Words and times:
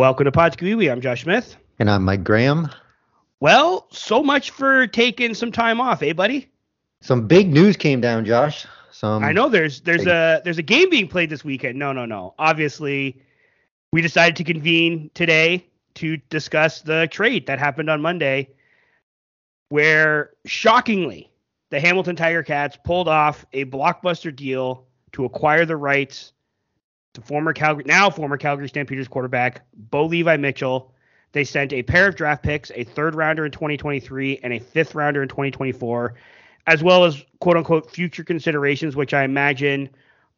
Welcome 0.00 0.24
to 0.24 0.32
Pod 0.32 0.56
Squeewee. 0.56 0.90
I'm 0.90 1.02
Josh 1.02 1.24
Smith. 1.24 1.58
And 1.78 1.90
I'm 1.90 2.06
Mike 2.06 2.24
Graham. 2.24 2.70
Well, 3.40 3.86
so 3.90 4.22
much 4.22 4.50
for 4.50 4.86
taking 4.86 5.34
some 5.34 5.52
time 5.52 5.78
off, 5.78 6.02
eh, 6.02 6.14
buddy? 6.14 6.48
Some 7.02 7.26
big 7.26 7.52
news 7.52 7.76
came 7.76 8.00
down, 8.00 8.24
Josh. 8.24 8.66
Some 8.92 9.22
I 9.22 9.32
know 9.32 9.50
there's 9.50 9.82
there's 9.82 10.04
big- 10.04 10.08
a 10.08 10.40
there's 10.42 10.56
a 10.56 10.62
game 10.62 10.88
being 10.88 11.06
played 11.06 11.28
this 11.28 11.44
weekend. 11.44 11.78
No, 11.78 11.92
no, 11.92 12.06
no. 12.06 12.32
Obviously, 12.38 13.20
we 13.92 14.00
decided 14.00 14.36
to 14.36 14.44
convene 14.44 15.10
today 15.12 15.66
to 15.96 16.16
discuss 16.30 16.80
the 16.80 17.06
trade 17.10 17.46
that 17.48 17.58
happened 17.58 17.90
on 17.90 18.00
Monday, 18.00 18.48
where 19.68 20.30
shockingly 20.46 21.30
the 21.68 21.78
Hamilton 21.78 22.16
Tiger 22.16 22.42
Cats 22.42 22.78
pulled 22.86 23.06
off 23.06 23.44
a 23.52 23.66
blockbuster 23.66 24.34
deal 24.34 24.86
to 25.12 25.26
acquire 25.26 25.66
the 25.66 25.76
rights 25.76 26.32
to 27.14 27.20
former 27.20 27.52
Calgary 27.52 27.84
now 27.86 28.10
former 28.10 28.36
Calgary 28.36 28.68
Stampeders 28.68 29.08
quarterback 29.08 29.62
Bo 29.74 30.06
Levi 30.06 30.36
Mitchell. 30.36 30.92
They 31.32 31.44
sent 31.44 31.72
a 31.72 31.82
pair 31.82 32.08
of 32.08 32.16
draft 32.16 32.42
picks, 32.42 32.70
a 32.74 32.84
third 32.84 33.14
rounder 33.14 33.44
in 33.44 33.52
2023 33.52 34.40
and 34.42 34.52
a 34.52 34.58
fifth 34.58 34.94
rounder 34.94 35.22
in 35.22 35.28
2024, 35.28 36.14
as 36.66 36.82
well 36.82 37.04
as 37.04 37.24
quote 37.40 37.56
unquote 37.56 37.90
future 37.90 38.24
considerations, 38.24 38.96
which 38.96 39.14
I 39.14 39.24
imagine 39.24 39.90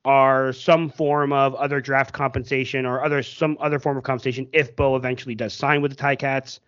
are 0.04 0.52
some 0.52 0.90
form 0.90 1.32
of 1.32 1.54
other 1.54 1.80
draft 1.80 2.12
compensation 2.12 2.84
or 2.84 3.04
other 3.04 3.22
some 3.22 3.56
other 3.60 3.78
form 3.78 3.96
of 3.96 4.02
compensation 4.02 4.48
if 4.52 4.74
Bo 4.74 4.96
eventually 4.96 5.34
does 5.34 5.54
sign 5.54 5.80
with 5.80 5.96
the 5.96 6.02
Ticats. 6.02 6.58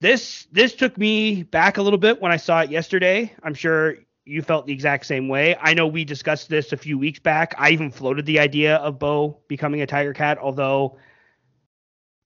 This 0.00 0.46
this 0.52 0.74
took 0.74 0.96
me 0.96 1.42
back 1.42 1.76
a 1.78 1.82
little 1.82 1.98
bit 1.98 2.20
when 2.20 2.32
I 2.32 2.36
saw 2.36 2.60
it 2.60 2.70
yesterday. 2.70 3.34
I'm 3.42 3.54
sure 3.54 3.96
you 4.24 4.42
felt 4.42 4.66
the 4.66 4.72
exact 4.72 5.06
same 5.06 5.28
way. 5.28 5.56
I 5.60 5.74
know 5.74 5.86
we 5.86 6.04
discussed 6.04 6.48
this 6.48 6.72
a 6.72 6.76
few 6.76 6.98
weeks 6.98 7.18
back. 7.18 7.54
I 7.58 7.70
even 7.70 7.90
floated 7.90 8.26
the 8.26 8.38
idea 8.38 8.76
of 8.76 8.98
Bo 8.98 9.40
becoming 9.48 9.80
a 9.82 9.86
Tiger 9.86 10.12
Cat, 10.12 10.38
although 10.38 10.98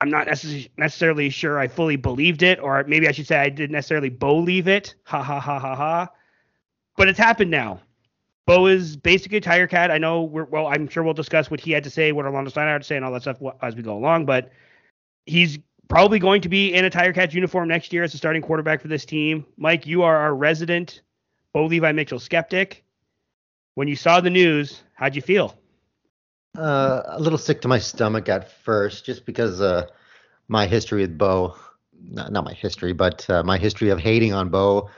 I'm 0.00 0.10
not 0.10 0.27
necess- 0.27 0.69
necessarily 0.77 1.31
sure 1.31 1.59
I 1.59 1.69
fully 1.69 1.97
believed 1.97 2.43
it, 2.43 2.59
or 2.59 2.84
maybe 2.84 3.09
I 3.09 3.12
should 3.12 3.27
say 3.27 3.38
I 3.38 3.49
didn't 3.49 3.72
necessarily 3.72 4.10
believe 4.10 4.69
it. 4.69 4.94
Ha 5.04 5.22
ha 5.22 5.41
ha 5.41 5.59
ha 5.59 5.75
ha. 5.75 6.09
But 6.97 7.09
it's 7.09 7.19
happened 7.19 7.50
now. 7.50 7.81
Bo 8.47 8.66
is 8.66 8.97
basically 8.97 9.38
a 9.38 9.41
Tiger 9.41 9.66
Cat. 9.66 9.91
I 9.91 9.99
know 9.99 10.22
we're 10.22 10.44
well. 10.44 10.66
I'm 10.66 10.88
sure 10.88 11.03
we'll 11.03 11.15
discuss 11.15 11.50
what 11.50 11.60
he 11.60 11.72
had 11.72 11.84
to 11.84 11.91
say, 11.91 12.12
what 12.12 12.27
Orlando 12.27 12.50
Steinauer 12.50 12.72
had 12.72 12.83
to 12.83 12.87
say, 12.87 12.97
and 12.97 13.04
all 13.04 13.12
that 13.12 13.22
stuff 13.22 13.38
as 13.62 13.75
we 13.75 13.83
go 13.83 13.97
along. 13.97 14.27
But 14.27 14.50
he's 15.25 15.59
probably 15.88 16.19
going 16.19 16.43
to 16.43 16.49
be 16.49 16.75
in 16.75 16.84
a 16.84 16.91
Tiger 16.91 17.12
Cat 17.12 17.33
uniform 17.33 17.69
next 17.69 17.93
year 17.93 18.03
as 18.03 18.12
a 18.12 18.19
starting 18.19 18.43
quarterback 18.43 18.83
for 18.83 18.88
this 18.88 19.06
team. 19.06 19.47
Mike, 19.56 19.87
you 19.87 20.03
are 20.03 20.16
our 20.16 20.34
resident 20.34 21.00
Bo 21.54 21.65
Levi 21.65 21.92
Mitchell 21.92 22.19
skeptic. 22.19 22.84
When 23.75 23.88
you 23.88 23.97
saw 23.97 24.20
the 24.20 24.31
news, 24.31 24.82
how'd 24.94 25.16
you 25.16 25.22
feel? 25.22 25.56
uh, 26.59 27.03
a 27.06 27.20
little 27.20 27.38
sick 27.38 27.60
to 27.62 27.69
my 27.69 27.78
stomach 27.78 28.28
at 28.28 28.50
first, 28.62 29.04
just 29.04 29.26
because 29.26 29.60
uh, 29.60 29.87
my 30.48 30.66
history 30.66 31.03
with 31.03 31.19
Bo, 31.19 31.56
not, 32.00 32.32
not 32.32 32.44
my 32.44 32.53
history, 32.53 32.92
but 32.92 33.28
uh, 33.28 33.42
my 33.42 33.59
history 33.59 33.91
of 33.91 33.98
hating 33.98 34.32
on 34.32 34.50
Bo 34.50 34.91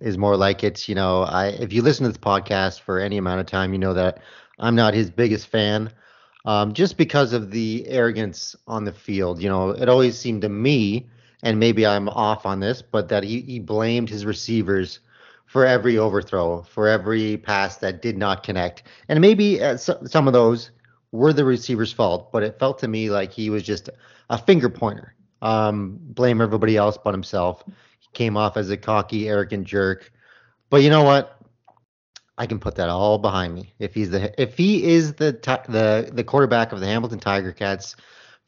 is 0.00 0.16
more 0.16 0.36
like 0.36 0.64
it's, 0.64 0.88
you 0.88 0.94
know, 0.94 1.22
I 1.22 1.48
if 1.48 1.72
you 1.72 1.82
listen 1.82 2.04
to 2.04 2.10
this 2.10 2.18
podcast 2.18 2.80
for 2.80 2.98
any 2.98 3.18
amount 3.18 3.40
of 3.40 3.46
time, 3.46 3.72
you 3.72 3.78
know 3.78 3.94
that 3.94 4.20
I'm 4.58 4.74
not 4.74 4.94
his 4.94 5.10
biggest 5.10 5.48
fan. 5.48 5.92
Um, 6.44 6.72
just 6.72 6.96
because 6.96 7.32
of 7.32 7.50
the 7.50 7.86
arrogance 7.86 8.56
on 8.66 8.84
the 8.84 8.92
field, 8.92 9.40
you 9.42 9.48
know, 9.48 9.70
it 9.70 9.88
always 9.88 10.18
seemed 10.18 10.42
to 10.42 10.48
me, 10.48 11.08
and 11.42 11.60
maybe 11.60 11.86
I'm 11.86 12.08
off 12.08 12.46
on 12.46 12.58
this, 12.60 12.82
but 12.82 13.08
that 13.10 13.22
he, 13.22 13.42
he 13.42 13.58
blamed 13.60 14.08
his 14.08 14.24
receivers 14.24 14.98
for 15.52 15.66
every 15.66 15.98
overthrow, 15.98 16.62
for 16.62 16.88
every 16.88 17.36
pass 17.36 17.76
that 17.76 18.00
did 18.00 18.16
not 18.16 18.42
connect. 18.42 18.84
And 19.10 19.20
maybe 19.20 19.62
uh, 19.62 19.76
so, 19.76 20.00
some 20.06 20.26
of 20.26 20.32
those 20.32 20.70
were 21.10 21.34
the 21.34 21.44
receiver's 21.44 21.92
fault, 21.92 22.32
but 22.32 22.42
it 22.42 22.58
felt 22.58 22.78
to 22.78 22.88
me 22.88 23.10
like 23.10 23.32
he 23.32 23.50
was 23.50 23.62
just 23.62 23.90
a 24.30 24.38
finger 24.38 24.70
pointer. 24.70 25.14
Um, 25.42 25.98
blame 26.00 26.40
everybody 26.40 26.78
else 26.78 26.96
but 26.96 27.12
himself. 27.12 27.64
He 27.66 28.08
came 28.14 28.38
off 28.38 28.56
as 28.56 28.70
a 28.70 28.78
cocky, 28.78 29.28
arrogant 29.28 29.66
jerk. 29.66 30.10
But 30.70 30.82
you 30.82 30.88
know 30.88 31.02
what? 31.02 31.38
I 32.38 32.46
can 32.46 32.58
put 32.58 32.76
that 32.76 32.88
all 32.88 33.18
behind 33.18 33.54
me. 33.54 33.74
If 33.78 33.92
he's 33.92 34.08
the 34.08 34.32
if 34.40 34.56
he 34.56 34.82
is 34.84 35.12
the 35.12 35.32
the 35.68 36.10
the 36.14 36.24
quarterback 36.24 36.72
of 36.72 36.80
the 36.80 36.86
Hamilton 36.86 37.20
Tiger 37.20 37.52
Cats 37.52 37.94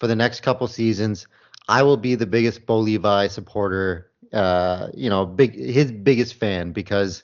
for 0.01 0.07
the 0.07 0.17
next 0.17 0.41
couple 0.41 0.67
seasons, 0.69 1.27
I 1.69 1.83
will 1.83 1.99
be 1.99 2.15
the 2.15 2.25
biggest 2.25 2.65
Bo 2.65 2.79
Levi 2.79 3.27
supporter. 3.27 4.11
Uh, 4.35 4.89
you 4.95 5.09
know, 5.09 5.25
big 5.25 5.55
his 5.55 5.93
biggest 5.93 6.35
fan 6.35 6.73
because 6.73 7.23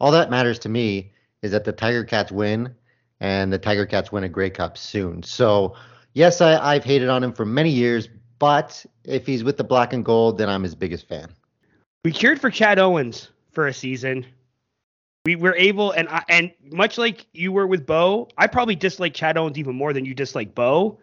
all 0.00 0.12
that 0.12 0.30
matters 0.30 0.58
to 0.60 0.68
me 0.68 1.12
is 1.42 1.50
that 1.50 1.64
the 1.64 1.72
Tiger 1.72 2.04
Cats 2.04 2.30
win 2.30 2.74
and 3.20 3.52
the 3.52 3.58
Tiger 3.58 3.86
Cats 3.86 4.12
win 4.12 4.22
a 4.22 4.28
Grey 4.28 4.50
Cup 4.50 4.78
soon. 4.78 5.22
So 5.22 5.74
yes, 6.12 6.40
I, 6.40 6.74
I've 6.74 6.84
hated 6.84 7.08
on 7.08 7.24
him 7.24 7.32
for 7.32 7.44
many 7.44 7.70
years, 7.70 8.08
but 8.38 8.86
if 9.04 9.26
he's 9.26 9.42
with 9.42 9.56
the 9.56 9.64
black 9.64 9.92
and 9.92 10.04
gold, 10.04 10.38
then 10.38 10.48
I'm 10.48 10.62
his 10.62 10.74
biggest 10.74 11.08
fan. 11.08 11.28
We 12.04 12.12
cheered 12.12 12.40
for 12.40 12.50
Chad 12.50 12.78
Owens 12.78 13.30
for 13.52 13.66
a 13.66 13.74
season. 13.74 14.26
We 15.24 15.36
were 15.36 15.56
able, 15.56 15.92
and 15.92 16.08
I, 16.08 16.22
and 16.28 16.52
much 16.70 16.98
like 16.98 17.26
you 17.32 17.50
were 17.50 17.66
with 17.66 17.86
Bo, 17.86 18.28
I 18.36 18.46
probably 18.46 18.76
dislike 18.76 19.14
Chad 19.14 19.38
Owens 19.38 19.58
even 19.58 19.74
more 19.74 19.92
than 19.92 20.04
you 20.04 20.14
dislike 20.14 20.54
Bo. 20.54 20.98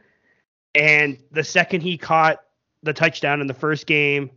And 0.76 1.18
the 1.32 1.44
second 1.44 1.82
he 1.82 1.98
caught 1.98 2.44
the 2.84 2.94
touchdown 2.94 3.42
in 3.42 3.48
the 3.48 3.54
first 3.54 3.86
game 3.86 4.30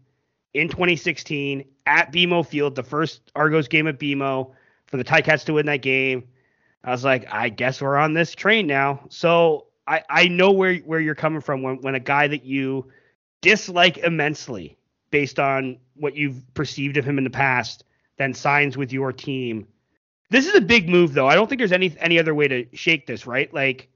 in 0.54 0.68
2016 0.68 1.64
at 1.86 2.12
BMO 2.12 2.46
Field, 2.46 2.74
the 2.74 2.82
first 2.82 3.30
Argos 3.34 3.68
game 3.68 3.86
at 3.86 3.98
BMO 3.98 4.52
for 4.86 4.96
the 4.96 5.04
Ticats 5.04 5.44
to 5.44 5.54
win 5.54 5.66
that 5.66 5.82
game, 5.82 6.28
I 6.82 6.90
was 6.90 7.04
like, 7.04 7.26
I 7.32 7.48
guess 7.48 7.82
we're 7.82 7.96
on 7.96 8.14
this 8.14 8.34
train 8.34 8.66
now. 8.66 9.04
So 9.08 9.66
I, 9.86 10.02
I 10.08 10.28
know 10.28 10.52
where 10.52 10.76
where 10.76 11.00
you're 11.00 11.14
coming 11.14 11.40
from 11.40 11.62
when 11.62 11.80
when 11.80 11.94
a 11.94 12.00
guy 12.00 12.28
that 12.28 12.44
you 12.44 12.90
dislike 13.42 13.98
immensely 13.98 14.78
based 15.10 15.38
on 15.38 15.78
what 15.96 16.16
you've 16.16 16.42
perceived 16.54 16.96
of 16.96 17.04
him 17.04 17.18
in 17.18 17.24
the 17.24 17.30
past 17.30 17.84
then 18.16 18.32
signs 18.32 18.76
with 18.76 18.92
your 18.92 19.12
team. 19.12 19.66
This 20.30 20.46
is 20.46 20.54
a 20.54 20.60
big 20.60 20.88
move 20.88 21.12
though. 21.12 21.28
I 21.28 21.34
don't 21.34 21.48
think 21.48 21.58
there's 21.58 21.72
any 21.72 21.94
any 21.98 22.18
other 22.18 22.34
way 22.34 22.48
to 22.48 22.66
shake 22.72 23.06
this, 23.06 23.26
right? 23.26 23.52
Like 23.52 23.88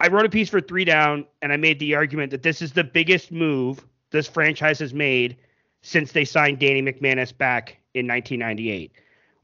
I 0.00 0.08
wrote 0.08 0.26
a 0.26 0.30
piece 0.30 0.50
for 0.50 0.60
3 0.60 0.84
down 0.84 1.26
and 1.42 1.52
I 1.52 1.56
made 1.56 1.78
the 1.78 1.94
argument 1.94 2.30
that 2.30 2.42
this 2.42 2.62
is 2.62 2.72
the 2.72 2.84
biggest 2.84 3.32
move 3.32 3.84
this 4.10 4.28
franchise 4.28 4.78
has 4.78 4.94
made 4.94 5.36
since 5.82 6.12
they 6.12 6.24
signed 6.24 6.58
Danny 6.58 6.82
McManus 6.82 7.36
back 7.36 7.78
in 7.94 8.06
1998. 8.06 8.92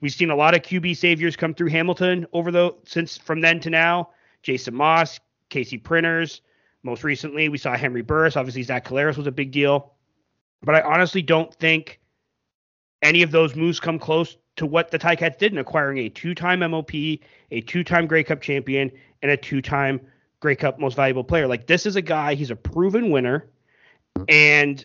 We've 0.00 0.12
seen 0.12 0.31
a 0.31 0.37
lot 0.37 0.55
of 0.55 0.62
QB 0.62 0.96
saviors 0.96 1.37
come 1.37 1.55
through 1.55 1.69
Hamilton 1.69 2.26
over 2.32 2.50
the 2.50 2.75
since 2.84 3.17
from 3.17 3.40
then 3.40 3.61
to 3.61 3.70
now. 3.70 4.11
Jason 4.43 4.75
Maas, 4.75 5.20
Casey 5.49 5.79
Printers. 5.79 6.40
Most 6.82 7.05
recently, 7.05 7.49
we 7.49 7.58
saw 7.58 7.76
Henry 7.76 8.02
Burris. 8.02 8.37
Obviously, 8.37 8.64
Zach 8.64 8.84
Collaros 8.84 9.17
was 9.17 9.29
a 9.29 9.32
big 9.32 9.52
deal. 9.52 9.93
But 10.62 10.75
I 10.75 10.81
honestly 10.82 11.23
don't 11.23 11.55
think 11.55 12.00
any 13.02 13.23
of 13.23 13.31
those 13.31 13.55
moves 13.55 13.79
come 13.79 13.99
close 13.99 14.37
to 14.56 14.67
what 14.67 14.90
the 14.90 14.99
Ticats 14.99 15.38
did 15.38 15.52
in 15.52 15.58
acquiring 15.58 15.99
a 15.99 16.08
two-time 16.08 16.61
MOP, 16.61 16.94
a 16.94 17.61
two-time 17.67 18.06
Grey 18.06 18.25
Cup 18.25 18.40
champion, 18.40 18.90
and 19.23 19.31
a 19.31 19.37
two-time 19.37 20.00
Grey 20.40 20.56
Cup 20.56 20.79
most 20.79 20.96
valuable 20.96 21.25
player. 21.25 21.46
Like 21.46 21.67
this 21.67 21.87
is 21.87 21.96
a 21.96 22.02
guy, 22.02 22.34
he's 22.34 22.50
a 22.50 22.56
proven 22.56 23.11
winner. 23.11 23.49
Mm-hmm. 24.19 24.25
And 24.29 24.84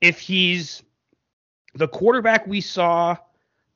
if 0.00 0.20
he's 0.20 0.82
the 1.78 1.88
quarterback 1.88 2.46
we 2.46 2.60
saw 2.60 3.16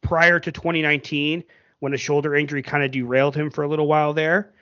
prior 0.00 0.40
to 0.40 0.52
2019 0.52 1.44
when 1.78 1.94
a 1.94 1.96
shoulder 1.96 2.34
injury 2.34 2.62
kind 2.62 2.84
of 2.84 2.90
derailed 2.90 3.34
him 3.34 3.48
for 3.48 3.62
a 3.62 3.68
little 3.68 3.86
while 3.86 4.12
there. 4.12 4.52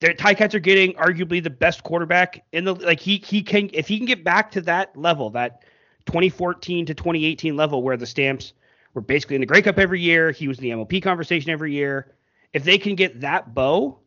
The 0.00 0.14
Ticats 0.14 0.54
are 0.54 0.60
getting 0.60 0.92
arguably 0.94 1.42
the 1.42 1.50
best 1.50 1.82
quarterback 1.82 2.44
in 2.52 2.64
the 2.64 2.74
like 2.74 3.00
he 3.00 3.16
he 3.18 3.42
can 3.42 3.70
if 3.72 3.88
he 3.88 3.96
can 3.96 4.06
get 4.06 4.24
back 4.24 4.50
to 4.52 4.60
that 4.62 4.96
level 4.96 5.30
that 5.30 5.64
2014 6.06 6.86
to 6.86 6.94
2018 6.94 7.56
level 7.56 7.82
where 7.82 7.96
the 7.96 8.06
Stamps 8.06 8.52
were 8.92 9.00
basically 9.00 9.36
in 9.36 9.40
the 9.40 9.46
Grey 9.46 9.62
Cup 9.62 9.78
every 9.78 10.00
year. 10.00 10.30
He 10.30 10.46
was 10.46 10.58
in 10.58 10.64
the 10.64 10.74
MOP 10.74 11.02
conversation 11.02 11.50
every 11.50 11.72
year. 11.72 12.14
If 12.52 12.64
they 12.64 12.78
can 12.78 12.94
get 12.94 13.20
that 13.20 13.54
Bo, 13.54 13.98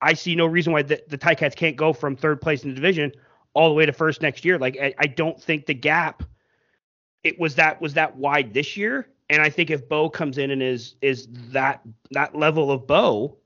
I 0.00 0.14
see 0.14 0.34
no 0.34 0.46
reason 0.46 0.72
why 0.72 0.82
the, 0.82 1.02
the 1.08 1.18
Ticats 1.18 1.54
can't 1.54 1.76
go 1.76 1.92
from 1.92 2.16
third 2.16 2.40
place 2.40 2.62
in 2.62 2.70
the 2.70 2.74
division 2.74 3.12
all 3.52 3.68
the 3.68 3.74
way 3.74 3.84
to 3.84 3.92
first 3.92 4.22
next 4.22 4.44
year. 4.44 4.58
Like 4.58 4.78
I, 4.80 4.94
I 4.98 5.06
don't 5.06 5.40
think 5.42 5.66
the 5.66 5.74
gap 5.74 6.22
it 7.24 7.38
was 7.38 7.54
that 7.56 7.80
was 7.80 7.94
that 7.94 8.16
wide 8.16 8.54
this 8.54 8.76
year. 8.76 9.08
And 9.28 9.40
I 9.42 9.48
think 9.48 9.70
if 9.70 9.88
Bo 9.88 10.10
comes 10.10 10.38
in 10.38 10.50
and 10.50 10.62
is 10.62 10.96
is 11.02 11.28
that 11.52 11.80
that 12.10 12.34
level 12.34 12.70
of 12.70 12.86
Bo, 12.86 13.36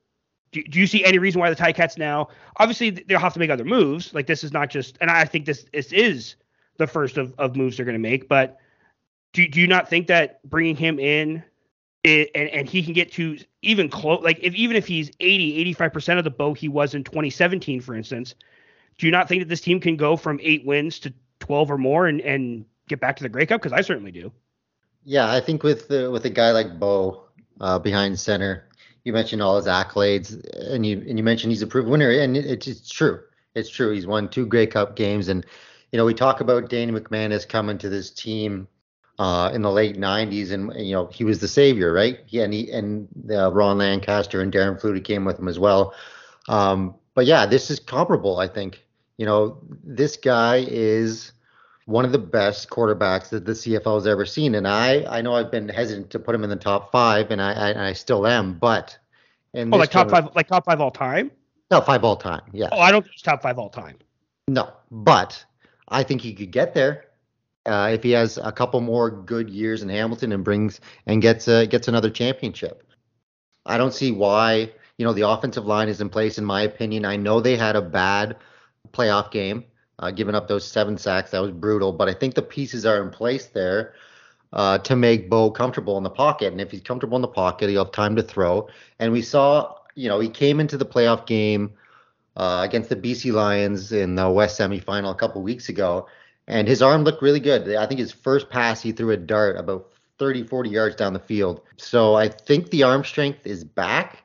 do, 0.52 0.62
do 0.62 0.80
you 0.80 0.86
see 0.86 1.04
any 1.04 1.18
reason 1.18 1.40
why 1.40 1.50
the 1.50 1.56
Ticats 1.56 1.98
now? 1.98 2.28
Obviously, 2.58 2.90
they'll 2.90 3.18
have 3.18 3.34
to 3.34 3.38
make 3.38 3.50
other 3.50 3.64
moves. 3.64 4.14
Like 4.14 4.26
this 4.26 4.44
is 4.44 4.52
not 4.52 4.70
just, 4.70 4.96
and 5.00 5.10
I 5.10 5.24
think 5.24 5.44
this 5.44 5.66
this 5.72 5.92
is 5.92 6.36
the 6.78 6.86
first 6.86 7.18
of, 7.18 7.34
of 7.38 7.56
moves 7.56 7.76
they're 7.76 7.84
going 7.84 7.94
to 7.94 7.98
make. 7.98 8.28
But 8.28 8.58
do 9.32 9.46
do 9.46 9.60
you 9.60 9.66
not 9.66 9.90
think 9.90 10.06
that 10.06 10.42
bringing 10.48 10.76
him 10.76 10.98
in 10.98 11.42
it, 12.04 12.30
and 12.34 12.48
and 12.48 12.68
he 12.68 12.82
can 12.82 12.92
get 12.92 13.12
to 13.12 13.36
even 13.62 13.90
close, 13.90 14.22
like 14.22 14.38
if 14.40 14.54
even 14.54 14.76
if 14.76 14.86
he's 14.86 15.10
80, 15.20 15.58
85 15.58 15.92
percent 15.92 16.18
of 16.18 16.24
the 16.24 16.30
Bo 16.30 16.54
he 16.54 16.68
was 16.68 16.94
in 16.94 17.04
2017, 17.04 17.80
for 17.80 17.94
instance, 17.94 18.34
do 18.96 19.06
you 19.06 19.12
not 19.12 19.28
think 19.28 19.42
that 19.42 19.48
this 19.48 19.60
team 19.60 19.80
can 19.80 19.96
go 19.96 20.16
from 20.16 20.38
eight 20.42 20.64
wins 20.64 20.98
to 21.00 21.12
12 21.40 21.72
or 21.72 21.78
more 21.78 22.06
and 22.06 22.20
and 22.20 22.64
get 22.88 23.00
back 23.00 23.16
to 23.16 23.22
the 23.22 23.28
Grey 23.28 23.46
Cup? 23.46 23.62
Because 23.62 23.72
I 23.72 23.80
certainly 23.80 24.12
do. 24.12 24.32
Yeah, 25.04 25.30
I 25.30 25.40
think 25.40 25.62
with 25.62 25.90
uh, 25.90 26.10
with 26.10 26.24
a 26.24 26.30
guy 26.30 26.50
like 26.52 26.78
Bo 26.78 27.24
uh, 27.60 27.78
behind 27.78 28.18
center, 28.18 28.68
you 29.04 29.12
mentioned 29.12 29.42
all 29.42 29.56
his 29.56 29.66
accolades, 29.66 30.42
and 30.72 30.84
you 30.84 31.04
and 31.06 31.18
you 31.18 31.24
mentioned 31.24 31.52
he's 31.52 31.62
a 31.62 31.66
proven 31.66 31.90
winner, 31.90 32.10
and 32.10 32.36
it, 32.36 32.66
it's 32.66 32.88
true. 32.88 33.20
It's 33.54 33.68
true. 33.68 33.92
He's 33.92 34.06
won 34.06 34.28
two 34.28 34.46
Grey 34.46 34.66
Cup 34.66 34.96
games, 34.96 35.28
and 35.28 35.44
you 35.92 35.98
know 35.98 36.04
we 36.04 36.14
talk 36.14 36.40
about 36.40 36.70
Danny 36.70 36.92
McManus 36.92 37.46
coming 37.46 37.78
to 37.78 37.88
this 37.88 38.10
team 38.10 38.66
uh, 39.18 39.50
in 39.52 39.60
the 39.60 39.70
late 39.70 39.96
'90s, 39.96 40.52
and 40.52 40.72
you 40.74 40.94
know 40.94 41.06
he 41.08 41.22
was 41.22 41.38
the 41.38 41.48
savior, 41.48 41.92
right? 41.92 42.20
Yeah, 42.28 42.44
and 42.44 42.54
he 42.54 42.70
and 42.70 43.08
uh, 43.30 43.52
Ron 43.52 43.78
Lancaster 43.78 44.40
and 44.40 44.52
Darren 44.52 44.80
Flutie 44.80 45.04
came 45.04 45.24
with 45.26 45.38
him 45.38 45.48
as 45.48 45.58
well. 45.58 45.94
Um, 46.48 46.94
but 47.14 47.26
yeah, 47.26 47.44
this 47.44 47.70
is 47.70 47.78
comparable. 47.78 48.38
I 48.38 48.48
think 48.48 48.84
you 49.18 49.26
know 49.26 49.58
this 49.84 50.16
guy 50.16 50.64
is 50.66 51.32
one 51.86 52.04
of 52.04 52.12
the 52.12 52.18
best 52.18 52.70
quarterbacks 52.70 53.28
that 53.28 53.44
the 53.44 53.52
CFL 53.52 53.96
has 53.96 54.06
ever 54.06 54.24
seen. 54.24 54.54
And 54.54 54.66
I, 54.66 55.04
I 55.04 55.20
know 55.20 55.34
I've 55.34 55.50
been 55.50 55.68
hesitant 55.68 56.10
to 56.10 56.18
put 56.18 56.34
him 56.34 56.44
in 56.44 56.50
the 56.50 56.56
top 56.56 56.90
five, 56.90 57.30
and 57.30 57.40
I, 57.40 57.52
I, 57.52 57.70
and 57.70 57.80
I 57.80 57.92
still 57.92 58.26
am. 58.26 58.54
But 58.54 58.96
oh, 59.54 59.64
like 59.64 59.90
top 59.90 60.10
five, 60.10 60.28
like 60.34 60.48
top 60.48 60.64
five 60.64 60.80
all 60.80 60.90
time. 60.90 61.30
No, 61.70 61.80
five 61.80 62.04
all 62.04 62.16
time. 62.16 62.42
Yeah. 62.52 62.68
Oh, 62.72 62.80
I 62.80 62.90
don't 62.90 63.02
think 63.02 63.12
he's 63.12 63.22
top 63.22 63.42
five 63.42 63.58
all 63.58 63.70
time. 63.70 63.96
No, 64.48 64.72
but 64.90 65.44
I 65.88 66.02
think 66.02 66.20
he 66.20 66.34
could 66.34 66.50
get 66.50 66.74
there 66.74 67.06
uh, 67.66 67.90
if 67.92 68.02
he 68.02 68.10
has 68.12 68.38
a 68.38 68.52
couple 68.52 68.80
more 68.80 69.10
good 69.10 69.48
years 69.48 69.82
in 69.82 69.88
Hamilton 69.88 70.32
and 70.32 70.44
brings 70.44 70.80
and 71.06 71.20
gets 71.22 71.48
uh, 71.48 71.64
gets 71.66 71.88
another 71.88 72.10
championship. 72.10 72.82
I 73.66 73.78
don't 73.78 73.94
see 73.94 74.10
why. 74.10 74.72
You 74.96 75.04
know, 75.04 75.12
the 75.12 75.28
offensive 75.28 75.66
line 75.66 75.88
is 75.88 76.00
in 76.00 76.08
place, 76.08 76.38
in 76.38 76.44
my 76.44 76.62
opinion. 76.62 77.04
I 77.04 77.16
know 77.16 77.40
they 77.40 77.56
had 77.56 77.74
a 77.74 77.82
bad 77.82 78.36
playoff 78.92 79.32
game 79.32 79.64
uh, 79.98 80.10
giving 80.10 80.34
up 80.34 80.48
those 80.48 80.66
seven 80.66 80.98
sacks. 80.98 81.30
That 81.30 81.42
was 81.42 81.52
brutal. 81.52 81.92
But 81.92 82.08
I 82.08 82.14
think 82.14 82.34
the 82.34 82.42
pieces 82.42 82.84
are 82.86 83.02
in 83.02 83.10
place 83.10 83.46
there 83.46 83.94
uh, 84.52 84.78
to 84.78 84.96
make 84.96 85.28
Bo 85.28 85.50
comfortable 85.50 85.96
in 85.98 86.04
the 86.04 86.10
pocket. 86.10 86.52
And 86.52 86.60
if 86.60 86.70
he's 86.70 86.80
comfortable 86.80 87.16
in 87.16 87.22
the 87.22 87.28
pocket, 87.28 87.70
he'll 87.70 87.84
have 87.84 87.92
time 87.92 88.16
to 88.16 88.22
throw. 88.22 88.68
And 88.98 89.12
we 89.12 89.22
saw, 89.22 89.74
you 89.94 90.08
know, 90.08 90.20
he 90.20 90.28
came 90.28 90.60
into 90.60 90.76
the 90.76 90.86
playoff 90.86 91.26
game 91.26 91.72
uh, 92.36 92.62
against 92.64 92.88
the 92.88 92.96
BC 92.96 93.32
Lions 93.32 93.92
in 93.92 94.14
the 94.14 94.30
West 94.30 94.58
semifinal 94.58 95.10
a 95.10 95.14
couple 95.14 95.42
weeks 95.42 95.68
ago. 95.68 96.08
And 96.46 96.68
his 96.68 96.82
arm 96.82 97.04
looked 97.04 97.22
really 97.22 97.40
good. 97.40 97.74
I 97.74 97.86
think 97.86 98.00
his 98.00 98.12
first 98.12 98.50
pass, 98.50 98.82
he 98.82 98.92
threw 98.92 99.10
a 99.12 99.16
dart 99.16 99.56
about 99.56 99.90
30, 100.18 100.44
40 100.44 100.70
yards 100.70 100.96
down 100.96 101.12
the 101.12 101.18
field. 101.18 101.62
So 101.76 102.14
I 102.14 102.28
think 102.28 102.70
the 102.70 102.82
arm 102.82 103.04
strength 103.04 103.46
is 103.46 103.64
back. 103.64 104.22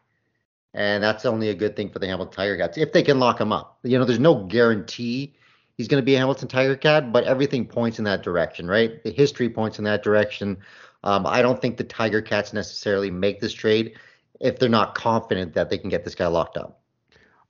And 0.73 1.03
that's 1.03 1.25
only 1.25 1.49
a 1.49 1.55
good 1.55 1.75
thing 1.75 1.89
for 1.89 1.99
the 1.99 2.07
Hamilton 2.07 2.33
Tiger 2.33 2.57
Cats 2.57 2.77
if 2.77 2.93
they 2.93 3.01
can 3.01 3.19
lock 3.19 3.41
him 3.41 3.51
up. 3.51 3.79
You 3.83 3.97
know, 3.97 4.05
there's 4.05 4.19
no 4.19 4.43
guarantee 4.45 5.33
he's 5.79 5.87
going 5.87 6.01
to 6.01 6.05
be 6.05 6.15
a 6.15 6.17
Hamilton 6.17 6.49
Tiger 6.49 6.75
Cat, 6.75 7.13
but 7.13 7.23
everything 7.23 7.65
points 7.65 7.99
in 7.99 8.03
that 8.03 8.21
direction, 8.21 8.67
right? 8.67 9.01
The 9.01 9.11
history 9.11 9.49
points 9.49 9.79
in 9.79 9.85
that 9.85 10.03
direction. 10.03 10.57
Um, 11.05 11.25
I 11.25 11.41
don't 11.41 11.61
think 11.61 11.77
the 11.77 11.85
Tiger 11.85 12.21
Cats 12.21 12.51
necessarily 12.51 13.09
make 13.09 13.39
this 13.39 13.53
trade 13.53 13.95
if 14.41 14.59
they're 14.59 14.67
not 14.67 14.93
confident 14.93 15.53
that 15.53 15.69
they 15.69 15.77
can 15.77 15.89
get 15.89 16.03
this 16.03 16.15
guy 16.15 16.27
locked 16.27 16.57
up. 16.57 16.81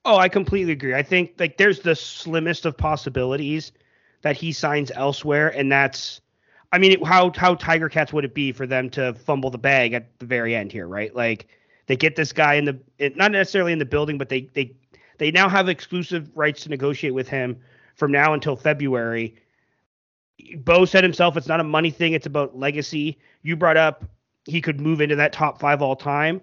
Oh, 0.04 0.16
I 0.16 0.28
completely 0.28 0.70
agree. 0.70 0.94
I 0.94 1.02
think 1.02 1.32
like 1.40 1.56
there's 1.56 1.80
the 1.80 1.96
slimmest 1.96 2.66
of 2.66 2.76
possibilities 2.76 3.72
that 4.22 4.36
he 4.36 4.52
signs 4.52 4.92
elsewhere, 4.94 5.48
and 5.48 5.70
that's, 5.70 6.20
I 6.70 6.78
mean, 6.78 7.04
how 7.04 7.32
how 7.36 7.56
Tiger 7.56 7.88
Cats 7.88 8.12
would 8.12 8.24
it 8.24 8.32
be 8.32 8.52
for 8.52 8.64
them 8.64 8.90
to 8.90 9.12
fumble 9.12 9.50
the 9.50 9.58
bag 9.58 9.92
at 9.92 10.16
the 10.20 10.26
very 10.26 10.54
end 10.54 10.70
here, 10.70 10.86
right? 10.86 11.12
Like 11.12 11.48
they 11.86 11.96
get 11.96 12.14
this 12.14 12.32
guy 12.32 12.54
in 12.54 12.64
the 12.64 12.78
not 13.16 13.32
necessarily 13.32 13.72
in 13.72 13.80
the 13.80 13.84
building, 13.84 14.18
but 14.18 14.28
they 14.28 14.42
they 14.54 14.76
they 15.18 15.32
now 15.32 15.48
have 15.48 15.68
exclusive 15.68 16.30
rights 16.36 16.62
to 16.62 16.68
negotiate 16.68 17.12
with 17.12 17.28
him 17.28 17.60
from 18.00 18.10
now 18.10 18.34
until 18.34 18.56
February. 18.56 19.36
Bo 20.56 20.84
said 20.84 21.04
himself, 21.04 21.36
it's 21.36 21.46
not 21.46 21.60
a 21.60 21.64
money 21.64 21.90
thing, 21.90 22.14
it's 22.14 22.26
about 22.26 22.58
legacy. 22.58 23.18
You 23.42 23.54
brought 23.54 23.76
up 23.76 24.04
he 24.46 24.60
could 24.60 24.80
move 24.80 25.00
into 25.00 25.16
that 25.16 25.32
top 25.32 25.60
five 25.60 25.82
all 25.82 25.96
time. 25.96 26.40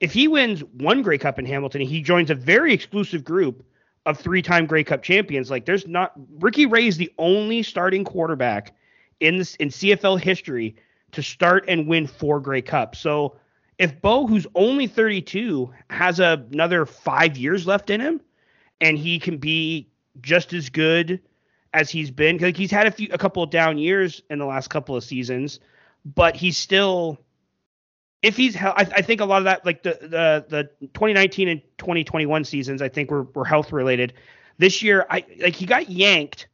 If 0.00 0.12
he 0.12 0.26
wins 0.28 0.60
one 0.64 1.02
Grey 1.02 1.18
Cup 1.18 1.38
in 1.38 1.44
Hamilton, 1.44 1.80
he 1.82 2.02
joins 2.02 2.30
a 2.30 2.34
very 2.34 2.72
exclusive 2.72 3.24
group 3.24 3.64
of 4.04 4.18
three-time 4.18 4.66
Grey 4.66 4.82
Cup 4.84 5.02
champions. 5.02 5.50
Like 5.50 5.64
there's 5.64 5.86
not 5.86 6.12
Ricky 6.40 6.66
Ray 6.66 6.86
is 6.86 6.96
the 6.96 7.12
only 7.18 7.62
starting 7.62 8.04
quarterback 8.04 8.74
in 9.20 9.38
this 9.38 9.54
in 9.56 9.68
CFL 9.68 10.20
history 10.20 10.74
to 11.12 11.22
start 11.22 11.64
and 11.68 11.86
win 11.86 12.06
four 12.06 12.40
Grey 12.40 12.62
Cups. 12.62 12.98
So 12.98 13.36
if 13.78 14.00
Bo, 14.00 14.26
who's 14.26 14.46
only 14.54 14.86
32, 14.86 15.72
has 15.90 16.20
a, 16.20 16.44
another 16.52 16.86
five 16.86 17.36
years 17.36 17.66
left 17.66 17.90
in 17.90 18.00
him, 18.00 18.20
and 18.80 18.98
he 18.98 19.18
can 19.18 19.38
be 19.38 19.88
just 20.20 20.52
as 20.52 20.70
good 20.70 21.20
as 21.72 21.90
he's 21.90 22.10
been. 22.10 22.38
Like 22.38 22.56
he's 22.56 22.70
had 22.70 22.86
a 22.86 22.90
few, 22.90 23.08
a 23.12 23.18
couple 23.18 23.42
of 23.42 23.50
down 23.50 23.78
years 23.78 24.22
in 24.30 24.38
the 24.38 24.44
last 24.44 24.68
couple 24.68 24.96
of 24.96 25.04
seasons, 25.04 25.60
but 26.04 26.36
he's 26.36 26.56
still. 26.56 27.18
If 28.22 28.36
he's, 28.36 28.56
I, 28.56 28.72
I 28.76 29.02
think 29.02 29.20
a 29.20 29.24
lot 29.24 29.38
of 29.38 29.44
that, 29.44 29.66
like 29.66 29.82
the 29.82 29.98
the 30.00 30.46
the 30.48 30.86
2019 30.94 31.48
and 31.48 31.62
2021 31.78 32.44
seasons, 32.44 32.80
I 32.80 32.88
think 32.88 33.10
were 33.10 33.24
were 33.24 33.44
health 33.44 33.72
related. 33.72 34.12
This 34.58 34.80
year, 34.82 35.06
I 35.10 35.24
like 35.40 35.56
he 35.56 35.66
got 35.66 35.90
yanked, 35.90 36.46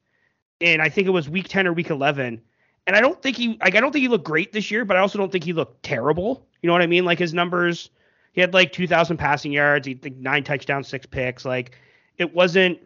and 0.61 0.81
I 0.81 0.89
think 0.89 1.07
it 1.07 1.11
was 1.11 1.29
week 1.29 1.49
10 1.49 1.67
or 1.67 1.73
week 1.73 1.91
11. 1.91 2.41
And 2.87 2.97
I 2.97 3.03
don't 3.03 3.21
think 3.21 3.37
he, 3.37 3.59
like, 3.61 3.75
I 3.75 3.81
don't 3.81 3.93
think 3.93 4.01
he 4.01 4.09
looked 4.09 4.25
great 4.25 4.51
this 4.51 4.71
year, 4.71 4.87
but 4.87 4.97
I 4.97 5.01
also 5.01 5.19
don't 5.19 5.31
think 5.31 5.45
he 5.45 5.53
looked 5.53 5.83
terrible. 5.83 6.47
You 6.63 6.69
know 6.69 6.73
what 6.73 6.81
I 6.81 6.87
mean? 6.87 7.05
Like 7.05 7.19
his 7.19 7.35
numbers, 7.35 7.91
he 8.33 8.41
had 8.41 8.55
like 8.55 8.73
2,000 8.73 9.19
passing 9.19 9.53
yards, 9.53 9.87
he 9.87 9.93
think 9.93 10.17
nine 10.17 10.43
touchdowns, 10.43 10.89
six 10.89 11.05
picks. 11.05 11.45
Like 11.45 11.77
it 12.17 12.33
wasn't 12.33 12.79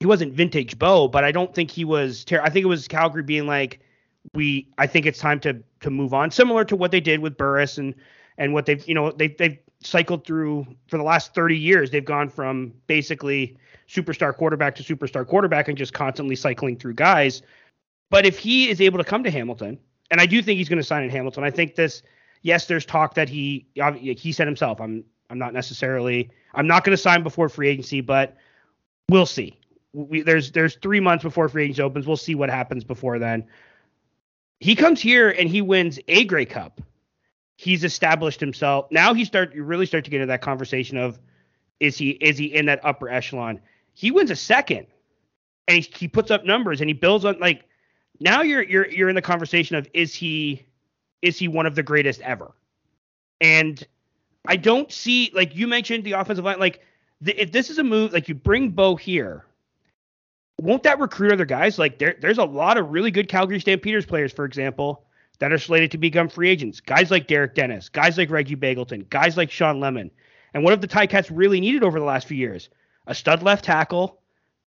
he 0.00 0.06
wasn't 0.06 0.32
vintage 0.32 0.78
Bo, 0.78 1.08
but 1.08 1.24
I 1.24 1.32
don't 1.32 1.54
think 1.54 1.70
he 1.70 1.84
was. 1.84 2.24
Ter- 2.24 2.40
I 2.40 2.50
think 2.50 2.64
it 2.64 2.68
was 2.68 2.86
Calgary 2.86 3.22
being 3.22 3.46
like, 3.46 3.80
we. 4.34 4.68
I 4.78 4.86
think 4.86 5.06
it's 5.06 5.18
time 5.18 5.40
to 5.40 5.62
to 5.80 5.90
move 5.90 6.14
on, 6.14 6.30
similar 6.30 6.64
to 6.66 6.76
what 6.76 6.90
they 6.90 7.00
did 7.00 7.20
with 7.20 7.36
Burris 7.36 7.78
and 7.78 7.94
and 8.36 8.52
what 8.52 8.66
they've 8.66 8.86
you 8.86 8.94
know 8.94 9.10
they 9.10 9.28
they've 9.28 9.58
cycled 9.80 10.24
through 10.26 10.66
for 10.88 10.98
the 10.98 11.04
last 11.04 11.34
30 11.34 11.56
years. 11.56 11.90
They've 11.90 12.04
gone 12.04 12.28
from 12.28 12.72
basically 12.86 13.56
superstar 13.88 14.36
quarterback 14.36 14.74
to 14.76 14.82
superstar 14.82 15.26
quarterback 15.26 15.68
and 15.68 15.78
just 15.78 15.92
constantly 15.92 16.34
cycling 16.36 16.76
through 16.76 16.94
guys. 16.94 17.42
But 18.10 18.26
if 18.26 18.38
he 18.38 18.68
is 18.68 18.80
able 18.80 18.98
to 18.98 19.04
come 19.04 19.22
to 19.22 19.30
Hamilton, 19.30 19.78
and 20.10 20.20
I 20.20 20.26
do 20.26 20.42
think 20.42 20.58
he's 20.58 20.68
going 20.68 20.80
to 20.80 20.84
sign 20.84 21.04
in 21.04 21.10
Hamilton, 21.10 21.44
I 21.44 21.50
think 21.50 21.74
this. 21.74 22.02
Yes, 22.42 22.66
there's 22.66 22.86
talk 22.86 23.14
that 23.14 23.28
he 23.28 23.66
he 23.74 24.30
said 24.30 24.46
himself, 24.46 24.80
I'm 24.80 25.02
I'm 25.28 25.38
not 25.38 25.52
necessarily 25.52 26.30
I'm 26.54 26.68
not 26.68 26.84
going 26.84 26.96
to 26.96 27.02
sign 27.02 27.24
before 27.24 27.48
free 27.48 27.68
agency, 27.68 28.00
but 28.00 28.36
we'll 29.08 29.26
see 29.26 29.57
we, 29.92 30.22
there's 30.22 30.52
there's 30.52 30.76
three 30.76 31.00
months 31.00 31.24
before 31.24 31.48
free 31.48 31.64
agency 31.64 31.82
opens. 31.82 32.06
We'll 32.06 32.16
see 32.16 32.34
what 32.34 32.50
happens 32.50 32.84
before 32.84 33.18
then. 33.18 33.46
He 34.60 34.74
comes 34.74 35.00
here 35.00 35.30
and 35.30 35.48
he 35.48 35.62
wins 35.62 35.98
a 36.08 36.24
Grey 36.24 36.44
Cup. 36.44 36.80
He's 37.56 37.84
established 37.84 38.40
himself. 38.40 38.86
Now 38.90 39.14
he 39.14 39.24
start 39.24 39.54
you 39.54 39.64
really 39.64 39.86
start 39.86 40.04
to 40.04 40.10
get 40.10 40.20
into 40.20 40.28
that 40.28 40.42
conversation 40.42 40.96
of 40.96 41.18
is 41.80 41.96
he 41.96 42.10
is 42.10 42.38
he 42.38 42.46
in 42.46 42.66
that 42.66 42.80
upper 42.84 43.08
echelon? 43.08 43.60
He 43.94 44.10
wins 44.10 44.30
a 44.30 44.36
second, 44.36 44.86
and 45.66 45.78
he, 45.78 45.90
he 45.96 46.08
puts 46.08 46.30
up 46.30 46.44
numbers 46.44 46.80
and 46.80 46.88
he 46.88 46.94
builds 46.94 47.24
on 47.24 47.38
like 47.40 47.64
now 48.20 48.42
you're 48.42 48.62
you're 48.62 48.88
you're 48.88 49.08
in 49.08 49.14
the 49.14 49.22
conversation 49.22 49.76
of 49.76 49.88
is 49.94 50.14
he 50.14 50.66
is 51.22 51.38
he 51.38 51.48
one 51.48 51.66
of 51.66 51.74
the 51.74 51.82
greatest 51.82 52.20
ever? 52.20 52.52
And 53.40 53.84
I 54.46 54.56
don't 54.56 54.92
see 54.92 55.30
like 55.34 55.56
you 55.56 55.66
mentioned 55.66 56.04
the 56.04 56.12
offensive 56.12 56.44
line 56.44 56.58
like 56.58 56.82
the, 57.20 57.40
if 57.40 57.50
this 57.52 57.70
is 57.70 57.78
a 57.78 57.84
move 57.84 58.12
like 58.12 58.28
you 58.28 58.34
bring 58.34 58.70
Bo 58.70 58.94
here 58.94 59.44
won't 60.60 60.82
that 60.82 60.98
recruit 60.98 61.32
other 61.32 61.44
guys? 61.44 61.78
Like 61.78 61.98
there, 61.98 62.16
there's 62.20 62.38
a 62.38 62.44
lot 62.44 62.78
of 62.78 62.90
really 62.90 63.10
good 63.10 63.28
Calgary 63.28 63.60
Stampeders 63.60 64.06
players, 64.06 64.32
for 64.32 64.44
example, 64.44 65.04
that 65.38 65.52
are 65.52 65.58
slated 65.58 65.90
to 65.92 65.98
become 65.98 66.28
free 66.28 66.50
agents. 66.50 66.80
Guys 66.80 67.10
like 67.10 67.26
Derek 67.26 67.54
Dennis, 67.54 67.88
guys 67.88 68.18
like 68.18 68.30
Reggie 68.30 68.56
Begelton, 68.56 69.08
guys 69.08 69.36
like 69.36 69.50
Shawn 69.50 69.80
Lemon. 69.80 70.10
And 70.54 70.64
what 70.64 70.70
have 70.72 70.80
the 70.80 70.88
Ticats 70.88 71.30
really 71.32 71.60
needed 71.60 71.84
over 71.84 71.98
the 71.98 72.04
last 72.04 72.26
few 72.26 72.36
years? 72.36 72.70
A 73.06 73.14
stud 73.14 73.42
left 73.42 73.64
tackle. 73.64 74.20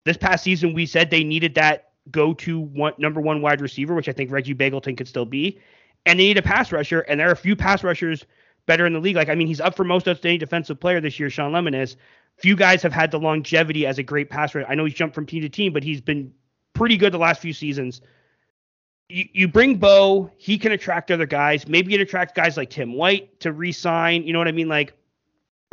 This 0.05 0.17
past 0.17 0.43
season, 0.43 0.75
we 0.75 0.87
said 0.87 1.11
they 1.11 1.25
needed 1.25 1.55
that 1.55 1.91
go-to 2.11 2.59
one 2.59 2.95
number 2.99 3.21
one 3.21 3.43
wide 3.43 3.61
receiver, 3.61 3.95
which 3.95 4.09
I 4.09 4.13
think 4.13 4.31
Reggie 4.31 4.55
Begelton 4.55 4.97
could 4.97 5.09
still 5.09 5.27
be, 5.27 5.61
and 6.07 6.19
they 6.19 6.25
need 6.25 6.39
a 6.39 6.43
pass 6.43 6.73
rusher, 6.73 7.01
and 7.01 7.21
there 7.21 7.29
are 7.29 7.33
a 7.33 7.37
few 7.37 7.55
pass 7.55 7.85
rushers 7.85 8.25
better 8.67 8.87
in 8.87 8.95
the 8.95 9.01
league. 9.01 9.17
Like 9.17 9.29
I 9.29 9.35
mean, 9.35 9.47
he's 9.47 9.61
up 9.61 9.77
for 9.77 9.85
most 9.85 10.09
outstanding 10.09 10.39
defensive 10.39 10.81
player 10.81 11.01
this 11.01 11.21
year. 11.21 11.29
Shawn 11.31 11.53
Lemon 11.53 11.75
is. 11.75 11.97
Few 12.39 12.55
guys 12.55 12.83
have 12.83 12.93
had 12.93 13.11
the 13.11 13.19
longevity 13.19 13.87
as 13.87 13.99
a 13.99 14.03
great 14.03 14.31
passer. 14.31 14.65
I 14.69 14.75
know 14.75 14.85
he's 14.85 14.95
jumped 14.95 15.15
from 15.15 15.27
team 15.27 15.43
to 15.43 15.49
team, 15.49 15.73
but 15.73 15.83
he's 15.83 16.01
been 16.01 16.33
pretty 16.73 16.97
good 16.97 17.13
the 17.13 17.19
last 17.19 17.43
few 17.43 17.53
seasons. 17.53 18.01
You, 19.09 19.25
you 19.33 19.49
bring 19.49 19.77
Bo, 19.77 20.31
he 20.37 20.59
can 20.59 20.73
attract 20.73 21.11
other 21.11 21.27
guys. 21.27 21.67
Maybe 21.67 21.95
it 21.95 22.01
attracts 22.01 22.33
guys 22.35 22.57
like 22.57 22.71
Tim 22.71 22.95
White 22.95 23.41
to 23.41 23.53
re-sign. 23.53 24.23
You 24.23 24.33
know 24.33 24.39
what 24.39 24.49
I 24.49 24.53
mean? 24.53 24.69
Like 24.69 24.95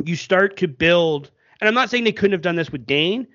you 0.04 0.16
start 0.16 0.56
to 0.58 0.68
build. 0.68 1.30
And 1.60 1.68
I'm 1.68 1.74
not 1.74 1.90
saying 1.90 2.04
they 2.04 2.12
couldn't 2.12 2.32
have 2.32 2.42
done 2.42 2.56
this 2.56 2.70
with 2.70 2.84
Dane, 2.84 3.26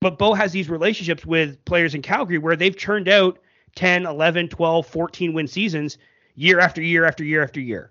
but 0.00 0.18
Bo 0.18 0.34
has 0.34 0.52
these 0.52 0.68
relationships 0.68 1.24
with 1.24 1.64
players 1.64 1.94
in 1.94 2.02
Calgary 2.02 2.38
where 2.38 2.56
they've 2.56 2.76
churned 2.76 3.08
out 3.08 3.38
10, 3.74 4.06
11, 4.06 4.48
12, 4.48 4.86
14 4.86 5.32
win 5.32 5.46
seasons 5.46 5.98
year 6.34 6.60
after 6.60 6.82
year 6.82 7.04
after 7.04 7.24
year 7.24 7.42
after 7.42 7.60
year. 7.60 7.90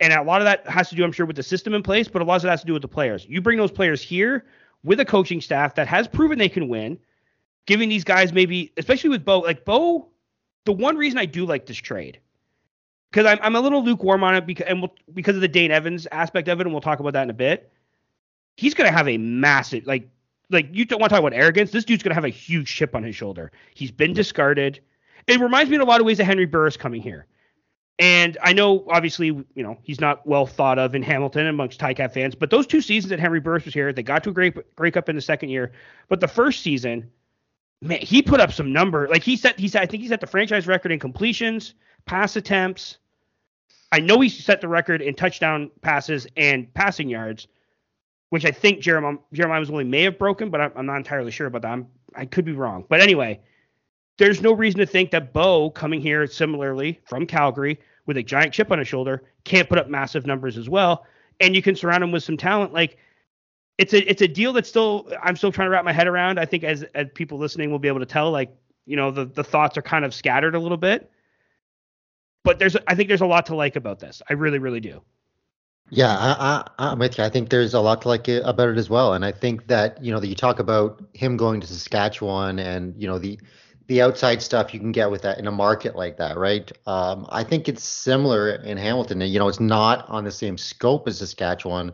And 0.00 0.12
a 0.12 0.22
lot 0.22 0.40
of 0.40 0.44
that 0.44 0.66
has 0.68 0.88
to 0.90 0.94
do, 0.94 1.04
I'm 1.04 1.12
sure, 1.12 1.26
with 1.26 1.36
the 1.36 1.42
system 1.42 1.74
in 1.74 1.82
place, 1.82 2.06
but 2.06 2.22
a 2.22 2.24
lot 2.24 2.36
of 2.36 2.44
it 2.44 2.50
has 2.50 2.60
to 2.60 2.66
do 2.66 2.72
with 2.72 2.82
the 2.82 2.88
players. 2.88 3.26
You 3.28 3.40
bring 3.40 3.58
those 3.58 3.72
players 3.72 4.00
here 4.00 4.46
with 4.84 5.00
a 5.00 5.04
coaching 5.04 5.40
staff 5.40 5.74
that 5.74 5.88
has 5.88 6.06
proven 6.06 6.38
they 6.38 6.48
can 6.48 6.68
win, 6.68 6.98
giving 7.66 7.88
these 7.88 8.04
guys 8.04 8.32
maybe, 8.32 8.72
especially 8.76 9.10
with 9.10 9.24
Bo, 9.24 9.40
like 9.40 9.64
Bo, 9.64 10.08
the 10.66 10.72
one 10.72 10.96
reason 10.96 11.18
I 11.18 11.26
do 11.26 11.44
like 11.44 11.66
this 11.66 11.76
trade, 11.78 12.20
because 13.10 13.26
I'm, 13.26 13.38
I'm 13.42 13.56
a 13.56 13.60
little 13.60 13.82
lukewarm 13.82 14.22
on 14.22 14.36
it 14.36 14.46
because, 14.46 14.66
and 14.68 14.80
we'll, 14.80 14.94
because 15.14 15.34
of 15.34 15.40
the 15.40 15.48
Dane 15.48 15.72
Evans 15.72 16.06
aspect 16.12 16.46
of 16.46 16.60
it, 16.60 16.66
and 16.66 16.72
we'll 16.72 16.80
talk 16.80 17.00
about 17.00 17.14
that 17.14 17.24
in 17.24 17.30
a 17.30 17.34
bit. 17.34 17.72
He's 18.56 18.74
going 18.74 18.88
to 18.88 18.96
have 18.96 19.08
a 19.08 19.18
massive, 19.18 19.86
like, 19.86 20.08
like 20.50 20.68
you 20.72 20.84
don't 20.84 21.00
want 21.00 21.10
to 21.10 21.14
talk 21.14 21.24
about 21.24 21.36
arrogance. 21.36 21.72
This 21.72 21.84
dude's 21.84 22.02
going 22.02 22.10
to 22.10 22.14
have 22.14 22.24
a 22.24 22.28
huge 22.28 22.72
chip 22.72 22.94
on 22.94 23.02
his 23.02 23.16
shoulder. 23.16 23.50
He's 23.74 23.90
been 23.90 24.12
discarded. 24.12 24.80
It 25.26 25.40
reminds 25.40 25.70
me 25.70 25.76
in 25.76 25.82
a 25.82 25.84
lot 25.84 26.00
of 26.00 26.06
ways 26.06 26.20
of 26.20 26.26
Henry 26.26 26.46
Burris 26.46 26.76
coming 26.76 27.02
here. 27.02 27.26
And 27.98 28.38
I 28.42 28.52
know, 28.52 28.84
obviously, 28.88 29.26
you 29.26 29.62
know, 29.62 29.76
he's 29.82 30.00
not 30.00 30.24
well 30.24 30.46
thought 30.46 30.78
of 30.78 30.94
in 30.94 31.02
Hamilton 31.02 31.48
amongst 31.48 31.80
Ticat 31.80 32.12
fans, 32.12 32.36
but 32.36 32.48
those 32.50 32.66
two 32.66 32.80
seasons 32.80 33.10
that 33.10 33.18
Henry 33.18 33.40
Burris 33.40 33.64
was 33.64 33.74
here, 33.74 33.92
they 33.92 34.04
got 34.04 34.22
to 34.24 34.30
a 34.30 34.32
great 34.32 34.76
Grey 34.76 34.92
Cup 34.92 35.08
in 35.08 35.16
the 35.16 35.22
second 35.22 35.48
year. 35.48 35.72
But 36.08 36.20
the 36.20 36.28
first 36.28 36.62
season, 36.62 37.10
man, 37.82 37.98
he 38.00 38.22
put 38.22 38.40
up 38.40 38.52
some 38.52 38.72
number. 38.72 39.08
Like 39.08 39.24
he 39.24 39.36
set, 39.36 39.58
he 39.58 39.66
said, 39.66 39.82
I 39.82 39.86
think 39.86 40.04
he 40.04 40.08
set 40.08 40.20
the 40.20 40.28
franchise 40.28 40.68
record 40.68 40.92
in 40.92 41.00
completions, 41.00 41.74
pass 42.06 42.36
attempts. 42.36 42.98
I 43.90 43.98
know 43.98 44.20
he 44.20 44.28
set 44.28 44.60
the 44.60 44.68
record 44.68 45.02
in 45.02 45.14
touchdown 45.14 45.70
passes 45.80 46.26
and 46.36 46.72
passing 46.74 47.08
yards, 47.08 47.48
which 48.30 48.44
I 48.44 48.52
think 48.52 48.80
Jeremiah, 48.80 49.16
Jeremiah 49.32 49.62
Masoli 49.62 49.86
may 49.86 50.02
have 50.02 50.18
broken, 50.18 50.50
but 50.50 50.60
I'm, 50.60 50.72
I'm 50.76 50.86
not 50.86 50.98
entirely 50.98 51.32
sure 51.32 51.48
about 51.48 51.62
that. 51.62 51.72
I'm, 51.72 51.88
I 52.14 52.26
could 52.26 52.44
be 52.44 52.52
wrong. 52.52 52.84
But 52.88 53.00
anyway, 53.00 53.40
there's 54.18 54.42
no 54.42 54.52
reason 54.52 54.80
to 54.80 54.86
think 54.86 55.10
that 55.12 55.32
Bo 55.32 55.70
coming 55.70 56.00
here 56.00 56.26
similarly 56.26 57.00
from 57.06 57.26
Calgary 57.26 57.80
with 58.06 58.16
a 58.16 58.22
giant 58.22 58.52
chip 58.52 58.70
on 58.70 58.78
his 58.78 58.88
shoulder 58.88 59.22
can't 59.44 59.68
put 59.68 59.78
up 59.78 59.88
massive 59.88 60.26
numbers 60.26 60.58
as 60.58 60.68
well. 60.68 61.06
And 61.40 61.54
you 61.54 61.62
can 61.62 61.76
surround 61.76 62.02
him 62.02 62.10
with 62.10 62.24
some 62.24 62.36
talent. 62.36 62.72
Like 62.72 62.98
it's 63.78 63.94
a 63.94 64.10
it's 64.10 64.22
a 64.22 64.28
deal 64.28 64.52
that's 64.52 64.68
still 64.68 65.10
I'm 65.22 65.36
still 65.36 65.52
trying 65.52 65.66
to 65.66 65.70
wrap 65.70 65.84
my 65.84 65.92
head 65.92 66.08
around. 66.08 66.38
I 66.38 66.44
think 66.44 66.64
as 66.64 66.82
as 66.94 67.06
people 67.14 67.38
listening 67.38 67.70
will 67.70 67.78
be 67.78 67.88
able 67.88 68.00
to 68.00 68.06
tell, 68.06 68.30
like 68.30 68.50
you 68.86 68.96
know 68.96 69.10
the 69.10 69.24
the 69.24 69.44
thoughts 69.44 69.78
are 69.78 69.82
kind 69.82 70.04
of 70.04 70.12
scattered 70.12 70.56
a 70.56 70.58
little 70.58 70.76
bit. 70.76 71.10
But 72.42 72.58
there's 72.58 72.76
I 72.88 72.96
think 72.96 73.08
there's 73.08 73.20
a 73.20 73.26
lot 73.26 73.46
to 73.46 73.54
like 73.54 73.76
about 73.76 74.00
this. 74.00 74.20
I 74.28 74.32
really 74.32 74.58
really 74.58 74.80
do. 74.80 75.00
Yeah, 75.90 76.14
I, 76.18 76.64
I, 76.78 76.90
I'm 76.90 76.98
with 76.98 77.16
you. 77.16 77.24
I 77.24 77.30
think 77.30 77.48
there's 77.48 77.72
a 77.72 77.80
lot 77.80 78.02
to 78.02 78.08
like 78.08 78.28
about 78.28 78.68
it 78.68 78.76
as 78.76 78.90
well, 78.90 79.14
and 79.14 79.24
I 79.24 79.32
think 79.32 79.68
that 79.68 80.02
you 80.02 80.12
know 80.12 80.18
that 80.18 80.26
you 80.26 80.34
talk 80.34 80.58
about 80.58 81.02
him 81.14 81.36
going 81.36 81.60
to 81.60 81.66
Saskatchewan 81.66 82.58
and 82.58 83.00
you 83.00 83.06
know 83.06 83.18
the 83.18 83.38
the 83.88 84.02
outside 84.02 84.42
stuff 84.42 84.72
you 84.72 84.78
can 84.78 84.92
get 84.92 85.10
with 85.10 85.22
that 85.22 85.38
in 85.38 85.46
a 85.46 85.50
market 85.50 85.96
like 85.96 86.18
that, 86.18 86.36
right? 86.36 86.70
Um, 86.86 87.26
I 87.30 87.42
think 87.42 87.68
it's 87.68 87.82
similar 87.82 88.50
in 88.50 88.76
Hamilton. 88.76 89.20
You 89.22 89.38
know, 89.38 89.48
it's 89.48 89.60
not 89.60 90.06
on 90.08 90.24
the 90.24 90.30
same 90.30 90.58
scope 90.58 91.08
as 91.08 91.18
Saskatchewan 91.18 91.92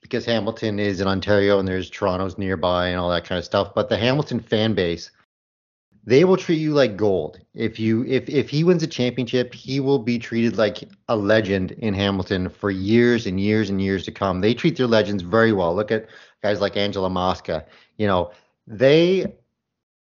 because 0.00 0.24
Hamilton 0.24 0.80
is 0.80 1.00
in 1.00 1.06
Ontario 1.06 1.60
and 1.60 1.66
there's 1.66 1.88
Toronto's 1.88 2.38
nearby 2.38 2.88
and 2.88 2.98
all 2.98 3.08
that 3.10 3.24
kind 3.24 3.38
of 3.38 3.44
stuff. 3.44 3.72
But 3.72 3.88
the 3.88 3.96
Hamilton 3.96 4.40
fan 4.40 4.74
base, 4.74 5.12
they 6.04 6.24
will 6.24 6.36
treat 6.36 6.56
you 6.56 6.72
like 6.72 6.96
gold. 6.96 7.38
If 7.54 7.78
you 7.78 8.04
if 8.06 8.28
if 8.28 8.50
he 8.50 8.64
wins 8.64 8.82
a 8.82 8.88
championship, 8.88 9.54
he 9.54 9.78
will 9.78 10.00
be 10.00 10.18
treated 10.18 10.56
like 10.56 10.82
a 11.08 11.16
legend 11.16 11.70
in 11.70 11.94
Hamilton 11.94 12.48
for 12.48 12.72
years 12.72 13.28
and 13.28 13.40
years 13.40 13.70
and 13.70 13.80
years 13.80 14.04
to 14.06 14.10
come. 14.10 14.40
They 14.40 14.54
treat 14.54 14.76
their 14.76 14.88
legends 14.88 15.22
very 15.22 15.52
well. 15.52 15.72
Look 15.72 15.92
at 15.92 16.08
guys 16.42 16.60
like 16.60 16.76
Angelo 16.76 17.08
Mosca. 17.08 17.64
You 17.96 18.08
know, 18.08 18.32
they 18.66 19.32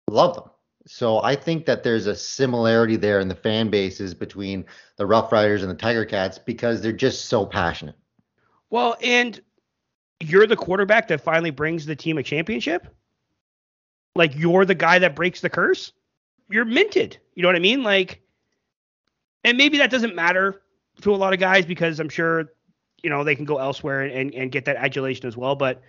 love 0.09 0.35
them 0.35 0.50
so 0.87 1.23
I 1.23 1.37
think 1.37 1.67
that 1.67 1.83
there's 1.83 2.07
a 2.07 2.17
similarity 2.17 2.97
there 2.97 3.21
in 3.21 3.29
the 3.29 3.35
fan 3.35 3.71
bases 3.71 4.15
between 4.15 4.65
the 4.97 5.07
Rough 5.07 5.31
Riders 5.33 5.63
and 5.63 5.71
the 5.71 5.77
Tiger 5.77 6.05
Cats 6.05 6.39
because 6.39 6.81
they're 6.81 6.93
just 6.93 7.27
so 7.27 7.45
passionate. 7.45 7.97
Well, 8.71 8.97
and 9.03 9.41
you're 10.21 10.47
the 10.47 10.57
quarterback 10.57 11.09
that 11.09 11.21
finally 11.21 11.51
brings 11.51 11.87
the 11.87 11.97
team 11.97 12.19
a 12.19 12.23
championship. 12.23 12.87
Like 14.17 14.37
you're 14.37 14.65
the 14.65 14.75
guy 14.75 14.99
that 14.99 15.15
breaks 15.15 15.41
the 15.41 15.51
curse. 15.51 15.93
You're 16.49 16.65
minted. 16.65 17.19
You 17.35 17.43
know 17.43 17.49
what 17.49 17.57
I 17.57 17.61
mean? 17.61 17.83
Like, 17.83 18.23
and 19.45 19.57
maybe 19.57 19.79
that 19.79 19.91
doesn't 19.91 20.15
matter 20.15 20.63
to 21.03 21.15
a 21.15 21.17
lot 21.17 21.33
of 21.33 21.41
guys 21.41 21.65
because 21.65 22.01
I'm 22.01 22.09
sure, 22.09 22.53
you 23.03 23.11
know, 23.11 23.25
they 23.25 23.35
can 23.35 23.45
go 23.45 23.59
elsewhere 23.59 24.03
and, 24.03 24.35
and 24.35 24.53
get 24.53 24.65
that 24.67 24.77
adulation 24.77 25.27
as 25.27 25.37
well. 25.37 25.55
But 25.55 25.83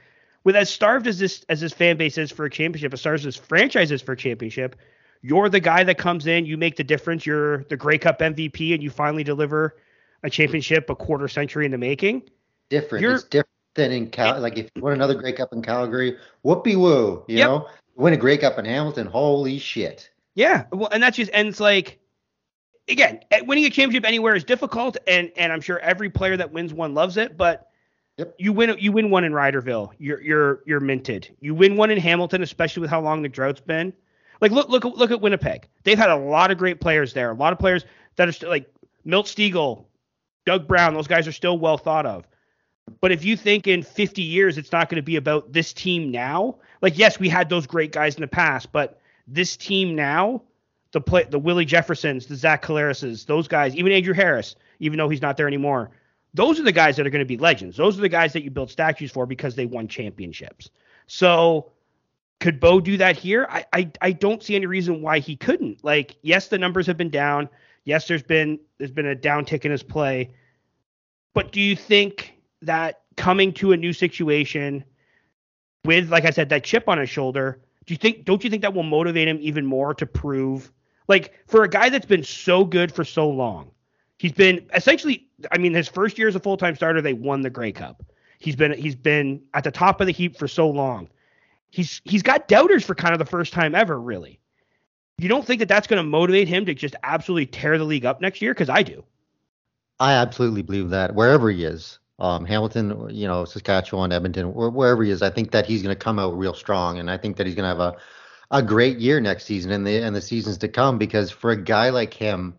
with 0.43 0.55
as 0.55 0.69
starved 0.69 1.07
as 1.07 1.19
this 1.19 1.45
as 1.49 1.61
this 1.61 1.73
fan 1.73 1.97
base 1.97 2.17
is 2.17 2.31
for 2.31 2.45
a 2.45 2.49
championship, 2.49 2.93
as 2.93 2.99
starved 2.99 3.19
as 3.19 3.25
this 3.25 3.35
franchise 3.37 3.91
is 3.91 4.01
for 4.01 4.13
a 4.13 4.17
championship, 4.17 4.75
you're 5.21 5.49
the 5.49 5.59
guy 5.59 5.83
that 5.83 5.97
comes 5.97 6.27
in, 6.27 6.45
you 6.45 6.57
make 6.57 6.75
the 6.75 6.83
difference. 6.83 7.25
You're 7.25 7.63
the 7.65 7.77
Grey 7.77 7.97
Cup 7.97 8.19
MVP, 8.19 8.73
and 8.73 8.81
you 8.81 8.89
finally 8.89 9.23
deliver 9.23 9.77
a 10.23 10.29
championship 10.29 10.89
a 10.89 10.95
quarter 10.95 11.27
century 11.27 11.65
in 11.65 11.71
the 11.71 11.77
making. 11.77 12.23
Different. 12.69 13.01
You're, 13.01 13.13
it's 13.13 13.23
different 13.23 13.49
than 13.75 13.91
in 13.91 14.09
Cal. 14.09 14.39
Like 14.39 14.57
if 14.57 14.69
you 14.75 14.81
win 14.81 14.93
another 14.93 15.15
Grey 15.15 15.33
Cup 15.33 15.53
in 15.53 15.61
Calgary, 15.61 16.17
whoopee 16.43 16.75
woo. 16.75 17.23
You 17.27 17.37
yep. 17.37 17.47
know, 17.47 17.67
win 17.95 18.13
a 18.13 18.17
Grey 18.17 18.37
Cup 18.37 18.57
in 18.57 18.65
Hamilton, 18.65 19.07
holy 19.07 19.59
shit. 19.59 20.09
Yeah. 20.33 20.65
Well, 20.71 20.89
and 20.91 21.03
that's 21.03 21.17
just 21.17 21.31
and 21.33 21.47
it's 21.47 21.59
like 21.59 21.99
again, 22.87 23.19
eh, 23.31 23.41
winning 23.45 23.65
a 23.65 23.69
championship 23.69 24.07
anywhere 24.07 24.35
is 24.35 24.43
difficult, 24.43 24.97
and 25.07 25.31
and 25.35 25.51
I'm 25.51 25.61
sure 25.61 25.79
every 25.79 26.09
player 26.09 26.37
that 26.37 26.51
wins 26.51 26.73
one 26.73 26.93
loves 26.93 27.17
it, 27.17 27.37
but 27.37 27.70
Yep. 28.21 28.35
You 28.37 28.53
win 28.53 28.75
you 28.77 28.91
win 28.91 29.09
one 29.09 29.23
in 29.23 29.31
Riderville, 29.31 29.93
you're 29.97 30.21
you're 30.21 30.61
you're 30.67 30.79
minted. 30.79 31.35
You 31.39 31.55
win 31.55 31.75
one 31.75 31.89
in 31.89 31.97
Hamilton, 31.97 32.43
especially 32.43 32.81
with 32.81 32.91
how 32.91 33.01
long 33.01 33.23
the 33.23 33.29
drought's 33.29 33.61
been. 33.61 33.93
Like 34.41 34.51
look 34.51 34.69
look 34.69 34.83
look 34.83 35.09
at 35.09 35.21
Winnipeg. 35.21 35.67
They've 35.83 35.97
had 35.97 36.11
a 36.11 36.15
lot 36.15 36.51
of 36.51 36.59
great 36.59 36.79
players 36.79 37.13
there. 37.13 37.31
A 37.31 37.33
lot 37.33 37.51
of 37.51 37.57
players 37.57 37.83
that 38.17 38.27
are 38.27 38.31
still 38.31 38.49
like 38.49 38.71
Milt 39.05 39.25
Stegall, 39.25 39.85
Doug 40.45 40.67
Brown. 40.67 40.93
Those 40.93 41.07
guys 41.07 41.27
are 41.27 41.31
still 41.31 41.57
well 41.57 41.79
thought 41.79 42.05
of. 42.05 42.27
But 42.99 43.11
if 43.11 43.25
you 43.25 43.35
think 43.35 43.65
in 43.65 43.81
50 43.81 44.21
years 44.21 44.59
it's 44.59 44.71
not 44.71 44.87
going 44.87 44.97
to 44.97 45.01
be 45.01 45.15
about 45.15 45.51
this 45.51 45.73
team 45.73 46.11
now, 46.11 46.57
like 46.83 46.99
yes, 46.99 47.19
we 47.19 47.27
had 47.27 47.49
those 47.49 47.65
great 47.65 47.91
guys 47.91 48.13
in 48.13 48.21
the 48.21 48.27
past, 48.27 48.71
but 48.71 49.01
this 49.27 49.57
team 49.57 49.95
now, 49.95 50.43
the 50.91 51.01
play, 51.01 51.23
the 51.23 51.39
Willie 51.39 51.65
Jeffersons, 51.65 52.27
the 52.27 52.35
Zach 52.35 52.61
Collaroses, 52.61 53.25
those 53.25 53.47
guys, 53.47 53.75
even 53.75 53.91
Andrew 53.91 54.13
Harris, 54.13 54.55
even 54.79 54.99
though 54.99 55.09
he's 55.09 55.23
not 55.23 55.37
there 55.37 55.47
anymore, 55.47 55.89
those 56.33 56.59
are 56.59 56.63
the 56.63 56.71
guys 56.71 56.95
that 56.95 57.05
are 57.05 57.09
going 57.09 57.19
to 57.19 57.25
be 57.25 57.37
legends. 57.37 57.77
Those 57.77 57.97
are 57.97 58.01
the 58.01 58.09
guys 58.09 58.33
that 58.33 58.43
you 58.43 58.51
build 58.51 58.71
statues 58.71 59.11
for 59.11 59.25
because 59.25 59.55
they 59.55 59.65
won 59.65 59.87
championships. 59.87 60.69
So 61.07 61.71
could 62.39 62.59
Bo 62.59 62.79
do 62.79 62.97
that 62.97 63.17
here? 63.17 63.47
I, 63.49 63.65
I 63.73 63.91
I 64.01 64.11
don't 64.11 64.41
see 64.41 64.55
any 64.55 64.65
reason 64.65 65.01
why 65.01 65.19
he 65.19 65.35
couldn't. 65.35 65.83
Like, 65.83 66.15
yes, 66.21 66.47
the 66.47 66.57
numbers 66.57 66.87
have 66.87 66.97
been 66.97 67.09
down. 67.09 67.49
Yes, 67.83 68.07
there's 68.07 68.23
been 68.23 68.59
there's 68.77 68.91
been 68.91 69.07
a 69.07 69.15
downtick 69.15 69.65
in 69.65 69.71
his 69.71 69.83
play. 69.83 70.33
But 71.33 71.51
do 71.51 71.61
you 71.61 71.75
think 71.75 72.37
that 72.61 73.01
coming 73.17 73.53
to 73.53 73.71
a 73.71 73.77
new 73.77 73.93
situation 73.93 74.83
with, 75.85 76.09
like 76.09 76.25
I 76.25 76.29
said, 76.29 76.49
that 76.49 76.63
chip 76.63 76.87
on 76.87 76.97
his 76.97 77.09
shoulder, 77.09 77.59
do 77.85 77.93
you 77.93 77.97
think 77.97 78.23
don't 78.25 78.43
you 78.43 78.49
think 78.49 78.61
that 78.61 78.73
will 78.73 78.83
motivate 78.83 79.27
him 79.27 79.37
even 79.41 79.65
more 79.65 79.93
to 79.95 80.05
prove 80.05 80.71
like 81.07 81.33
for 81.47 81.63
a 81.63 81.69
guy 81.69 81.89
that's 81.89 82.05
been 82.05 82.23
so 82.23 82.63
good 82.63 82.91
for 82.91 83.03
so 83.03 83.29
long, 83.29 83.71
He's 84.21 84.33
been 84.33 84.69
essentially, 84.75 85.27
I 85.51 85.57
mean, 85.57 85.73
his 85.73 85.87
first 85.87 86.17
year 86.17 86.27
as 86.27 86.35
a 86.35 86.39
full 86.39 86.57
time 86.57 86.75
starter, 86.75 87.01
they 87.01 87.13
won 87.13 87.41
the 87.41 87.49
Grey 87.49 87.71
Cup. 87.71 88.03
He's 88.39 88.55
been 88.55 88.73
he's 88.73 88.95
been 88.95 89.41
at 89.53 89.63
the 89.63 89.71
top 89.71 90.01
of 90.01 90.07
the 90.07 90.13
heap 90.13 90.37
for 90.37 90.47
so 90.47 90.69
long. 90.69 91.09
He's 91.69 92.01
he's 92.03 92.23
got 92.23 92.47
doubters 92.47 92.83
for 92.83 92.95
kind 92.95 93.13
of 93.13 93.19
the 93.19 93.25
first 93.25 93.53
time 93.53 93.75
ever, 93.75 93.99
really. 93.99 94.39
You 95.17 95.29
don't 95.29 95.45
think 95.45 95.59
that 95.59 95.67
that's 95.67 95.87
going 95.87 96.03
to 96.03 96.07
motivate 96.07 96.47
him 96.47 96.65
to 96.65 96.73
just 96.73 96.95
absolutely 97.03 97.45
tear 97.45 97.77
the 97.77 97.83
league 97.83 98.05
up 98.05 98.21
next 98.21 98.41
year? 98.41 98.53
Because 98.53 98.69
I 98.69 98.81
do. 98.81 99.03
I 99.99 100.13
absolutely 100.13 100.63
believe 100.63 100.89
that 100.89 101.13
wherever 101.13 101.51
he 101.51 101.63
is, 101.63 101.99
um, 102.17 102.43
Hamilton, 102.43 103.07
you 103.11 103.27
know, 103.27 103.45
Saskatchewan, 103.45 104.11
Edmonton, 104.11 104.53
wherever 104.53 105.03
he 105.03 105.11
is, 105.11 105.21
I 105.21 105.29
think 105.29 105.51
that 105.51 105.67
he's 105.67 105.83
going 105.83 105.95
to 105.95 105.99
come 105.99 106.17
out 106.17 106.35
real 106.35 106.55
strong, 106.55 106.97
and 106.97 107.11
I 107.11 107.17
think 107.17 107.37
that 107.37 107.45
he's 107.45 107.55
going 107.55 107.63
to 107.63 107.67
have 107.69 107.79
a 107.79 107.95
a 108.49 108.61
great 108.61 108.97
year 108.97 109.21
next 109.21 109.45
season 109.45 109.71
and 109.71 109.85
the 109.85 109.97
and 109.97 110.15
the 110.15 110.21
seasons 110.21 110.57
to 110.59 110.67
come. 110.67 110.97
Because 110.97 111.29
for 111.29 111.51
a 111.51 111.61
guy 111.61 111.89
like 111.89 112.13
him 112.13 112.55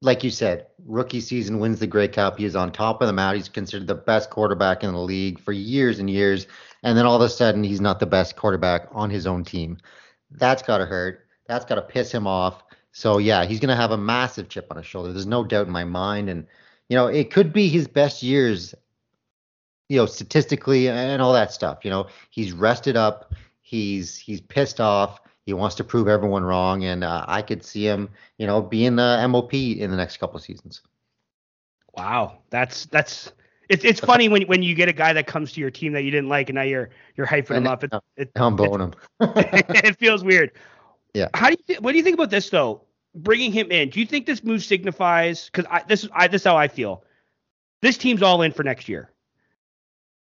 like 0.00 0.22
you 0.22 0.30
said, 0.30 0.66
rookie 0.86 1.20
season 1.20 1.58
wins 1.58 1.80
the 1.80 1.86
Grey 1.86 2.08
Cup. 2.08 2.38
He 2.38 2.44
is 2.44 2.54
on 2.54 2.70
top 2.70 3.00
of 3.00 3.06
the 3.06 3.12
mound. 3.12 3.36
He's 3.36 3.48
considered 3.48 3.88
the 3.88 3.94
best 3.94 4.30
quarterback 4.30 4.84
in 4.84 4.92
the 4.92 5.00
league 5.00 5.40
for 5.40 5.52
years 5.52 5.98
and 5.98 6.08
years. 6.08 6.46
And 6.82 6.96
then 6.96 7.06
all 7.06 7.16
of 7.16 7.22
a 7.22 7.28
sudden, 7.28 7.64
he's 7.64 7.80
not 7.80 7.98
the 7.98 8.06
best 8.06 8.36
quarterback 8.36 8.88
on 8.92 9.10
his 9.10 9.26
own 9.26 9.44
team. 9.44 9.78
That's 10.30 10.62
got 10.62 10.78
to 10.78 10.86
hurt. 10.86 11.26
That's 11.46 11.64
got 11.64 11.76
to 11.76 11.82
piss 11.82 12.12
him 12.12 12.26
off. 12.26 12.62
So 12.92 13.18
yeah, 13.18 13.44
he's 13.44 13.60
going 13.60 13.70
to 13.70 13.76
have 13.76 13.90
a 13.90 13.96
massive 13.96 14.48
chip 14.48 14.68
on 14.70 14.76
his 14.76 14.86
shoulder. 14.86 15.12
There's 15.12 15.26
no 15.26 15.44
doubt 15.44 15.66
in 15.66 15.72
my 15.72 15.84
mind. 15.84 16.28
And 16.28 16.46
you 16.88 16.96
know, 16.96 17.06
it 17.06 17.30
could 17.30 17.52
be 17.52 17.68
his 17.68 17.88
best 17.88 18.22
years. 18.22 18.74
You 19.88 19.96
know, 19.98 20.06
statistically 20.06 20.88
and 20.88 21.22
all 21.22 21.32
that 21.32 21.52
stuff. 21.52 21.78
You 21.82 21.90
know, 21.90 22.08
he's 22.30 22.52
rested 22.52 22.96
up. 22.96 23.34
He's 23.62 24.16
he's 24.16 24.40
pissed 24.40 24.80
off. 24.80 25.20
He 25.48 25.54
wants 25.54 25.76
to 25.76 25.84
prove 25.84 26.08
everyone 26.08 26.44
wrong, 26.44 26.84
and 26.84 27.02
uh, 27.02 27.24
I 27.26 27.40
could 27.40 27.64
see 27.64 27.86
him, 27.86 28.10
you 28.36 28.46
know, 28.46 28.60
being 28.60 28.96
the 28.96 29.26
MOP 29.30 29.54
in 29.54 29.90
the 29.90 29.96
next 29.96 30.18
couple 30.18 30.36
of 30.36 30.42
seasons. 30.42 30.82
Wow, 31.96 32.40
that's 32.50 32.84
that's 32.84 33.32
it's 33.70 33.82
it's 33.82 33.98
funny 33.98 34.28
when 34.28 34.42
when 34.42 34.62
you 34.62 34.74
get 34.74 34.90
a 34.90 34.92
guy 34.92 35.14
that 35.14 35.26
comes 35.26 35.52
to 35.52 35.60
your 35.60 35.70
team 35.70 35.94
that 35.94 36.02
you 36.02 36.10
didn't 36.10 36.28
like, 36.28 36.50
and 36.50 36.56
now 36.56 36.64
you're 36.64 36.90
you're 37.16 37.26
hyping 37.26 37.56
him 37.56 37.66
up. 37.66 37.82
It, 37.82 37.94
it, 38.18 38.30
I'm 38.36 38.56
bowing 38.56 38.78
him. 38.78 38.94
it 39.20 39.98
feels 39.98 40.22
weird. 40.22 40.52
Yeah. 41.14 41.28
How 41.32 41.46
do 41.46 41.52
you 41.52 41.64
th- 41.66 41.80
what 41.80 41.92
do 41.92 41.96
you 41.96 42.04
think 42.04 42.18
about 42.18 42.28
this 42.28 42.50
though? 42.50 42.82
Bringing 43.14 43.50
him 43.50 43.72
in, 43.72 43.88
do 43.88 44.00
you 44.00 44.06
think 44.06 44.26
this 44.26 44.44
move 44.44 44.62
signifies? 44.62 45.48
Because 45.50 45.64
this 45.88 46.04
is 46.04 46.10
I 46.12 46.28
this 46.28 46.42
is 46.42 46.44
how 46.44 46.58
I 46.58 46.68
feel. 46.68 47.04
This 47.80 47.96
team's 47.96 48.20
all 48.20 48.42
in 48.42 48.52
for 48.52 48.64
next 48.64 48.86
year. 48.86 49.10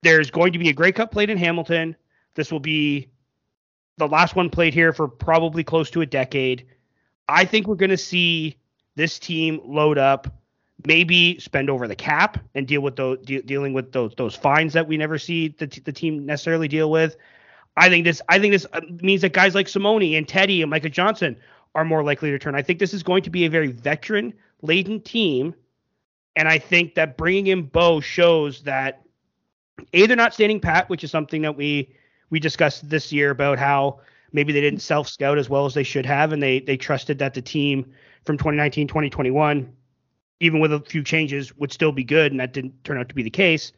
There's 0.03 0.33
going 0.33 0.53
to 0.55 0.59
be 0.59 0.69
a 0.69 0.73
Grey 0.73 0.91
Cup 0.91 1.13
played 1.13 1.31
in 1.31 1.39
Hamilton. 1.39 1.95
This 2.35 2.51
will 2.51 2.59
be 2.59 3.12
the 4.07 4.13
last 4.13 4.35
one 4.35 4.51
played 4.51 4.75
here 4.75 4.93
for 4.93 5.09
probably 5.09 5.63
close 5.63 5.91
to 5.91 6.01
a 6.01 6.07
decade. 6.07 6.67
I 7.29 7.45
think 7.45 7.67
we're 7.67 7.77
going 7.77 7.91
to 7.91 7.97
see 7.97 8.57
this 8.97 9.19
team 9.19 9.61
load 9.65 9.97
up, 9.97 10.27
maybe 10.87 11.39
spend 11.39 11.71
over 11.71 11.87
the 11.87 11.95
cap 11.95 12.39
and 12.55 12.67
deal 12.67 12.81
with 12.81 12.97
those 12.97 13.19
de- 13.25 13.43
dealing 13.43 13.73
with 13.73 13.93
those 13.93 14.15
those 14.17 14.35
fines 14.35 14.73
that 14.73 14.87
we 14.87 14.97
never 14.97 15.19
see 15.19 15.49
the, 15.49 15.67
t- 15.67 15.81
the 15.81 15.93
team 15.93 16.27
necessarily 16.27 16.69
deal 16.69 16.91
with. 16.91 17.17
I 17.77 17.89
think 17.89 18.05
this 18.05 18.21
I 18.29 18.39
think 18.39 18.53
this 18.53 18.67
uh, 18.73 18.81
means 19.01 19.23
that 19.23 19.33
guys 19.33 19.55
like 19.55 19.67
Simoni 19.67 20.19
and 20.19 20.27
Teddy 20.27 20.63
and 20.63 20.71
Micah 20.71 20.91
Johnson 20.91 21.37
are 21.75 21.85
more 21.85 22.03
likely 22.03 22.29
to 22.29 22.33
return. 22.35 22.55
I 22.55 22.63
think 22.63 22.79
this 22.79 22.93
is 22.93 23.03
going 23.03 23.23
to 23.23 23.31
be 23.31 23.45
a 23.45 23.51
very 23.51 23.69
veteran 23.69 24.35
laden 24.63 25.01
team, 25.01 25.55
and 26.37 26.49
I 26.49 26.59
think 26.59 26.97
that 26.97 27.17
bringing 27.17 27.47
in 27.47 27.63
Bo 27.63 28.01
shows 28.01 28.63
that 28.63 29.03
a 29.93 30.07
they're 30.07 30.17
not 30.17 30.35
standing 30.35 30.61
pat, 30.61 30.89
which 30.89 31.05
is 31.05 31.11
something 31.11 31.43
that 31.43 31.57
we 31.57 31.95
we 32.33 32.41
discussed 32.41 32.89
this 32.89 33.13
year 33.13 33.31
about 33.31 33.59
how 33.59 34.01
maybe 34.33 34.55
they 34.55 34.63
didn't 34.63 34.81
self 34.81 35.07
scout 35.07 35.37
as 35.37 35.51
well 35.51 35.67
as 35.67 35.75
they 35.75 35.83
should 35.83 36.07
have, 36.07 36.33
and 36.33 36.43
they 36.43 36.61
they 36.61 36.79
trusted 36.79 37.19
that 37.19 37.35
the 37.35 37.43
team 37.43 37.93
from 38.25 38.39
2019 38.39 38.89
2021, 38.89 39.71
even 40.41 40.59
with 40.59 40.73
a 40.73 40.81
few 40.81 41.05
changes, 41.05 41.55
would 41.59 41.71
still 41.71 41.93
be 41.93 42.03
good, 42.03 42.33
and 42.33 42.41
that 42.41 42.55
didn't 42.55 42.83
turn 42.85 42.99
out 42.99 43.11
to 43.11 43.15
be 43.15 43.23
the 43.23 43.31
case. 43.31 43.73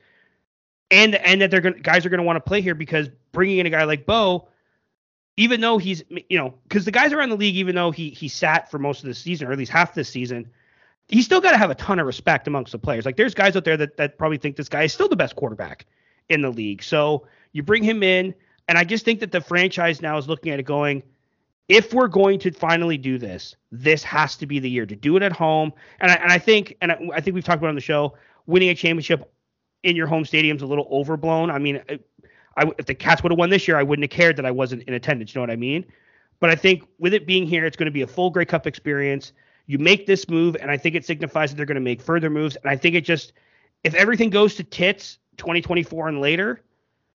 And 0.91 1.17
and 1.17 1.43
that 1.43 1.51
they're 1.51 1.61
going 1.61 1.83
guys 1.83 2.07
are 2.07 2.11
going 2.11 2.19
to 2.19 2.25
want 2.25 2.37
to 2.37 2.49
play 2.49 2.61
here 2.61 2.77
because 2.77 3.11
bringing 3.33 3.59
in 3.59 3.67
a 3.67 3.71
guy 3.71 3.83
like 3.85 4.07
Bo, 4.07 4.47
even 5.37 5.61
though 5.61 5.79
he's 5.79 6.05
you 6.09 6.39
know 6.39 6.55
because 6.63 6.85
the 6.85 6.93
guys 6.93 7.13
around 7.13 7.31
the 7.31 7.37
league, 7.37 7.57
even 7.57 7.75
though 7.75 7.91
he 7.91 8.11
he 8.11 8.29
sat 8.29 8.71
for 8.71 8.79
most 8.79 9.03
of 9.03 9.09
the 9.09 9.15
season 9.15 9.49
or 9.49 9.53
at 9.53 9.59
least 9.59 9.73
half 9.73 9.95
this 9.95 10.09
season, 10.09 10.49
he's 11.09 11.25
still 11.25 11.41
got 11.41 11.51
to 11.51 11.59
have 11.59 11.71
a 11.71 11.75
ton 11.75 11.99
of 11.99 12.07
respect 12.07 12.47
amongst 12.47 12.71
the 12.71 12.79
players. 12.79 13.05
Like 13.05 13.17
there's 13.17 13.35
guys 13.35 13.57
out 13.57 13.65
there 13.65 13.79
that 13.79 13.97
that 13.97 14.17
probably 14.17 14.39
think 14.39 14.55
this 14.55 14.69
guy 14.69 14.85
is 14.85 14.93
still 14.93 15.09
the 15.09 15.17
best 15.17 15.35
quarterback 15.35 15.87
in 16.29 16.41
the 16.41 16.51
league. 16.51 16.85
So 16.85 17.27
you 17.53 17.63
bring 17.63 17.83
him 17.83 18.05
in. 18.05 18.35
And 18.69 18.79
I 18.79 18.85
just 18.85 19.05
think 19.05 19.21
that 19.21 19.33
the 19.33 19.41
franchise 19.41 20.01
now 20.01 20.17
is 20.17 20.29
looking 20.29 20.53
at 20.53 20.59
it 20.59 20.65
going, 20.65 21.03
if 21.69 21.95
we're 21.95 22.09
going 22.09 22.39
to 22.41 22.51
finally 22.53 22.99
do 22.99 23.19
this, 23.19 23.57
this 23.73 24.03
has 24.03 24.37
to 24.37 24.47
be 24.47 24.59
the 24.59 24.69
year 24.69 24.87
to 24.87 24.97
do 24.97 25.17
it 25.17 25.23
at 25.23 25.33
home. 25.33 25.73
And 26.01 26.11
I, 26.11 26.15
and 26.17 26.33
I 26.33 26.39
think, 26.39 26.77
and 26.81 26.93
I, 26.93 26.99
I 27.15 27.21
think 27.21 27.35
we've 27.35 27.45
talked 27.45 27.59
about 27.59 27.69
on 27.69 27.75
the 27.75 27.81
show, 27.81 28.15
winning 28.47 28.69
a 28.69 28.75
championship 28.75 29.33
in 29.83 29.97
your 29.97 30.07
home 30.07 30.25
stadium 30.25 30.57
is 30.57 30.63
a 30.63 30.67
little 30.67 30.89
overblown. 30.91 31.51
I 31.51 31.59
mean, 31.59 31.83
I, 32.57 32.71
if 32.79 32.87
the 32.87 32.95
Cats 32.95 33.23
would 33.23 33.33
have 33.33 33.39
won 33.39 33.51
this 33.51 33.67
year, 33.69 33.77
I 33.77 33.83
wouldn't 33.83 34.05
have 34.05 34.17
cared 34.17 34.37
that 34.37 34.47
I 34.47 34.51
wasn't 34.51 34.83
in 34.85 34.95
attendance. 34.95 35.35
You 35.35 35.39
know 35.39 35.43
what 35.43 35.51
I 35.51 35.57
mean? 35.57 35.85
But 36.41 36.51
I 36.51 36.55
think 36.55 36.85
with 36.99 37.15
it 37.15 37.27
being 37.27 37.47
here, 37.47 37.65
it's 37.65 37.77
going 37.77 37.87
to 37.87 37.93
be 37.93 38.03
a 38.03 38.07
full 38.07 38.31
Grey 38.31 38.45
Cup 38.45 38.67
experience. 38.67 39.33
You 39.67 39.79
make 39.79 40.07
this 40.07 40.29
move, 40.29 40.57
and 40.61 40.71
I 40.71 40.77
think 40.77 40.95
it 40.95 41.05
signifies 41.05 41.51
that 41.51 41.57
they're 41.57 41.67
going 41.67 41.77
to 41.77 41.81
make 41.81 42.03
further 42.03 42.29
moves. 42.29 42.57
And 42.57 42.71
I 42.71 42.77
think 42.77 42.95
it 42.95 43.03
just, 43.03 43.33
if 43.83 43.95
everything 43.95 44.31
goes 44.31 44.55
to 44.57 44.65
tits 44.65 45.19
2024 45.39 46.09
and 46.09 46.21
later, 46.21 46.61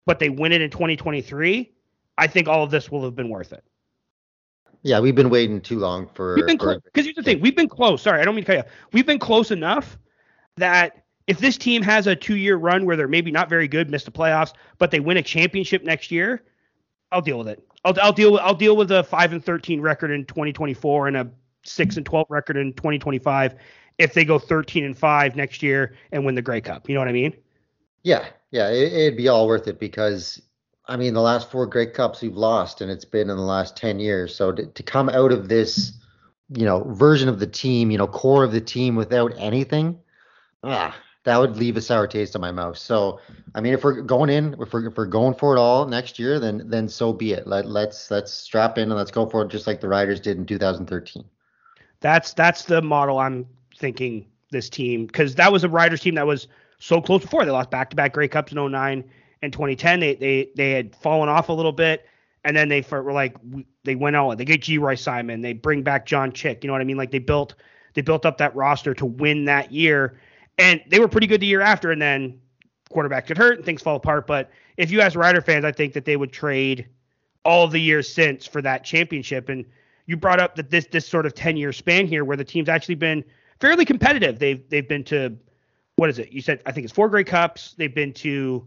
but 0.08 0.18
they 0.18 0.30
win 0.30 0.52
it 0.52 0.62
in 0.62 0.70
2023, 0.70 1.70
I 2.16 2.26
think 2.26 2.48
all 2.48 2.64
of 2.64 2.70
this 2.70 2.90
will 2.90 3.04
have 3.04 3.14
been 3.14 3.28
worth 3.28 3.52
it. 3.52 3.62
Yeah, 4.82 5.00
we've 5.00 5.14
been 5.14 5.28
waiting 5.28 5.60
too 5.60 5.78
long 5.78 6.08
for. 6.14 6.34
We've 6.34 6.46
been 6.46 6.56
close 6.56 6.80
because 6.82 7.04
here's 7.04 7.14
the 7.14 7.22
thing: 7.22 7.42
we've 7.42 7.54
been 7.54 7.68
close. 7.68 8.00
Sorry, 8.00 8.18
I 8.18 8.24
don't 8.24 8.34
mean 8.34 8.44
to 8.44 8.56
cut 8.56 8.66
you. 8.66 8.72
We've 8.94 9.04
been 9.04 9.18
close 9.18 9.50
enough 9.50 9.98
that 10.56 11.04
if 11.26 11.40
this 11.40 11.58
team 11.58 11.82
has 11.82 12.06
a 12.06 12.16
two-year 12.16 12.56
run 12.56 12.86
where 12.86 12.96
they're 12.96 13.06
maybe 13.06 13.30
not 13.30 13.50
very 13.50 13.68
good, 13.68 13.90
miss 13.90 14.04
the 14.04 14.10
playoffs, 14.10 14.54
but 14.78 14.90
they 14.90 14.98
win 14.98 15.18
a 15.18 15.22
championship 15.22 15.84
next 15.84 16.10
year, 16.10 16.42
I'll 17.12 17.20
deal 17.20 17.36
with 17.36 17.48
it. 17.48 17.62
I'll, 17.84 17.92
I'll 18.00 18.12
deal 18.12 18.32
with 18.32 18.40
I'll 18.40 18.54
deal 18.54 18.78
with 18.78 18.90
a 18.90 19.04
five 19.04 19.34
and 19.34 19.44
13 19.44 19.82
record 19.82 20.10
in 20.10 20.24
2024 20.24 21.08
and 21.08 21.16
a 21.18 21.30
six 21.64 21.98
and 21.98 22.06
12 22.06 22.26
record 22.30 22.56
in 22.56 22.72
2025 22.72 23.56
if 23.98 24.14
they 24.14 24.24
go 24.24 24.38
13 24.38 24.84
and 24.84 24.96
five 24.96 25.36
next 25.36 25.62
year 25.62 25.96
and 26.12 26.24
win 26.24 26.34
the 26.34 26.40
Grey 26.40 26.62
Cup. 26.62 26.88
You 26.88 26.94
know 26.94 27.02
what 27.02 27.08
I 27.08 27.12
mean? 27.12 27.36
Yeah, 28.02 28.26
yeah, 28.50 28.68
it, 28.70 28.92
it'd 28.92 29.16
be 29.16 29.28
all 29.28 29.46
worth 29.46 29.68
it 29.68 29.78
because 29.78 30.40
I 30.86 30.96
mean 30.96 31.14
the 31.14 31.20
last 31.20 31.50
four 31.50 31.66
Grey 31.66 31.86
Cups 31.86 32.22
we've 32.22 32.36
lost, 32.36 32.80
and 32.80 32.90
it's 32.90 33.04
been 33.04 33.30
in 33.30 33.36
the 33.36 33.42
last 33.42 33.76
ten 33.76 33.98
years. 33.98 34.34
So 34.34 34.52
to, 34.52 34.66
to 34.66 34.82
come 34.82 35.08
out 35.08 35.32
of 35.32 35.48
this, 35.48 35.92
you 36.50 36.64
know, 36.64 36.84
version 36.84 37.28
of 37.28 37.38
the 37.38 37.46
team, 37.46 37.90
you 37.90 37.98
know, 37.98 38.06
core 38.06 38.44
of 38.44 38.52
the 38.52 38.60
team 38.60 38.96
without 38.96 39.34
anything, 39.36 39.98
ah, 40.62 40.96
that 41.24 41.38
would 41.38 41.56
leave 41.56 41.76
a 41.76 41.82
sour 41.82 42.06
taste 42.06 42.34
in 42.34 42.40
my 42.40 42.52
mouth. 42.52 42.78
So 42.78 43.20
I 43.54 43.60
mean, 43.60 43.74
if 43.74 43.84
we're 43.84 44.00
going 44.00 44.30
in, 44.30 44.56
if 44.58 44.72
we're 44.72 44.86
if 44.86 44.96
we're 44.96 45.06
going 45.06 45.34
for 45.34 45.54
it 45.56 45.60
all 45.60 45.86
next 45.86 46.18
year, 46.18 46.38
then 46.40 46.62
then 46.66 46.88
so 46.88 47.12
be 47.12 47.32
it. 47.32 47.46
Let 47.46 47.66
let's 47.66 48.10
let's 48.10 48.32
strap 48.32 48.78
in 48.78 48.84
and 48.84 48.96
let's 48.96 49.10
go 49.10 49.26
for 49.26 49.42
it, 49.42 49.48
just 49.48 49.66
like 49.66 49.80
the 49.80 49.88
Riders 49.88 50.20
did 50.20 50.38
in 50.38 50.46
2013. 50.46 51.24
That's 52.00 52.32
that's 52.32 52.64
the 52.64 52.80
model 52.80 53.18
I'm 53.18 53.46
thinking 53.76 54.26
this 54.50 54.70
team 54.70 55.06
because 55.06 55.34
that 55.34 55.52
was 55.52 55.64
a 55.64 55.68
Riders 55.68 56.00
team 56.00 56.14
that 56.14 56.26
was 56.26 56.48
so 56.78 57.00
close 57.00 57.22
before. 57.22 57.44
They 57.44 57.50
lost 57.50 57.70
back 57.70 57.90
to 57.90 57.96
back 57.96 58.12
Grey 58.12 58.28
Cups 58.28 58.52
in 58.52 58.70
09 58.70 59.04
and 59.42 59.52
2010. 59.52 60.00
They 60.00 60.14
they 60.14 60.50
they 60.56 60.72
had 60.72 60.94
fallen 60.96 61.28
off 61.28 61.48
a 61.48 61.52
little 61.52 61.72
bit, 61.72 62.06
and 62.44 62.56
then 62.56 62.68
they 62.68 62.84
were 62.90 63.12
like 63.12 63.36
they 63.84 63.94
went 63.94 64.16
out. 64.16 64.38
They 64.38 64.44
get 64.44 64.62
Geroy 64.62 64.98
Simon. 64.98 65.40
They 65.40 65.52
bring 65.52 65.82
back 65.82 66.06
John 66.06 66.32
Chick. 66.32 66.62
You 66.62 66.68
know 66.68 66.74
what 66.74 66.82
I 66.82 66.84
mean? 66.84 66.96
Like 66.96 67.10
they 67.10 67.18
built 67.18 67.54
they 67.94 68.02
built 68.02 68.24
up 68.26 68.38
that 68.38 68.54
roster 68.54 68.94
to 68.94 69.06
win 69.06 69.44
that 69.46 69.72
year, 69.72 70.20
and 70.58 70.80
they 70.88 71.00
were 71.00 71.08
pretty 71.08 71.26
good 71.26 71.40
the 71.40 71.46
year 71.46 71.60
after. 71.60 71.90
And 71.90 72.00
then 72.00 72.40
quarterback 72.90 73.26
get 73.26 73.36
hurt 73.36 73.56
and 73.56 73.64
things 73.64 73.82
fall 73.82 73.96
apart. 73.96 74.26
But 74.26 74.50
if 74.76 74.90
you 74.90 75.00
ask 75.00 75.16
Rider 75.16 75.40
fans, 75.40 75.64
I 75.64 75.72
think 75.72 75.92
that 75.92 76.04
they 76.04 76.16
would 76.16 76.32
trade 76.32 76.88
all 77.44 77.68
the 77.68 77.80
years 77.80 78.12
since 78.12 78.46
for 78.46 78.62
that 78.62 78.84
championship. 78.84 79.48
And 79.48 79.64
you 80.06 80.16
brought 80.16 80.40
up 80.40 80.56
that 80.56 80.70
this 80.70 80.86
this 80.86 81.06
sort 81.06 81.26
of 81.26 81.34
10 81.34 81.56
year 81.56 81.72
span 81.72 82.06
here 82.06 82.24
where 82.24 82.36
the 82.36 82.44
team's 82.44 82.68
actually 82.68 82.94
been 82.94 83.24
fairly 83.60 83.84
competitive. 83.84 84.38
They've 84.38 84.68
they've 84.68 84.88
been 84.88 85.04
to 85.04 85.36
what 85.98 86.08
is 86.08 86.20
it? 86.20 86.32
You 86.32 86.40
said 86.40 86.62
I 86.64 86.70
think 86.70 86.84
it's 86.84 86.92
four 86.92 87.08
Grey 87.08 87.24
Cups. 87.24 87.74
They've 87.76 87.92
been 87.92 88.12
to 88.14 88.64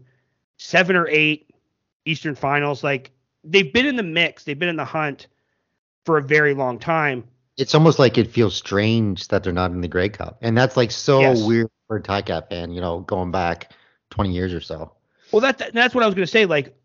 seven 0.58 0.96
or 0.96 1.08
eight 1.08 1.50
Eastern 2.04 2.34
Finals. 2.34 2.84
Like 2.84 3.10
they've 3.42 3.72
been 3.72 3.86
in 3.86 3.96
the 3.96 4.02
mix. 4.02 4.44
They've 4.44 4.58
been 4.58 4.68
in 4.68 4.76
the 4.76 4.84
hunt 4.84 5.28
for 6.04 6.18
a 6.18 6.22
very 6.22 6.52
long 6.52 6.78
time. 6.78 7.24
It's 7.56 7.74
almost 7.74 7.98
like 7.98 8.18
it 8.18 8.30
feels 8.30 8.54
strange 8.54 9.28
that 9.28 9.42
they're 9.42 9.52
not 9.52 9.70
in 9.70 9.80
the 9.80 9.88
Grey 9.88 10.10
Cup, 10.10 10.38
and 10.42 10.56
that's 10.56 10.76
like 10.76 10.90
so 10.90 11.20
Yes. 11.20 11.42
weird 11.42 11.70
for 11.88 11.96
a 11.96 12.02
Ticat 12.02 12.50
fan. 12.50 12.70
You 12.70 12.82
know, 12.82 13.00
going 13.00 13.30
back 13.30 13.72
20 14.10 14.30
years 14.30 14.52
or 14.52 14.60
so. 14.60 14.92
Well, 15.32 15.40
that 15.40 15.72
that's 15.72 15.94
what 15.94 16.04
I 16.04 16.06
was 16.06 16.14
going 16.14 16.26
to 16.26 16.30
say. 16.30 16.44
Like, 16.44 16.76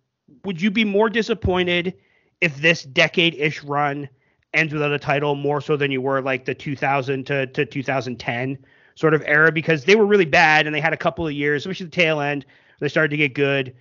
would 0.46 0.62
you 0.62 0.72
be 0.72 0.86
more 0.86 1.10
disappointed 1.10 1.94
if 2.40 2.56
this 2.62 2.84
decade-ish 2.84 3.64
run 3.64 4.08
ends 4.54 4.72
without 4.74 4.94
a 4.94 5.00
title 5.00 5.36
more 5.36 5.60
so 5.60 5.76
than 5.76 5.92
you 5.92 6.02
were 6.02 6.22
like 6.22 6.46
the 6.46 6.56
2000 6.56 7.26
to, 7.26 7.48
to 7.48 7.66
2010 7.66 8.58
sort 8.98 9.14
of 9.14 9.22
era 9.28 9.52
because 9.52 9.86
they 9.86 9.96
were 9.96 10.08
really 10.08 10.26
bad 10.26 10.66
and 10.66 10.74
they 10.74 10.82
had 10.82 10.92
a 10.92 10.98
couple 10.98 11.28
of 11.28 11.32
years, 11.32 11.62
especially 11.62 11.86
the 11.86 11.92
tail 11.92 12.20
end, 12.20 12.44
they 12.80 12.88
started 12.88 13.10
to 13.10 13.18
get 13.18 13.36
good. 13.36 13.76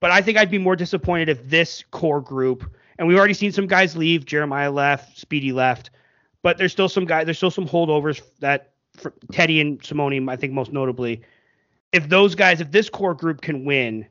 But 0.00 0.10
I 0.10 0.20
think 0.20 0.36
I'd 0.36 0.50
be 0.50 0.58
more 0.58 0.74
disappointed 0.74 1.28
if 1.28 1.48
this 1.48 1.84
core 1.92 2.20
group, 2.20 2.64
and 2.98 3.06
we've 3.06 3.16
already 3.16 3.34
seen 3.34 3.52
some 3.52 3.68
guys 3.68 3.96
leave. 3.96 4.26
Jeremiah 4.26 4.72
left, 4.72 5.16
Speedy 5.16 5.52
left, 5.52 5.90
but 6.42 6.58
there's 6.58 6.72
still 6.72 6.88
some 6.88 7.04
guys, 7.04 7.24
there's 7.24 7.36
still 7.36 7.52
some 7.52 7.68
holdovers 7.68 8.20
that 8.40 8.72
Teddy 9.30 9.60
and 9.60 9.80
Simoni, 9.80 10.28
I 10.28 10.34
think 10.34 10.52
most 10.52 10.72
notably. 10.72 11.22
If 11.92 12.08
those 12.08 12.34
guys, 12.34 12.60
if 12.60 12.72
this 12.72 12.90
core 12.90 13.14
group 13.14 13.42
can 13.42 13.64
win, 13.64 14.06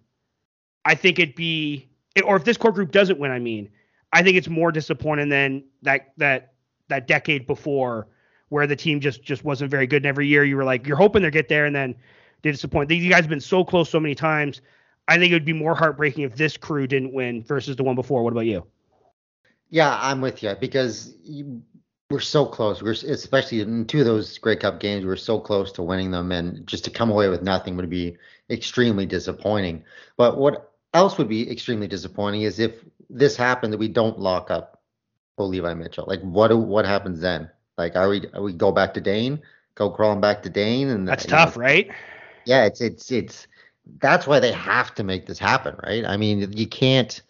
I 0.86 0.96
think 0.96 1.20
it'd 1.20 1.36
be, 1.36 1.90
or 2.24 2.38
if 2.38 2.46
this 2.46 2.56
core 2.56 2.72
group 2.72 2.92
doesn't 2.92 3.20
win, 3.20 3.32
I 3.32 3.40
mean, 3.40 3.70
I 4.14 4.24
think 4.24 4.38
it's 4.38 4.48
more 4.48 4.72
disappointing 4.72 5.28
than 5.28 5.66
that 5.82 6.14
that 6.16 6.54
that 6.88 7.06
decade 7.06 7.48
before 7.48 8.08
where 8.52 8.68
the 8.68 8.76
team 8.76 9.00
just 9.00 9.24
just 9.24 9.46
wasn't 9.46 9.72
very 9.72 9.88
good. 9.88 10.04
And 10.04 10.08
every 10.08 10.28
year 10.28 10.44
you 10.44 10.58
were 10.58 10.66
like, 10.66 10.86
you're 10.86 10.98
hoping 10.98 11.22
they 11.22 11.32
get 11.32 11.48
there, 11.48 11.66
and 11.66 11.74
then 11.74 11.96
they 12.42 12.52
disappoint. 12.52 12.90
These 12.90 13.10
guys 13.10 13.22
have 13.22 13.30
been 13.30 13.40
so 13.40 13.64
close 13.64 13.90
so 13.90 14.00
many 14.00 14.14
times. 14.14 14.62
I 15.08 15.18
think 15.18 15.32
it 15.32 15.36
would 15.36 15.46
be 15.46 15.54
more 15.54 15.74
heartbreaking 15.74 16.26
if 16.26 16.36
this 16.36 16.58
crew 16.58 16.86
didn't 16.86 17.14
win 17.14 17.44
versus 17.44 17.78
the 17.78 17.84
one 17.84 17.96
before. 17.96 18.24
What 18.24 18.34
about 18.34 18.46
you? 18.46 18.66
Yeah, 19.70 19.98
I'm 20.02 20.20
with 20.20 20.44
you 20.44 20.54
because 20.60 21.16
you, 21.24 21.62
we're 22.10 22.20
so 22.20 22.46
close. 22.46 22.84
We're 22.84 22.92
especially 22.92 23.62
in 23.62 23.86
two 23.86 24.00
of 24.00 24.06
those 24.06 24.38
Grey 24.38 24.58
Cup 24.58 24.82
games, 24.82 25.06
we're 25.06 25.16
so 25.16 25.40
close 25.40 25.72
to 25.74 25.82
winning 25.82 26.12
them, 26.12 26.34
and 26.34 26.68
just 26.68 26.84
to 26.84 26.92
come 26.92 27.10
away 27.10 27.30
with 27.30 27.42
nothing 27.42 27.78
would 27.78 27.90
be 27.90 28.18
extremely 28.50 29.06
disappointing. 29.06 29.86
But 30.18 30.38
what 30.38 30.74
else 30.94 31.18
would 31.18 31.30
be 31.30 31.50
extremely 31.50 31.88
disappointing 31.88 32.42
is 32.42 32.60
if 32.60 32.84
this 33.10 33.38
happened 33.38 33.72
that 33.72 33.78
we 33.78 33.88
don't 33.88 34.20
lock 34.20 34.52
up 34.52 34.82
Levi 35.38 35.74
Mitchell? 35.74 36.04
Like, 36.06 36.20
what 36.20 36.54
what 36.58 36.86
happens 36.86 37.22
then? 37.22 37.50
Like, 37.82 37.96
are 37.96 38.10
we 38.10 38.28
are 38.34 38.44
we 38.44 38.54
go 38.54 38.72
back 38.72 38.94
to 38.94 39.02
Dane? 39.02 39.42
Go 39.74 39.90
crawling 39.90 40.22
back 40.22 40.44
to 40.44 40.50
Dane? 40.50 40.90
And 40.90 41.08
That's 41.08 41.26
tough, 41.26 41.58
know, 41.58 41.64
right? 41.64 41.90
yeah, 42.46 42.66
it's 42.66 42.80
it's 42.80 43.12
it's 43.12 43.48
that's 44.00 44.28
why 44.28 44.40
they 44.40 44.52
have 44.52 44.94
to 44.96 45.04
make 45.04 45.26
this 45.26 45.40
happen, 45.40 45.76
right? 45.84 46.06
I 46.06 46.16
mean, 46.18 46.54
you 46.56 46.68
can't. 46.68 47.22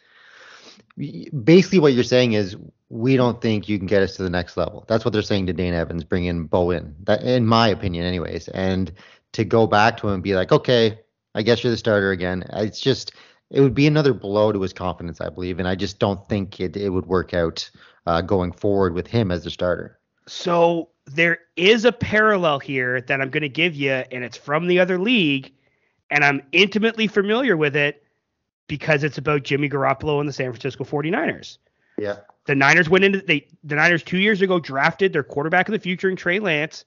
Basically, 0.97 1.79
what 1.79 1.93
you're 1.93 2.03
saying 2.03 2.33
is 2.33 2.57
we 2.89 3.15
don't 3.15 3.41
think 3.41 3.69
you 3.69 3.77
can 3.77 3.87
get 3.87 4.03
us 4.03 4.17
to 4.17 4.23
the 4.23 4.29
next 4.29 4.57
level. 4.57 4.83
That's 4.89 5.05
what 5.05 5.13
they're 5.13 5.21
saying 5.21 5.47
to 5.47 5.53
Dane 5.53 5.73
Evans, 5.73 6.03
bring 6.03 6.25
in 6.25 6.43
Bo 6.47 6.71
in. 6.71 6.95
That, 7.03 7.23
in 7.23 7.45
my 7.45 7.69
opinion, 7.69 8.05
anyways. 8.05 8.49
And 8.49 8.91
to 9.31 9.45
go 9.45 9.65
back 9.65 9.95
to 9.97 10.07
him 10.07 10.15
and 10.15 10.23
be 10.23 10.35
like, 10.35 10.51
okay, 10.51 10.99
I 11.33 11.43
guess 11.43 11.63
you're 11.63 11.71
the 11.71 11.77
starter 11.77 12.11
again. 12.11 12.43
It's 12.51 12.81
just 12.81 13.13
it 13.49 13.61
would 13.61 13.73
be 13.73 13.87
another 13.87 14.13
blow 14.13 14.51
to 14.51 14.61
his 14.61 14.73
confidence, 14.73 15.21
I 15.21 15.29
believe, 15.29 15.59
and 15.59 15.67
I 15.67 15.75
just 15.75 15.97
don't 15.97 16.27
think 16.27 16.59
it 16.59 16.75
it 16.75 16.89
would 16.89 17.05
work 17.05 17.33
out 17.33 17.69
uh, 18.05 18.19
going 18.19 18.51
forward 18.51 18.93
with 18.93 19.07
him 19.07 19.31
as 19.31 19.45
the 19.45 19.49
starter. 19.49 20.00
So 20.31 20.87
there 21.07 21.39
is 21.57 21.83
a 21.83 21.91
parallel 21.91 22.59
here 22.59 23.01
that 23.01 23.19
I'm 23.19 23.29
going 23.29 23.41
to 23.41 23.49
give 23.49 23.75
you, 23.75 23.91
and 23.91 24.23
it's 24.23 24.37
from 24.37 24.65
the 24.65 24.79
other 24.79 24.97
league, 24.97 25.51
and 26.09 26.23
I'm 26.23 26.41
intimately 26.53 27.07
familiar 27.07 27.57
with 27.57 27.75
it 27.75 28.01
because 28.67 29.03
it's 29.03 29.17
about 29.17 29.43
Jimmy 29.43 29.67
Garoppolo 29.67 30.21
and 30.21 30.29
the 30.29 30.33
San 30.33 30.49
Francisco 30.49 30.85
49ers. 30.85 31.57
Yeah. 31.97 32.19
The 32.45 32.55
Niners 32.55 32.87
went 32.87 33.03
into 33.03 33.19
they 33.19 33.45
the 33.65 33.75
Niners 33.75 34.03
two 34.03 34.19
years 34.19 34.41
ago 34.41 34.57
drafted 34.57 35.11
their 35.11 35.21
quarterback 35.21 35.67
of 35.67 35.73
the 35.73 35.79
future 35.79 36.09
in 36.09 36.15
Trey 36.15 36.39
Lance. 36.39 36.85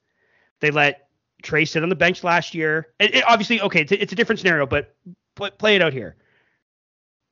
They 0.60 0.70
let 0.70 1.08
Trey 1.42 1.66
sit 1.66 1.82
on 1.82 1.90
the 1.90 1.94
bench 1.94 2.24
last 2.24 2.54
year. 2.54 2.94
And 2.98 3.14
it, 3.14 3.24
obviously, 3.28 3.60
okay, 3.60 3.82
it's 3.82 3.92
a, 3.92 4.02
it's 4.02 4.12
a 4.14 4.16
different 4.16 4.38
scenario, 4.38 4.64
but 4.64 4.96
pl- 5.34 5.50
play 5.50 5.76
it 5.76 5.82
out 5.82 5.92
here. 5.92 6.16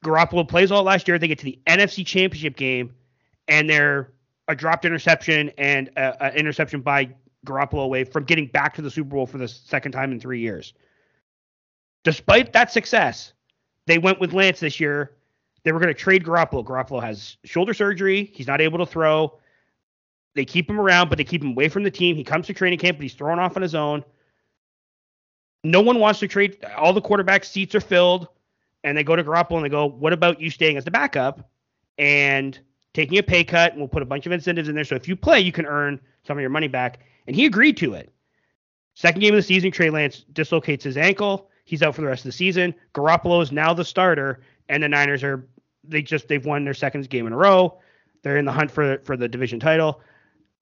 Garoppolo 0.05 0.47
plays 0.47 0.71
all 0.71 0.83
last 0.83 1.09
year. 1.09 1.19
They 1.19 1.29
get 1.29 1.39
to 1.39 1.47
the 1.47 1.59
NFC 1.67 2.05
Championship 2.05 2.57
game, 2.57 2.95
and 3.49 3.69
they're 3.69 4.13
a 4.49 4.55
dropped 4.55 4.85
interception 4.85 5.51
and 5.59 5.91
an 5.97 6.35
interception 6.35 6.81
by 6.81 7.15
Garoppolo 7.47 7.85
away 7.85 8.05
from 8.05 8.25
getting 8.25 8.47
back 8.47 8.75
to 8.75 8.83
the 8.83 8.91
Super 8.91 9.11
Bowl 9.11 9.27
for 9.27 9.39
the 9.39 9.49
second 9.49 9.93
time 9.93 10.13
in 10.13 10.21
three 10.21 10.41
years. 10.41 10.75
Despite 12.05 12.53
that 12.53 12.73
success, 12.73 13.33
they 13.87 13.99
went 13.99 14.21
with 14.21 14.33
Lance 14.33 14.61
this 14.61 14.81
year. 14.81 15.13
They 15.65 15.73
were 15.73 15.79
going 15.79 15.95
to 15.95 16.01
trade 16.01 16.25
Garoppolo. 16.25 16.65
Garoppolo 16.65 17.03
has 17.03 17.37
shoulder 17.45 17.75
surgery. 17.75 18.31
He's 18.35 18.49
not 18.49 18.61
able 18.61 18.79
to 18.79 18.87
throw. 18.87 19.39
They 20.35 20.45
keep 20.45 20.69
him 20.69 20.81
around, 20.81 21.09
but 21.09 21.19
they 21.19 21.25
keep 21.25 21.43
him 21.43 21.51
away 21.51 21.69
from 21.69 21.83
the 21.83 21.91
team. 21.91 22.17
He 22.17 22.25
comes 22.25 22.47
to 22.47 22.55
training 22.55 22.79
camp, 22.79 22.99
but 22.99 23.03
he's 23.03 23.15
thrown 23.15 23.39
off 23.39 23.57
on 23.57 23.63
his 23.63 23.75
own. 23.75 24.05
No 25.63 25.81
one 25.81 26.01
wants 26.01 26.19
to 26.21 26.29
trade. 26.29 26.65
All 26.77 26.93
the 26.93 27.01
quarterback 27.01 27.45
seats 27.45 27.75
are 27.75 27.81
filled, 27.81 28.29
and 28.83 28.97
they 28.99 29.05
go 29.05 29.15
to 29.15 29.23
Garoppolo 29.23 29.57
and 29.57 29.65
they 29.65 29.69
go, 29.69 29.87
"What 29.87 30.13
about 30.13 30.41
you 30.41 30.51
staying 30.51 30.77
as 30.77 30.85
the 30.85 30.91
backup 30.91 31.49
and 31.99 32.59
taking 32.95 33.19
a 33.19 33.23
pay 33.23 33.45
cut? 33.45 33.73
And 33.73 33.81
we'll 33.81 33.89
put 33.89 34.03
a 34.03 34.07
bunch 34.07 34.27
of 34.27 34.33
incentives 34.33 34.69
in 34.69 34.75
there. 34.75 34.85
So 34.85 34.95
if 34.95 35.09
you 35.09 35.17
play, 35.17 35.41
you 35.41 35.53
can 35.53 35.67
earn 35.67 36.01
some 36.25 36.37
of 36.37 36.41
your 36.41 36.51
money 36.51 36.69
back." 36.69 37.01
And 37.27 37.37
he 37.37 37.47
agreed 37.47 37.77
to 37.79 37.95
it. 37.95 38.13
Second 38.95 39.21
game 39.21 39.35
of 39.35 39.39
the 39.39 39.43
season, 39.43 39.71
Trey 39.71 39.91
Lance 39.91 40.25
dislocates 40.33 40.85
his 40.85 40.97
ankle. 40.97 41.49
He's 41.65 41.83
out 41.83 41.95
for 41.95 42.03
the 42.03 42.09
rest 42.09 42.21
of 42.21 42.29
the 42.29 42.33
season. 42.33 42.75
Garoppolo 42.95 43.43
is 43.43 43.53
now 43.53 43.73
the 43.73 43.85
starter, 43.85 44.41
and 44.69 44.83
the 44.83 44.89
Niners 44.89 45.23
are 45.23 45.47
they 45.85 46.03
just 46.03 46.29
they've 46.29 46.45
won 46.45 46.65
their 46.65 46.75
second 46.75 47.09
game 47.09 47.27
in 47.27 47.33
a 47.33 47.37
row. 47.37 47.79
They're 48.23 48.37
in 48.37 48.45
the 48.45 48.53
hunt 48.53 48.71
for 48.71 48.99
for 49.05 49.17
the 49.17 49.29
division 49.29 49.61
title. 49.61 50.01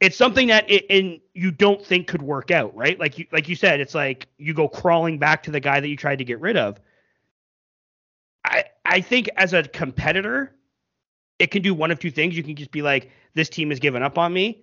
It's 0.01 0.17
something 0.17 0.49
that 0.49 0.71
it, 0.71 0.87
and 0.89 1.21
you 1.35 1.51
don't 1.51 1.85
think 1.85 2.07
could 2.07 2.23
work 2.23 2.51
out, 2.51 2.75
right? 2.75 2.99
Like 2.99 3.19
you 3.19 3.27
like 3.33 3.49
you 3.49 3.57
said, 3.57 3.81
it's 3.81 3.95
like 3.95 4.29
you 4.39 4.55
go 4.55 4.69
crawling 4.69 5.19
back 5.19 5.43
to 5.45 5.51
the 5.51 5.61
guy 5.61 5.81
that 5.81 5.89
you 5.89 5.97
tried 5.97 6.19
to 6.19 6.25
get 6.25 6.41
rid 6.41 6.57
of. 6.57 6.81
I 8.45 8.65
I 8.85 9.01
think 9.01 9.29
as 9.37 9.53
a 9.53 9.63
competitor, 9.65 10.55
it 11.41 11.51
can 11.51 11.63
do 11.63 11.75
one 11.75 11.91
of 11.91 11.99
two 11.99 12.11
things. 12.11 12.37
You 12.37 12.45
can 12.45 12.55
just 12.55 12.71
be 12.71 12.83
like, 12.83 13.11
this 13.35 13.49
team 13.49 13.71
has 13.71 13.81
given 13.81 14.03
up 14.03 14.19
on 14.19 14.33
me. 14.33 14.63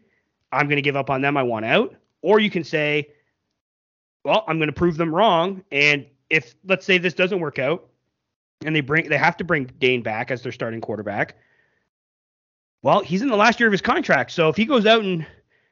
I'm 0.52 0.68
going 0.68 0.78
to 0.78 0.82
give 0.82 0.96
up 0.96 1.10
on 1.10 1.22
them. 1.22 1.36
I 1.36 1.44
want 1.44 1.66
out. 1.66 1.96
Or 2.22 2.40
you 2.40 2.50
can 2.50 2.64
say, 2.64 3.10
well, 4.24 4.46
I'm 4.48 4.58
going 4.58 4.70
to 4.70 4.74
prove 4.74 4.96
them 4.96 5.14
wrong. 5.14 5.64
And 5.72 6.06
if 6.30 6.56
let's 6.66 6.86
say 6.86 7.00
this 7.00 7.14
doesn't 7.14 7.40
work 7.40 7.60
out, 7.60 7.90
and 8.66 8.76
they 8.76 8.82
bring 8.82 9.10
they 9.10 9.18
have 9.18 9.38
to 9.38 9.44
bring 9.44 9.66
Dane 9.80 10.02
back 10.02 10.32
as 10.32 10.42
their 10.42 10.52
starting 10.52 10.82
quarterback. 10.82 11.36
Well, 12.84 13.02
he's 13.02 13.22
in 13.22 13.28
the 13.28 13.36
last 13.36 13.60
year 13.60 13.68
of 13.68 13.72
his 13.72 13.82
contract, 13.82 14.32
so 14.32 14.50
if 14.50 14.56
he 14.56 14.66
goes 14.66 14.86
out 14.86 15.04
and 15.04 15.26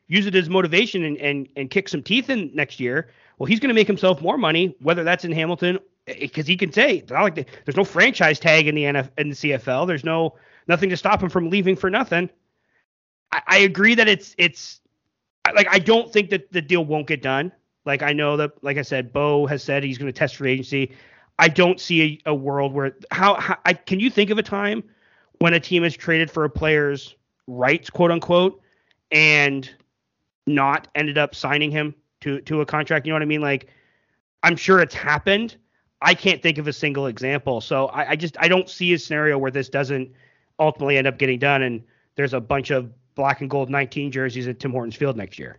use 0.08 0.28
it 0.28 0.36
as 0.36 0.50
motivation 0.50 1.04
and 1.04 1.18
and, 1.18 1.48
and 1.56 1.70
kick 1.70 1.90
some 1.90 2.04
teeth 2.04 2.30
in 2.30 2.52
next 2.54 2.80
year, 2.80 3.10
well, 3.38 3.48
he's 3.48 3.60
going 3.60 3.70
to 3.70 3.76
make 3.76 3.88
himself 3.88 4.22
more 4.22 4.38
money, 4.38 4.76
whether 4.82 5.04
that's 5.04 5.26
in 5.26 5.32
Hamilton, 5.32 5.80
eh, 6.08 6.16
because 6.20 6.46
he 6.46 6.56
can 6.56 6.72
say 6.72 7.04
not 7.10 7.24
like 7.24 7.36
the, 7.36 7.46
there's 7.66 7.78
no 7.78 7.84
franchise 7.84 8.40
tag 8.40 8.68
in 8.68 8.76
the 8.76 8.84
NF 8.84 9.10
in 9.18 9.30
the 9.30 9.36
CFL. 9.36 9.88
There's 9.88 10.04
no 10.04 10.36
nothing 10.68 10.90
to 10.90 10.98
stop 10.98 11.22
him 11.22 11.30
from 11.30 11.50
leaving 11.50 11.76
for 11.76 11.90
nothing. 11.90 12.30
I, 13.32 13.42
I 13.48 13.58
agree 13.60 13.96
that 13.96 14.08
it's 14.08 14.36
it's 14.38 14.82
like 15.54 15.68
I 15.70 15.80
don't 15.80 16.12
think 16.12 16.30
that 16.32 16.52
the 16.52 16.62
deal 16.62 16.86
won't 16.86 17.08
get 17.08 17.22
done. 17.22 17.52
Like 17.86 18.02
I 18.02 18.14
know 18.14 18.36
that, 18.38 18.52
like 18.64 18.78
I 18.78 18.82
said, 18.82 19.14
Bo 19.14 19.46
has 19.46 19.64
said 19.64 19.84
he's 19.84 19.98
going 19.98 20.12
to 20.12 20.18
test 20.18 20.38
free 20.38 20.52
agency. 20.52 20.92
I 21.38 21.50
don't 21.50 21.80
see 21.80 22.22
a, 22.26 22.32
a 22.32 22.36
world 22.36 22.74
where 22.74 22.96
how, 23.12 23.36
how 23.36 23.58
I, 23.66 23.74
can 23.74 24.00
you 24.00 24.10
think 24.10 24.30
of 24.30 24.38
a 24.38 24.44
time 24.44 24.84
when 25.40 25.54
a 25.54 25.60
team 25.60 25.84
has 25.84 25.96
traded 25.96 26.32
for 26.32 26.46
a 26.46 26.50
player's 26.50 27.16
rights, 27.48 27.90
quote 27.90 28.12
unquote, 28.12 28.62
and 29.12 29.70
not 30.48 30.88
ended 30.96 31.18
up 31.18 31.36
signing 31.36 31.72
him 31.72 31.94
to 32.22 32.42
to 32.42 32.62
a 32.62 32.66
contract? 32.66 33.06
You 33.06 33.12
know 33.12 33.16
what 33.16 33.24
I 33.24 33.26
mean? 33.26 33.42
Like 33.42 33.70
I'm 34.42 34.56
sure 34.56 34.80
it's 34.80 34.96
happened. 34.96 35.58
I 36.02 36.14
can't 36.14 36.42
think 36.42 36.58
of 36.58 36.68
a 36.68 36.74
single 36.74 37.08
example. 37.08 37.62
So 37.62 37.88
I, 37.88 38.12
I 38.12 38.16
just 38.16 38.36
I 38.40 38.48
don't 38.48 38.70
see 38.70 38.94
a 38.94 39.00
scenario 39.00 39.38
where 39.38 39.52
this 39.52 39.70
doesn't 39.70 40.12
ultimately 40.60 40.98
end 40.98 41.08
up 41.08 41.18
getting 41.18 41.40
done 41.40 41.62
and 41.64 41.84
there's 42.16 42.34
a 42.34 42.40
bunch 42.40 42.72
of 42.72 42.92
black 43.16 43.42
and 43.42 43.50
gold 43.50 43.70
19 43.70 44.12
jerseys 44.12 44.48
at 44.48 44.60
Tim 44.60 44.72
Hortons 44.72 44.96
Field 44.96 45.18
next 45.18 45.40
year. 45.40 45.58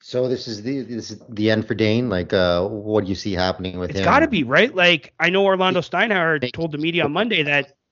So 0.00 0.28
this 0.28 0.46
is 0.46 0.62
the 0.62 0.82
this 0.82 1.10
is 1.10 1.20
the 1.30 1.50
end 1.50 1.66
for 1.66 1.74
Dane. 1.74 2.10
Like, 2.10 2.32
uh, 2.32 2.66
what 2.68 3.04
do 3.04 3.08
you 3.08 3.14
see 3.14 3.32
happening 3.32 3.78
with 3.78 3.90
It's 3.90 3.98
him? 4.00 4.02
It's 4.02 4.06
got 4.06 4.18
to 4.20 4.28
be 4.28 4.42
right. 4.44 4.74
Like 4.74 5.14
I 5.18 5.30
know 5.30 5.44
Orlando 5.46 5.80
Steinauer 5.80 6.52
told 6.52 6.72
the 6.72 6.78
media 6.78 7.04
on 7.04 7.12
Monday 7.12 7.42
that 7.44 7.74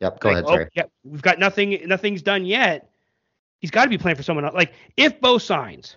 Yep. 0.00 0.20
Go 0.20 0.28
like, 0.28 0.34
ahead. 0.34 0.44
oh, 0.44 0.48
Sorry. 0.48 0.68
yeah, 0.74 0.84
we've 1.04 1.22
got 1.22 1.38
nothing. 1.38 1.80
Nothing's 1.86 2.22
done 2.22 2.44
yet. 2.44 2.90
He's 3.60 3.70
got 3.70 3.84
to 3.84 3.90
be 3.90 3.98
playing 3.98 4.16
for 4.16 4.22
someone 4.22 4.44
else. 4.44 4.54
Like 4.54 4.72
if 4.96 5.20
Bo 5.20 5.38
signs, 5.38 5.96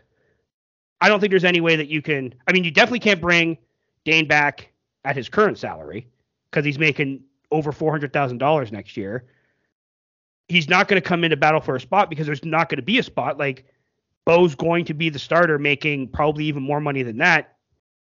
I 1.00 1.08
don't 1.08 1.20
think 1.20 1.30
there's 1.30 1.46
any 1.46 1.62
way 1.62 1.76
that 1.76 1.88
you 1.88 2.02
can. 2.02 2.34
I 2.48 2.52
mean, 2.52 2.64
you 2.64 2.72
definitely 2.72 3.00
can't 3.00 3.22
bring 3.22 3.58
Dane 4.04 4.28
back 4.28 4.72
at 5.06 5.16
his 5.16 5.30
current 5.30 5.58
salary 5.58 6.08
because 6.50 6.66
he's 6.66 6.80
making 6.80 7.24
over 7.52 7.72
four 7.72 7.92
hundred 7.92 8.12
thousand 8.12 8.40
dollars 8.40 8.72
next 8.72 8.98
year. 8.98 9.26
He's 10.52 10.68
not 10.70 10.88
going 10.88 11.02
to 11.02 11.08
come 11.08 11.24
into 11.24 11.38
battle 11.38 11.62
for 11.62 11.76
a 11.76 11.80
spot 11.80 12.10
because 12.10 12.26
there's 12.28 12.44
not 12.44 12.70
going 12.70 12.78
to 12.78 12.84
be 12.84 13.00
a 13.00 13.04
spot. 13.04 13.38
Like 13.38 13.66
Bo's 14.26 14.54
going 14.56 14.86
to 14.86 14.94
be 14.94 15.10
the 15.10 15.20
starter, 15.20 15.58
making 15.58 16.10
probably 16.10 16.46
even 16.46 16.62
more 16.62 16.82
money 16.82 17.04
than 17.04 17.18
that. 17.20 17.56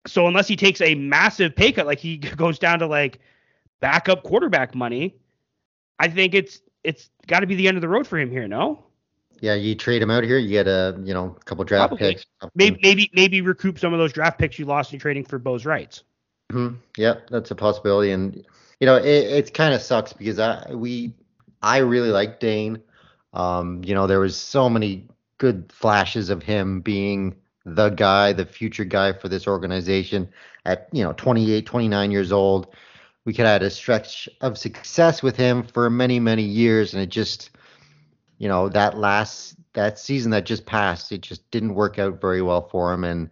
So 0.06 0.26
unless 0.26 0.48
he 0.48 0.56
takes 0.56 0.80
a 0.80 0.94
massive 0.94 1.54
pay 1.56 1.72
cut, 1.72 1.86
like 1.86 2.00
he 2.00 2.16
goes 2.36 2.58
down 2.58 2.80
to 2.80 2.86
like 2.86 3.20
backup 3.80 4.22
quarterback 4.24 4.74
money, 4.74 5.16
I 5.98 6.08
think 6.08 6.34
it's 6.34 6.60
it's 6.82 7.08
got 7.26 7.40
to 7.40 7.46
be 7.46 7.54
the 7.54 7.68
end 7.68 7.76
of 7.76 7.80
the 7.82 7.88
road 7.88 8.06
for 8.06 8.18
him 8.18 8.30
here. 8.30 8.46
No, 8.48 8.84
Yeah, 9.40 9.54
you 9.54 9.74
trade 9.74 10.02
him 10.02 10.10
out 10.10 10.24
here. 10.24 10.38
You 10.38 10.50
get 10.50 10.66
a 10.66 11.00
you 11.04 11.14
know 11.14 11.36
a 11.40 11.44
couple 11.44 11.64
draft 11.64 11.90
Probably. 11.90 12.14
picks. 12.14 12.26
maybe 12.54 12.78
maybe 12.82 13.10
maybe 13.14 13.40
recoup 13.40 13.78
some 13.78 13.92
of 13.92 13.98
those 13.98 14.12
draft 14.12 14.38
picks 14.38 14.58
you 14.58 14.64
lost 14.66 14.92
in 14.92 14.98
trading 14.98 15.24
for 15.24 15.38
Bo's 15.38 15.64
rights. 15.64 16.02
hmm 16.50 16.74
Yeah, 16.96 17.20
that's 17.30 17.50
a 17.50 17.54
possibility, 17.54 18.10
and 18.10 18.44
you 18.80 18.86
know 18.86 18.96
it, 18.96 19.06
it 19.06 19.54
kind 19.54 19.72
of 19.72 19.80
sucks 19.80 20.12
because 20.12 20.38
I 20.38 20.72
we 20.74 21.14
I 21.64 21.78
really 21.78 22.10
like 22.10 22.40
Dane. 22.40 22.82
Um, 23.32 23.82
you 23.84 23.94
know 23.94 24.06
there 24.06 24.20
was 24.20 24.36
so 24.36 24.68
many 24.68 25.08
good 25.38 25.72
flashes 25.72 26.30
of 26.30 26.42
him 26.42 26.80
being 26.80 27.34
the 27.64 27.88
guy, 27.88 28.32
the 28.32 28.46
future 28.46 28.84
guy 28.84 29.12
for 29.12 29.28
this 29.28 29.48
organization 29.48 30.28
at 30.64 30.88
you 30.92 31.02
know 31.02 31.12
28, 31.14 31.66
29 31.66 32.10
years 32.10 32.32
old. 32.32 32.74
We 33.24 33.32
could 33.32 33.46
have 33.46 33.62
had 33.62 33.62
a 33.62 33.70
stretch 33.70 34.28
of 34.42 34.58
success 34.58 35.22
with 35.22 35.36
him 35.36 35.62
for 35.62 35.88
many 35.88 36.20
many 36.20 36.42
years, 36.42 36.92
and 36.92 37.02
it 37.02 37.08
just 37.08 37.50
you 38.38 38.48
know 38.48 38.68
that 38.68 38.98
last 38.98 39.56
that 39.72 39.98
season 39.98 40.30
that 40.32 40.44
just 40.44 40.66
passed, 40.66 41.10
it 41.10 41.22
just 41.22 41.50
didn't 41.50 41.74
work 41.74 41.98
out 41.98 42.20
very 42.20 42.42
well 42.42 42.68
for 42.68 42.92
him, 42.92 43.04
and 43.04 43.30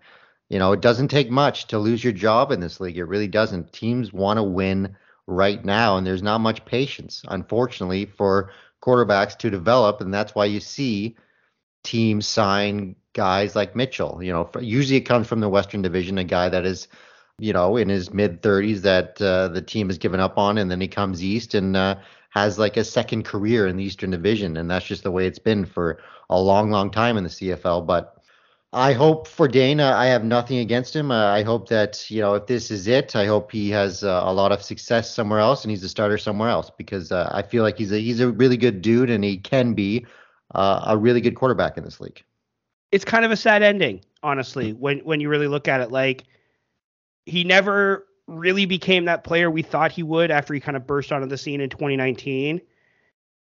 you 0.53 0.59
know, 0.59 0.73
it 0.73 0.83
doesn't 0.83 1.09
take 1.09 1.31
much 1.31 1.67
to 1.69 1.79
lose 1.79 2.05
your 2.05 2.13
job 2.13 2.53
in 2.53 2.61
this 2.61 2.79
league. 2.79 2.99
It 2.99 3.05
really 3.05 3.27
doesn't. 3.27 3.73
Teams 3.73 4.13
want 4.13 4.37
to 4.37 4.43
win 4.43 4.95
right 5.27 5.65
now, 5.65 5.97
and 5.97 6.07
there's 6.07 6.23
not 6.23 6.41
much 6.41 6.65
patience, 6.65 7.23
unfortunately, 7.29 8.07
for 8.07 8.51
quarterbacks 8.83 9.37
to 9.39 9.51
develop, 9.51 10.01
and 10.01 10.13
that's 10.13 10.35
why 10.35 10.45
you 10.45 10.61
see 10.61 11.17
teams 11.85 12.27
sign 12.27 12.97
guys 13.13 13.55
like 13.55 13.77
Mitchell. 13.77 14.21
You 14.23 14.33
know, 14.33 14.45
for, 14.45 14.61
usually 14.61 14.97
it 14.97 15.03
comes 15.03 15.27
from 15.27 15.41
the 15.41 15.49
Western 15.49 15.83
Division, 15.83 16.19
a 16.19 16.25
guy 16.25 16.49
that 16.49 16.65
is, 16.65 16.89
you 17.39 17.53
know, 17.53 17.77
in 17.77 17.89
his 17.89 18.13
mid 18.13 18.43
30s 18.43 18.81
that 18.83 19.21
uh, 19.23 19.49
the 19.49 19.63
team 19.63 19.89
has 19.89 19.99
given 19.99 20.21
up 20.21 20.39
on, 20.39 20.59
and 20.59 20.71
then 20.71 20.81
he 20.81 20.89
comes 20.89 21.23
east 21.23 21.55
and 21.55 21.77
uh, 21.77 21.97
has 22.31 22.59
like 22.59 22.77
a 22.77 22.85
second 22.85 23.25
career 23.25 23.67
in 23.67 23.77
the 23.77 23.85
Eastern 23.85 24.11
Division, 24.11 24.57
and 24.57 24.71
that's 24.71 24.87
just 24.87 25.03
the 25.03 25.11
way 25.11 25.27
it's 25.27 25.39
been 25.39 25.65
for 25.65 25.99
a 26.31 26.41
long, 26.41 26.71
long 26.71 26.91
time 26.91 27.17
in 27.17 27.25
the 27.25 27.31
CFL. 27.31 27.87
But 27.87 28.22
I 28.75 28.95
hope 28.95 29.29
for 29.29 29.49
Dana, 29.49 29.93
I 29.95 30.07
have 30.07 30.25
nothing 30.25 30.59
against 30.59 30.97
him. 30.97 31.11
Uh, 31.11 31.27
I 31.27 31.43
hope 31.43 31.69
that 31.69 32.11
you 32.11 32.23
know 32.23 32.35
if 32.35 32.47
this 32.47 32.71
is 32.71 32.87
it, 32.87 33.15
I 33.15 33.27
hope 33.27 33.53
he 33.53 33.69
has 33.71 34.03
uh, 34.03 34.23
a 34.25 34.33
lot 34.33 34.51
of 34.51 34.63
success 34.63 35.15
somewhere 35.15 35.41
else 35.41 35.63
and 35.63 35.71
he's 35.71 35.85
a 35.85 35.91
starter 35.91 36.17
somewhere 36.17 36.49
else 36.49 36.71
because 36.79 37.13
uh, 37.13 37.29
I 37.33 37.43
feel 37.43 37.63
like 37.63 37.77
he's 37.77 37.93
a 37.93 37.99
he's 37.99 38.21
a 38.21 38.31
really 38.31 38.57
good 38.57 38.81
dude 38.81 39.11
and 39.11 39.23
he 39.23 39.37
can 39.37 39.75
be 39.75 40.07
uh, 40.55 40.85
a 40.87 40.97
really 40.97 41.21
good 41.21 41.35
quarterback 41.35 41.77
in 41.77 41.85
this 41.85 42.01
league. 42.01 42.23
It's 42.93 43.05
kind 43.05 43.27
of 43.27 43.31
a 43.31 43.37
sad 43.37 43.63
ending, 43.63 44.01
honestly, 44.23 44.73
when 44.73 45.01
when 45.01 45.21
you 45.21 45.29
really 45.29 45.49
look 45.49 45.69
at 45.69 45.83
it. 45.83 45.93
Like 45.93 46.25
he 47.27 47.45
never 47.45 48.07
really 48.27 48.65
became 48.65 49.05
that 49.05 49.23
player 49.23 49.51
we 49.51 49.61
thought 49.61 49.93
he 49.93 50.03
would 50.03 50.31
after 50.31 50.55
he 50.55 50.61
kind 50.61 50.79
of 50.79 50.87
burst 50.87 51.13
onto 51.13 51.27
the 51.27 51.37
scene 51.37 51.61
in 51.61 51.69
2019. 51.69 52.63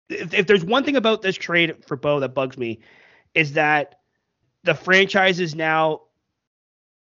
If, 0.10 0.34
if 0.34 0.48
there's 0.48 0.64
one 0.64 0.86
thing 0.86 0.96
about 0.96 1.22
this 1.22 1.36
trade 1.36 1.84
for 1.86 1.98
Bo 1.98 2.22
that 2.22 2.34
bugs 2.34 2.58
me, 2.58 2.80
is 3.36 3.54
that 3.54 3.99
the 4.64 4.74
franchise 4.74 5.40
is 5.40 5.56
now 5.56 6.02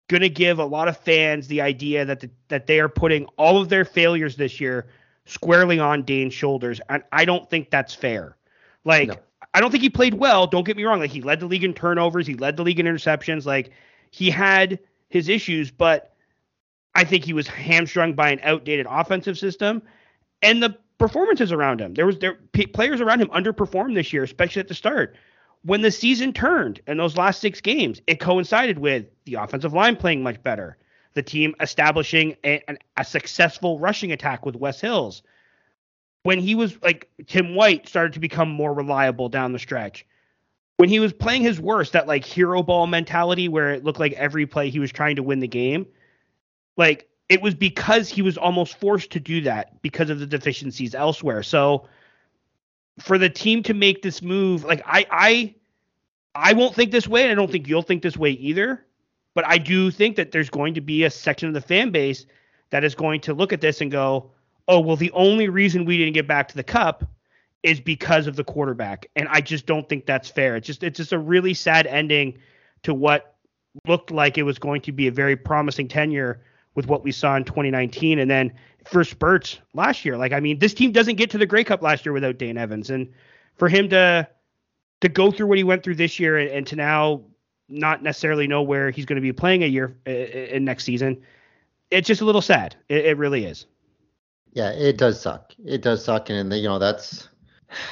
going 0.08 0.22
to 0.22 0.28
give 0.28 0.58
a 0.58 0.64
lot 0.64 0.88
of 0.88 0.96
fans 0.96 1.46
the 1.46 1.60
idea 1.60 2.04
that 2.04 2.20
the, 2.20 2.30
that 2.48 2.66
they 2.66 2.80
are 2.80 2.88
putting 2.88 3.26
all 3.36 3.60
of 3.60 3.68
their 3.68 3.84
failures 3.84 4.36
this 4.36 4.60
year 4.60 4.86
squarely 5.24 5.78
on 5.78 6.02
Dane's 6.02 6.34
shoulders, 6.34 6.80
and 6.88 7.02
I 7.12 7.24
don't 7.24 7.48
think 7.48 7.70
that's 7.70 7.94
fair. 7.94 8.36
Like, 8.84 9.08
no. 9.08 9.14
I 9.54 9.60
don't 9.60 9.70
think 9.70 9.82
he 9.82 9.90
played 9.90 10.14
well. 10.14 10.46
Don't 10.46 10.64
get 10.64 10.76
me 10.76 10.84
wrong. 10.84 11.00
Like, 11.00 11.10
he 11.10 11.22
led 11.22 11.40
the 11.40 11.46
league 11.46 11.64
in 11.64 11.74
turnovers, 11.74 12.26
he 12.26 12.34
led 12.34 12.56
the 12.56 12.62
league 12.62 12.80
in 12.80 12.86
interceptions. 12.86 13.46
Like, 13.46 13.70
he 14.10 14.30
had 14.30 14.78
his 15.08 15.28
issues, 15.28 15.70
but 15.70 16.14
I 16.94 17.04
think 17.04 17.24
he 17.24 17.32
was 17.32 17.46
hamstrung 17.46 18.14
by 18.14 18.30
an 18.30 18.40
outdated 18.42 18.86
offensive 18.88 19.38
system 19.38 19.82
and 20.42 20.62
the 20.62 20.76
performances 20.98 21.52
around 21.52 21.80
him. 21.80 21.94
There 21.94 22.06
was 22.06 22.18
there 22.18 22.38
players 22.72 23.00
around 23.00 23.20
him 23.20 23.28
underperformed 23.28 23.94
this 23.94 24.12
year, 24.12 24.22
especially 24.22 24.60
at 24.60 24.68
the 24.68 24.74
start. 24.74 25.16
When 25.62 25.83
the 25.83 25.90
season 25.90 26.33
turned 26.33 26.81
in 26.87 26.96
those 26.96 27.16
last 27.16 27.40
six 27.40 27.61
games, 27.61 28.01
it 28.07 28.18
coincided 28.18 28.79
with 28.79 29.07
the 29.25 29.35
offensive 29.35 29.75
line 29.75 29.96
playing 29.96 30.23
much 30.23 30.42
better, 30.42 30.79
the 31.14 31.23
team 31.23 31.55
establishing 31.61 32.37
a, 32.44 32.62
a 32.96 33.05
successful 33.05 33.79
rushing 33.79 34.12
attack 34.12 34.46
with 34.46 34.57
Wes 34.57 34.81
Hills. 34.81 35.23
When 36.23 36.38
he 36.38 36.55
was 36.55 36.81
like 36.83 37.11
Tim 37.27 37.55
White 37.55 37.88
started 37.88 38.14
to 38.14 38.20
become 38.20 38.49
more 38.51 38.73
reliable 38.73 39.29
down 39.29 39.53
the 39.53 39.59
stretch. 39.59 40.07
When 40.79 40.88
he 40.88 41.01
was 41.01 41.12
playing 41.12 41.42
his 41.42 41.61
worst, 41.61 41.92
that 41.92 42.07
like 42.07 42.25
hero 42.25 42.62
ball 42.62 42.87
mentality 42.87 43.49
where 43.49 43.70
it 43.73 43.85
looked 43.85 44.01
like 44.01 44.12
every 44.14 44.46
play 44.46 44.70
he 44.70 44.79
was 44.79 44.90
trying 44.90 45.16
to 45.16 45.23
win 45.23 45.40
the 45.40 45.49
game, 45.49 45.87
like 46.79 47.07
it 47.29 47.42
was 47.42 47.55
because 47.55 48.09
he 48.09 48.23
was 48.23 48.38
almost 48.38 48.79
forced 48.81 49.11
to 49.12 49.20
do 49.20 49.42
that 49.42 49.81
because 49.83 50.09
of 50.09 50.20
the 50.20 50.27
deficiencies 50.27 50.94
elsewhere. 50.94 51.42
So 51.42 51.87
for 53.00 53.18
the 53.18 53.30
team 53.30 53.62
to 53.64 53.74
make 53.74 54.02
this 54.02 54.22
move, 54.22 54.64
like 54.64 54.82
I 54.86 55.06
I 55.10 55.54
I 56.34 56.52
won't 56.52 56.74
think 56.74 56.92
this 56.92 57.08
way, 57.08 57.22
and 57.22 57.32
I 57.32 57.34
don't 57.34 57.50
think 57.50 57.66
you'll 57.66 57.82
think 57.82 58.02
this 58.02 58.16
way 58.16 58.30
either. 58.32 58.84
But 59.34 59.46
I 59.46 59.58
do 59.58 59.90
think 59.90 60.16
that 60.16 60.32
there's 60.32 60.50
going 60.50 60.74
to 60.74 60.80
be 60.80 61.04
a 61.04 61.10
section 61.10 61.48
of 61.48 61.54
the 61.54 61.60
fan 61.60 61.90
base 61.90 62.26
that 62.70 62.84
is 62.84 62.94
going 62.94 63.20
to 63.22 63.34
look 63.34 63.52
at 63.52 63.60
this 63.60 63.80
and 63.80 63.90
go, 63.90 64.30
"Oh, 64.68 64.80
well, 64.80 64.96
the 64.96 65.12
only 65.12 65.48
reason 65.48 65.84
we 65.84 65.98
didn't 65.98 66.14
get 66.14 66.26
back 66.26 66.48
to 66.48 66.56
the 66.56 66.64
cup 66.64 67.04
is 67.62 67.80
because 67.80 68.26
of 68.26 68.36
the 68.36 68.44
quarterback." 68.44 69.06
And 69.16 69.28
I 69.28 69.40
just 69.40 69.66
don't 69.66 69.88
think 69.88 70.06
that's 70.06 70.28
fair. 70.28 70.56
It's 70.56 70.66
just 70.66 70.82
it's 70.82 70.98
just 70.98 71.12
a 71.12 71.18
really 71.18 71.54
sad 71.54 71.86
ending 71.86 72.38
to 72.82 72.94
what 72.94 73.36
looked 73.86 74.10
like 74.10 74.36
it 74.36 74.42
was 74.42 74.58
going 74.58 74.80
to 74.82 74.92
be 74.92 75.06
a 75.06 75.12
very 75.12 75.36
promising 75.36 75.88
tenure 75.88 76.42
with 76.74 76.87
what 76.87 77.04
we 77.04 77.12
saw 77.12 77.37
in 77.37 77.44
2019 77.44 78.18
and 78.18 78.30
then 78.30 78.52
for 78.85 79.04
spurts 79.04 79.59
last 79.74 80.04
year. 80.04 80.16
Like 80.16 80.33
I 80.33 80.40
mean, 80.40 80.59
this 80.59 80.74
team 80.74 80.92
doesn't 80.92 81.16
get 81.16 81.30
to 81.30 81.38
the 81.38 81.46
Grey 81.46 81.64
Cup 81.64 81.83
last 81.83 82.04
year 82.04 82.12
without 82.12 82.38
Dane 82.38 82.56
Evans 82.56 82.90
and 82.90 83.12
for 83.56 83.68
him 83.68 83.88
to 83.90 84.28
to 85.00 85.09
go 85.09 85.30
through 85.30 85.46
what 85.46 85.59
he 85.59 85.64
went 85.64 85.83
through 85.83 85.94
this 85.94 86.18
year 86.18 86.38
and, 86.38 86.50
and 86.50 86.66
to 86.68 86.76
now 86.76 87.22
not 87.68 88.02
necessarily 88.02 88.46
know 88.46 88.62
where 88.62 88.90
he's 88.90 89.06
going 89.06 89.16
to 89.16 89.22
be 89.22 89.33
playing 89.33 89.62
a 89.62 89.66
year 89.66 89.96
uh, 90.06 90.11
in 90.11 90.64
next 90.64 90.85
season, 90.85 91.22
it's 91.90 92.06
just 92.06 92.20
a 92.20 92.24
little 92.24 92.42
sad. 92.42 92.76
It, 92.88 93.06
it 93.06 93.18
really 93.18 93.44
is. 93.44 93.66
Yeah, 94.52 94.70
it 94.70 94.98
does 94.98 95.20
suck. 95.20 95.54
It 95.64 95.80
does 95.80 96.04
suck, 96.04 96.28
and 96.28 96.52
you 96.52 96.68
know 96.68 96.78
that's 96.78 97.28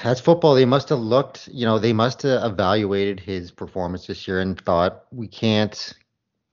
that's 0.03 0.21
football. 0.21 0.55
They 0.55 0.64
must 0.64 0.88
have 0.88 0.99
looked, 0.99 1.49
you 1.53 1.64
know, 1.64 1.79
they 1.79 1.93
must 1.93 2.23
have 2.23 2.53
evaluated 2.53 3.21
his 3.21 3.51
performance 3.51 4.07
this 4.07 4.27
year 4.27 4.41
and 4.41 4.61
thought 4.61 5.05
we 5.12 5.29
can't 5.29 5.93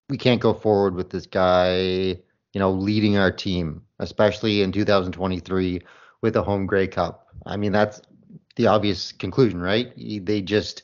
we 0.10 0.18
can't 0.18 0.42
go 0.42 0.54
forward 0.54 0.96
with 0.96 1.10
this 1.10 1.26
guy, 1.26 1.78
you 1.78 2.60
know, 2.60 2.72
leading 2.72 3.18
our 3.18 3.32
team, 3.32 3.82
especially 4.00 4.62
in 4.62 4.72
2023 4.72 5.82
with 6.22 6.36
a 6.36 6.44
home 6.44 6.66
Grey 6.66 6.88
Cup. 6.88 7.28
I 7.46 7.58
mean, 7.58 7.72
that's 7.72 8.02
the 8.56 8.68
obvious 8.68 9.12
conclusion, 9.12 9.62
right? 9.62 9.94
They 9.98 10.42
just 10.42 10.84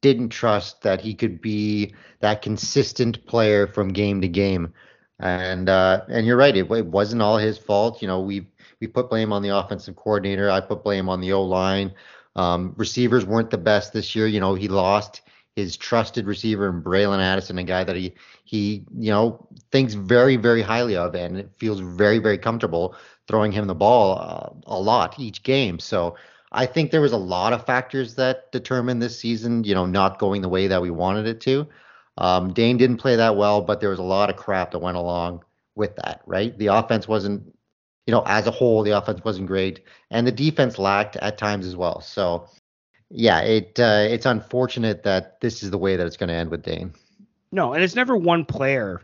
didn't 0.00 0.30
trust 0.30 0.82
that 0.82 1.00
he 1.00 1.14
could 1.14 1.40
be 1.40 1.94
that 2.20 2.42
consistent 2.42 3.24
player 3.26 3.66
from 3.66 3.88
game 3.88 4.20
to 4.20 4.28
game. 4.28 4.72
And 5.20 5.68
uh, 5.68 6.02
and 6.08 6.26
you're 6.26 6.36
right, 6.36 6.56
it, 6.56 6.68
it 6.70 6.86
wasn't 6.86 7.22
all 7.22 7.38
his 7.38 7.56
fault. 7.56 8.02
You 8.02 8.08
know, 8.08 8.20
we 8.20 8.48
we 8.80 8.88
put 8.88 9.08
blame 9.08 9.32
on 9.32 9.42
the 9.42 9.56
offensive 9.56 9.94
coordinator. 9.94 10.50
I 10.50 10.60
put 10.60 10.82
blame 10.82 11.08
on 11.08 11.20
the 11.20 11.32
O 11.32 11.42
line. 11.42 11.94
Um, 12.34 12.74
receivers 12.76 13.24
weren't 13.24 13.50
the 13.50 13.58
best 13.58 13.92
this 13.92 14.16
year. 14.16 14.26
You 14.26 14.40
know, 14.40 14.54
he 14.54 14.66
lost 14.66 15.21
his 15.56 15.76
trusted 15.76 16.26
receiver 16.26 16.68
in 16.68 16.82
Bralon 16.82 17.20
Addison, 17.20 17.58
a 17.58 17.64
guy 17.64 17.84
that 17.84 17.96
he 17.96 18.14
he 18.44 18.84
you 18.98 19.10
know 19.10 19.46
thinks 19.70 19.94
very 19.94 20.36
very 20.36 20.62
highly 20.62 20.96
of, 20.96 21.14
and 21.14 21.48
feels 21.58 21.80
very 21.80 22.18
very 22.18 22.38
comfortable 22.38 22.94
throwing 23.28 23.52
him 23.52 23.66
the 23.66 23.74
ball 23.74 24.18
uh, 24.18 24.50
a 24.66 24.78
lot 24.78 25.18
each 25.18 25.42
game. 25.42 25.78
So 25.78 26.16
I 26.52 26.66
think 26.66 26.90
there 26.90 27.00
was 27.00 27.12
a 27.12 27.16
lot 27.16 27.52
of 27.52 27.64
factors 27.64 28.14
that 28.16 28.52
determined 28.52 29.00
this 29.00 29.18
season, 29.18 29.64
you 29.64 29.74
know, 29.74 29.86
not 29.86 30.18
going 30.18 30.42
the 30.42 30.48
way 30.48 30.66
that 30.66 30.82
we 30.82 30.90
wanted 30.90 31.26
it 31.26 31.40
to. 31.42 31.66
Um, 32.18 32.52
Dane 32.52 32.76
didn't 32.76 32.98
play 32.98 33.16
that 33.16 33.36
well, 33.36 33.62
but 33.62 33.80
there 33.80 33.88
was 33.88 33.98
a 33.98 34.04
lot 34.04 34.28
of 34.28 34.36
crap 34.36 34.72
that 34.72 34.80
went 34.80 34.98
along 34.98 35.44
with 35.74 35.96
that, 35.96 36.20
right? 36.26 36.56
The 36.58 36.66
offense 36.66 37.08
wasn't, 37.08 37.42
you 38.06 38.12
know, 38.12 38.22
as 38.26 38.46
a 38.46 38.50
whole, 38.50 38.82
the 38.82 38.90
offense 38.90 39.24
wasn't 39.24 39.46
great, 39.46 39.84
and 40.10 40.26
the 40.26 40.32
defense 40.32 40.78
lacked 40.78 41.16
at 41.16 41.38
times 41.38 41.66
as 41.66 41.74
well. 41.74 42.02
So 42.02 42.48
yeah, 43.14 43.40
it 43.40 43.78
uh, 43.78 44.06
it's 44.08 44.24
unfortunate 44.24 45.02
that 45.02 45.40
this 45.40 45.62
is 45.62 45.70
the 45.70 45.78
way 45.78 45.96
that 45.96 46.06
it's 46.06 46.16
going 46.16 46.28
to 46.28 46.34
end 46.34 46.50
with 46.50 46.62
Dane. 46.62 46.94
No, 47.52 47.74
and 47.74 47.84
it's 47.84 47.94
never 47.94 48.16
one 48.16 48.44
player. 48.46 49.02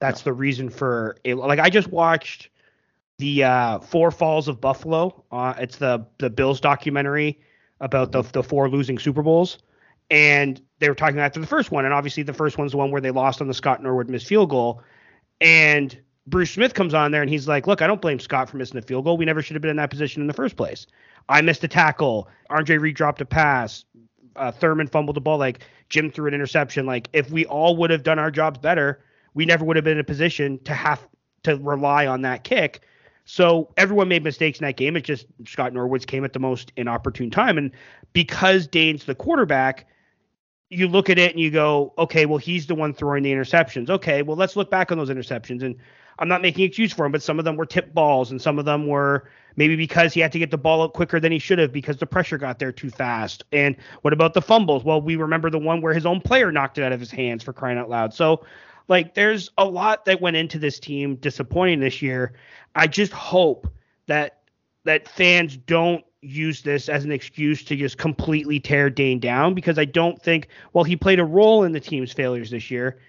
That's 0.00 0.24
no. 0.24 0.30
the 0.30 0.32
reason 0.32 0.70
for 0.70 1.16
it. 1.22 1.34
Like 1.34 1.58
I 1.58 1.68
just 1.68 1.88
watched 1.88 2.48
the 3.18 3.44
uh, 3.44 3.78
Four 3.80 4.10
Falls 4.10 4.48
of 4.48 4.60
Buffalo. 4.60 5.22
Uh, 5.30 5.52
it's 5.58 5.76
the 5.76 6.06
the 6.18 6.30
Bills 6.30 6.60
documentary 6.60 7.40
about 7.80 8.12
the 8.12 8.22
the 8.22 8.42
four 8.42 8.70
losing 8.70 8.98
Super 8.98 9.22
Bowls, 9.22 9.58
and 10.10 10.60
they 10.78 10.88
were 10.88 10.94
talking 10.94 11.20
after 11.20 11.38
the 11.38 11.46
first 11.46 11.70
one, 11.70 11.84
and 11.84 11.92
obviously 11.92 12.22
the 12.22 12.32
first 12.32 12.56
one's 12.56 12.72
the 12.72 12.78
one 12.78 12.90
where 12.90 13.02
they 13.02 13.10
lost 13.10 13.42
on 13.42 13.48
the 13.48 13.54
Scott 13.54 13.82
Norwood 13.82 14.08
missed 14.08 14.26
field 14.26 14.48
goal, 14.48 14.82
and 15.42 15.98
Bruce 16.26 16.52
Smith 16.52 16.72
comes 16.72 16.94
on 16.94 17.10
there 17.10 17.20
and 17.20 17.28
he's 17.28 17.46
like, 17.46 17.66
"Look, 17.66 17.82
I 17.82 17.86
don't 17.86 18.00
blame 18.00 18.18
Scott 18.18 18.48
for 18.48 18.56
missing 18.56 18.80
the 18.80 18.86
field 18.86 19.04
goal. 19.04 19.18
We 19.18 19.26
never 19.26 19.42
should 19.42 19.56
have 19.56 19.62
been 19.62 19.72
in 19.72 19.76
that 19.76 19.90
position 19.90 20.22
in 20.22 20.26
the 20.26 20.32
first 20.32 20.56
place." 20.56 20.86
I 21.28 21.40
missed 21.40 21.64
a 21.64 21.68
tackle. 21.68 22.28
Andre 22.50 22.78
Reed 22.78 22.96
dropped 22.96 23.20
a 23.20 23.24
pass. 23.24 23.84
Uh, 24.36 24.50
Thurman 24.50 24.86
fumbled 24.86 25.16
the 25.16 25.20
ball. 25.20 25.38
Like 25.38 25.60
Jim 25.88 26.10
threw 26.10 26.28
an 26.28 26.34
interception. 26.34 26.86
Like 26.86 27.08
if 27.12 27.30
we 27.30 27.44
all 27.46 27.76
would 27.76 27.90
have 27.90 28.02
done 28.02 28.18
our 28.18 28.30
jobs 28.30 28.58
better, 28.58 29.04
we 29.34 29.44
never 29.44 29.64
would 29.64 29.76
have 29.76 29.84
been 29.84 29.98
in 29.98 30.00
a 30.00 30.04
position 30.04 30.58
to 30.64 30.74
have 30.74 31.06
to 31.44 31.56
rely 31.56 32.06
on 32.06 32.22
that 32.22 32.44
kick. 32.44 32.82
So 33.24 33.72
everyone 33.76 34.08
made 34.08 34.24
mistakes 34.24 34.58
in 34.58 34.66
that 34.66 34.76
game. 34.76 34.96
It 34.96 35.02
just 35.02 35.26
Scott 35.46 35.72
Norwood's 35.72 36.04
came 36.04 36.24
at 36.24 36.32
the 36.32 36.38
most 36.38 36.72
inopportune 36.76 37.30
time. 37.30 37.56
And 37.56 37.70
because 38.12 38.66
Dane's 38.66 39.04
the 39.04 39.14
quarterback, 39.14 39.86
you 40.70 40.88
look 40.88 41.10
at 41.10 41.18
it 41.18 41.30
and 41.30 41.40
you 41.40 41.50
go, 41.50 41.92
okay, 41.98 42.26
well, 42.26 42.38
he's 42.38 42.66
the 42.66 42.74
one 42.74 42.94
throwing 42.94 43.22
the 43.22 43.32
interceptions. 43.32 43.90
Okay, 43.90 44.22
well, 44.22 44.36
let's 44.36 44.56
look 44.56 44.70
back 44.70 44.90
on 44.90 44.98
those 44.98 45.10
interceptions. 45.10 45.62
And 45.62 45.76
I'm 46.22 46.28
not 46.28 46.40
making 46.40 46.64
excuse 46.64 46.92
for 46.92 47.04
him, 47.04 47.10
but 47.10 47.20
some 47.20 47.40
of 47.40 47.44
them 47.44 47.56
were 47.56 47.66
tip 47.66 47.92
balls 47.92 48.30
and 48.30 48.40
some 48.40 48.60
of 48.60 48.64
them 48.64 48.86
were 48.86 49.28
maybe 49.56 49.74
because 49.74 50.14
he 50.14 50.20
had 50.20 50.30
to 50.30 50.38
get 50.38 50.52
the 50.52 50.56
ball 50.56 50.82
out 50.82 50.92
quicker 50.92 51.18
than 51.18 51.32
he 51.32 51.40
should 51.40 51.58
have 51.58 51.72
because 51.72 51.96
the 51.96 52.06
pressure 52.06 52.38
got 52.38 52.60
there 52.60 52.70
too 52.70 52.90
fast. 52.90 53.44
And 53.50 53.74
what 54.02 54.12
about 54.12 54.32
the 54.32 54.40
fumbles? 54.40 54.84
Well, 54.84 55.02
we 55.02 55.16
remember 55.16 55.50
the 55.50 55.58
one 55.58 55.82
where 55.82 55.92
his 55.92 56.06
own 56.06 56.20
player 56.20 56.52
knocked 56.52 56.78
it 56.78 56.84
out 56.84 56.92
of 56.92 57.00
his 57.00 57.10
hands 57.10 57.42
for 57.42 57.52
crying 57.52 57.76
out 57.76 57.90
loud. 57.90 58.14
So, 58.14 58.44
like, 58.86 59.14
there's 59.14 59.50
a 59.58 59.64
lot 59.64 60.04
that 60.04 60.20
went 60.20 60.36
into 60.36 60.60
this 60.60 60.78
team 60.78 61.16
disappointing 61.16 61.80
this 61.80 62.00
year. 62.00 62.34
I 62.76 62.86
just 62.86 63.12
hope 63.12 63.66
that 64.06 64.42
that 64.84 65.08
fans 65.08 65.56
don't 65.56 66.04
use 66.20 66.62
this 66.62 66.88
as 66.88 67.04
an 67.04 67.10
excuse 67.10 67.64
to 67.64 67.74
just 67.74 67.98
completely 67.98 68.60
tear 68.60 68.90
Dane 68.90 69.18
down 69.18 69.54
because 69.54 69.76
I 69.76 69.86
don't 69.86 70.22
think 70.22 70.46
well 70.72 70.84
he 70.84 70.94
played 70.94 71.18
a 71.18 71.24
role 71.24 71.64
in 71.64 71.72
the 71.72 71.80
team's 71.80 72.12
failures 72.12 72.50
this 72.50 72.70
year 72.70 73.00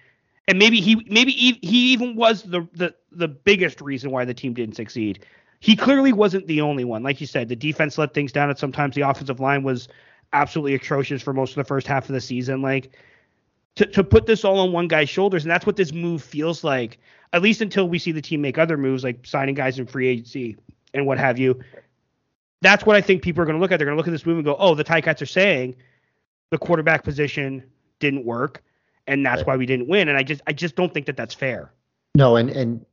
and 0.48 0.58
maybe 0.58 0.80
he 0.80 0.96
maybe 1.08 1.32
he, 1.32 1.58
he 1.62 1.92
even 1.92 2.16
was 2.16 2.42
the, 2.42 2.66
the 2.74 2.94
the 3.12 3.28
biggest 3.28 3.80
reason 3.80 4.10
why 4.10 4.24
the 4.24 4.34
team 4.34 4.54
didn't 4.54 4.76
succeed. 4.76 5.24
He 5.60 5.76
clearly 5.76 6.12
wasn't 6.12 6.46
the 6.46 6.60
only 6.60 6.84
one. 6.84 7.02
Like 7.02 7.20
you 7.20 7.26
said, 7.26 7.48
the 7.48 7.56
defense 7.56 7.96
let 7.96 8.12
things 8.12 8.32
down, 8.32 8.50
and 8.50 8.58
sometimes 8.58 8.94
the 8.94 9.02
offensive 9.02 9.40
line 9.40 9.62
was 9.62 9.88
absolutely 10.32 10.74
atrocious 10.74 11.22
for 11.22 11.32
most 11.32 11.50
of 11.50 11.56
the 11.56 11.64
first 11.64 11.86
half 11.86 12.08
of 12.08 12.14
the 12.14 12.20
season. 12.20 12.60
Like 12.60 12.90
to 13.76 13.86
to 13.86 14.04
put 14.04 14.26
this 14.26 14.44
all 14.44 14.58
on 14.58 14.72
one 14.72 14.88
guy's 14.88 15.08
shoulders, 15.08 15.44
and 15.44 15.50
that's 15.50 15.66
what 15.66 15.76
this 15.76 15.92
move 15.92 16.22
feels 16.22 16.62
like. 16.62 16.98
At 17.32 17.42
least 17.42 17.62
until 17.62 17.88
we 17.88 17.98
see 17.98 18.12
the 18.12 18.22
team 18.22 18.42
make 18.42 18.58
other 18.58 18.76
moves, 18.76 19.02
like 19.02 19.26
signing 19.26 19.54
guys 19.54 19.78
in 19.78 19.86
free 19.86 20.06
agency 20.06 20.56
and 20.92 21.06
what 21.06 21.18
have 21.18 21.38
you. 21.38 21.58
That's 22.60 22.86
what 22.86 22.96
I 22.96 23.00
think 23.00 23.22
people 23.22 23.42
are 23.42 23.46
going 23.46 23.56
to 23.56 23.60
look 23.60 23.72
at. 23.72 23.78
They're 23.78 23.86
going 23.86 23.96
to 23.96 23.98
look 23.98 24.06
at 24.06 24.12
this 24.12 24.26
move 24.26 24.36
and 24.36 24.44
go, 24.44 24.56
"Oh, 24.58 24.74
the 24.74 24.84
Ticats 24.84 25.20
are 25.22 25.26
saying 25.26 25.76
the 26.50 26.58
quarterback 26.58 27.02
position 27.02 27.64
didn't 27.98 28.24
work." 28.24 28.62
And 29.06 29.24
that's 29.24 29.38
right. 29.38 29.46
why 29.46 29.56
we 29.56 29.66
didn't 29.66 29.88
win. 29.88 30.08
And 30.08 30.16
I 30.16 30.22
just 30.22 30.42
I 30.46 30.52
just 30.52 30.76
don't 30.76 30.92
think 30.92 31.06
that 31.06 31.16
that's 31.16 31.34
fair. 31.34 31.72
No, 32.14 32.36
and 32.36 32.50
and 32.50 32.84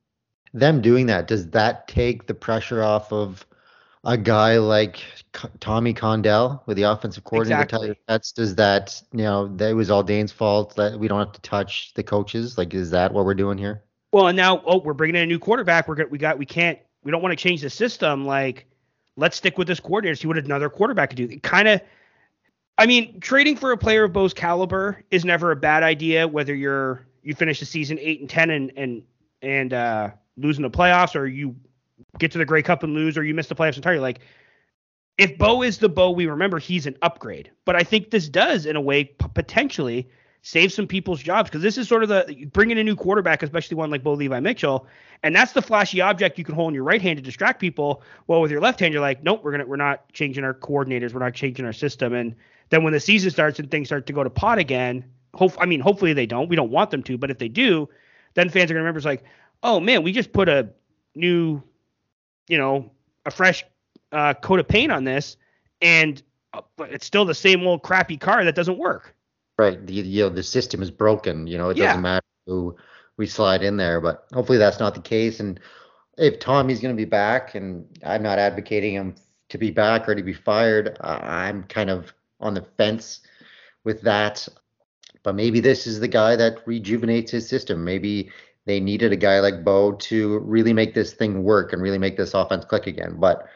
them 0.54 0.82
doing 0.82 1.06
that 1.08 1.28
does 1.28 1.47
that 1.52 1.88
take 1.88 2.28
the 2.28 2.34
pressure 2.34 2.84
off 2.84 3.12
of 3.13 3.45
a 4.04 4.17
guy 4.17 4.58
like 4.58 4.97
C- 5.36 5.47
Tommy 5.60 5.93
Condell 5.93 6.63
with 6.65 6.76
the 6.76 6.84
offensive 6.84 7.24
coordinator 7.24 7.62
Exactly. 7.62 7.95
that's 8.08 8.32
does 8.32 8.56
that 8.56 9.02
you 9.13 9.24
know 9.24 9.47
that 9.58 9.76
was 9.76 9.89
all 9.89 10.04
Dane's 10.04 10.32
fault 10.32 10.76
that 10.76 11.00
we 11.00 11.08
don't 11.08 11.19
have 11.19 11.32
to 11.34 11.41
touch 11.41 11.93
the 11.93 12.04
coaches 12.04 12.58
like 12.58 12.74
is 12.74 12.89
that 12.91 13.13
what 13.13 13.24
we're 13.26 13.36
doing 13.36 13.58
here 13.58 13.84
Well, 14.12 14.28
and 14.28 14.36
now 14.36 14.62
oh, 14.65 14.80
we're 14.80 14.93
bringing 14.93 15.15
in 15.15 15.21
a 15.21 15.26
new 15.28 15.39
quarterback. 15.39 15.88
We're 15.88 16.08
we 16.08 16.17
got 16.17 16.38
we 16.38 16.45
can't 16.45 16.80
we 17.04 17.12
don't 17.12 17.21
want 17.21 17.32
to 17.32 17.41
change 17.41 17.62
the 17.62 17.69
system. 17.69 18.26
Like, 18.26 18.65
let's 19.15 19.38
stick 19.38 19.58
with 19.58 19.67
this 19.67 19.80
coordinator. 19.80 20.15
See 20.15 20.28
what 20.28 20.38
another 20.38 20.69
quarterback 20.69 21.10
could 21.10 21.17
do. 21.17 21.26
It 21.26 21.43
kind 21.43 21.67
of, 21.67 21.82
I 22.78 22.86
mean, 22.86 23.20
trading 23.20 23.56
for 23.56 23.72
a 23.72 23.78
player 23.78 24.06
of 24.06 24.14
Bo's 24.14 24.34
caliber 24.34 25.04
is 25.12 25.24
never 25.24 25.52
a 25.52 25.56
bad 25.56 25.84
idea. 25.84 26.28
Whether 26.28 26.56
you're 26.56 27.06
you 27.24 27.36
finish 27.36 27.60
the 27.60 27.66
season 27.66 27.98
eight 28.00 28.20
and 28.20 28.30
ten 28.30 28.50
and 28.50 28.72
and 28.76 29.04
and 29.42 29.74
uh, 29.74 30.10
losing 30.38 30.64
the 30.64 30.70
playoffs, 30.70 31.16
or 31.16 31.28
you 31.28 31.56
get 32.20 32.32
to 32.32 32.38
the 32.38 32.46
Grey 32.46 32.62
Cup 32.62 32.84
and 32.84 32.94
lose, 32.94 33.18
or 33.18 33.24
you 33.24 33.34
miss 33.34 33.48
the 33.48 33.56
playoffs 33.56 33.76
entirely. 33.76 34.00
Like, 34.00 34.20
if 35.18 35.38
Bo 35.38 35.62
is 35.62 35.78
the 35.78 35.90
Bo 35.90 36.12
we 36.12 36.26
remember, 36.26 36.60
he's 36.60 36.86
an 36.86 36.98
upgrade. 37.02 37.52
But 37.66 37.76
I 37.76 37.84
think 37.84 38.12
this 38.12 38.30
does, 38.30 38.66
in 38.66 38.76
a 38.76 38.82
way, 38.82 39.06
p- 39.06 39.28
potentially 39.34 40.10
save 40.44 40.74
some 40.74 40.88
people's 40.88 41.22
jobs 41.22 41.50
because 41.50 41.62
this 41.62 41.78
is 41.78 41.88
sort 41.88 42.02
of 42.02 42.10
the 42.10 42.50
bringing 42.52 42.80
a 42.80 42.84
new 42.84 42.96
quarterback, 42.96 43.44
especially 43.44 43.76
one 43.76 43.92
like 43.92 44.04
Bo 44.04 44.14
Levi 44.14 44.40
Mitchell, 44.40 44.88
and 45.22 45.36
that's 45.36 45.52
the 45.52 45.62
flashy 45.62 46.02
object 46.02 46.38
you 46.38 46.44
can 46.44 46.56
hold 46.56 46.70
in 46.70 46.76
your 46.76 46.84
right 46.84 47.02
hand 47.02 47.18
to 47.18 47.24
distract 47.24 47.60
people. 47.60 48.02
Well, 48.28 48.42
with 48.42 48.50
your 48.50 48.62
left 48.62 48.80
hand, 48.80 48.94
you're 48.94 49.02
like, 49.02 49.24
nope, 49.24 49.44
we're 49.44 49.52
gonna 49.52 49.68
we're 49.68 49.76
not 49.76 50.12
changing 50.14 50.44
our 50.44 50.54
coordinators, 50.54 51.14
we're 51.14 51.20
not 51.20 51.36
changing 51.36 51.66
our 51.66 51.74
system, 51.74 52.14
and 52.14 52.36
then 52.72 52.84
when 52.84 52.94
the 52.94 53.00
season 53.00 53.30
starts 53.30 53.60
and 53.60 53.70
things 53.70 53.88
start 53.90 54.08
to 54.08 54.14
go 54.14 54.24
to 54.24 54.30
pot 54.30 54.58
again, 54.58 55.06
hope 55.36 55.54
I 55.60 55.66
mean 55.68 55.80
hopefully 55.80 56.14
they 56.14 56.26
don't. 56.26 56.50
We 56.50 56.56
don't 56.56 56.72
want 56.72 56.90
them 56.92 57.04
to, 57.04 57.18
but 57.18 57.30
if 57.30 57.38
they 57.38 57.48
do, 57.50 57.88
then 58.34 58.50
fans 58.50 58.72
are 58.72 58.74
gonna 58.74 58.82
remember 58.84 58.98
it's 58.98 59.06
like, 59.06 59.24
oh 59.64 59.80
man, 59.80 60.02
we 60.04 60.12
just 60.12 60.34
put 60.34 60.50
a 60.50 60.70
new, 61.16 61.62
you 62.48 62.58
know, 62.58 62.90
a 63.26 63.32
fresh 63.32 63.64
uh, 64.12 64.34
coat 64.34 64.60
of 64.60 64.68
paint 64.68 64.92
on 64.92 65.04
this, 65.04 65.38
and 65.82 66.22
uh, 66.54 66.62
but 66.76 66.92
it's 66.92 67.06
still 67.06 67.24
the 67.26 67.36
same 67.36 67.66
old 67.68 67.84
crappy 67.84 68.18
car 68.18 68.44
that 68.44 68.56
doesn't 68.56 68.78
work. 68.78 69.16
right 69.60 69.86
the 69.86 69.94
you 69.94 70.24
know 70.24 70.30
the 70.30 70.44
system 70.44 70.82
is 70.82 70.90
broken 70.92 71.46
you 71.48 71.58
know 71.58 71.70
it 71.70 71.78
Yeah. 71.78 71.88
doesn't 71.88 72.02
matter 72.02 72.26
who 72.48 72.76
we 73.18 73.28
slide 73.28 73.64
in 73.64 73.78
there 73.78 74.02
but 74.02 74.26
hopefully 74.34 74.58
that's 74.58 74.80
not 74.80 74.96
the 74.96 75.02
case 75.02 75.40
and 75.40 75.60
if 76.18 76.40
Tommy's 76.40 76.80
going 76.82 76.94
to 76.96 76.98
be 77.02 77.06
back 77.06 77.54
and 77.56 77.86
I'm 78.06 78.24
not 78.24 78.40
advocating 78.40 78.94
him 78.96 79.16
to 79.50 79.58
be 79.58 79.72
back 79.72 80.10
or 80.10 80.16
to 80.16 80.24
be 80.24 80.34
fired 80.34 80.98
I'm 81.02 81.64
kind 81.64 81.90
of 81.90 82.14
on 82.41 82.54
the 82.54 82.65
fence 82.77 83.21
with 83.84 84.01
that. 84.01 84.47
But 85.23 85.36
maybe 85.36 85.60
this 85.60 85.86
is 85.86 85.99
the 85.99 86.08
guy 86.08 86.36
that 86.36 86.65
rejuvenates 86.65 87.32
his 87.32 87.47
system. 87.47 87.84
Maybe 87.84 88.32
they 88.65 88.80
needed 88.80 89.12
a 89.12 89.17
guy 89.17 89.39
like 89.39 89.63
Bo 89.63 89.93
to 89.93 90.39
really 90.39 90.73
make 90.73 90.93
this 90.93 91.13
thing 91.13 91.43
work 91.43 91.73
and 91.73 91.82
really 91.82 91.97
make 91.97 92.17
this 92.17 92.34
offense 92.34 92.65
click 92.65 92.88
again. 92.88 93.15
But 93.19 93.47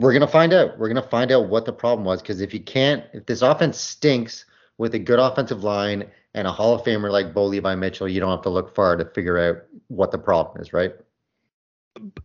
we're 0.00 0.12
going 0.12 0.22
to 0.22 0.26
find 0.26 0.52
out. 0.52 0.78
We're 0.78 0.88
going 0.88 1.02
to 1.02 1.08
find 1.08 1.30
out 1.30 1.48
what 1.48 1.64
the 1.64 1.72
problem 1.72 2.04
was 2.04 2.20
because 2.20 2.40
if 2.40 2.52
you 2.52 2.60
can't 2.60 3.04
if 3.12 3.26
this 3.26 3.42
offense 3.42 3.78
stinks 3.78 4.44
with 4.78 4.94
a 4.94 4.98
good 4.98 5.18
offensive 5.18 5.62
line 5.62 6.10
and 6.34 6.46
a 6.46 6.52
Hall 6.52 6.74
of 6.74 6.82
Famer 6.82 7.10
like 7.10 7.32
Bo 7.32 7.46
Levi 7.46 7.74
Mitchell, 7.76 8.08
you 8.08 8.20
don't 8.20 8.30
have 8.30 8.42
to 8.42 8.50
look 8.50 8.74
far 8.74 8.96
to 8.96 9.04
figure 9.04 9.38
out 9.38 9.58
what 9.88 10.10
the 10.10 10.18
problem 10.18 10.60
is, 10.60 10.72
right? 10.72 10.94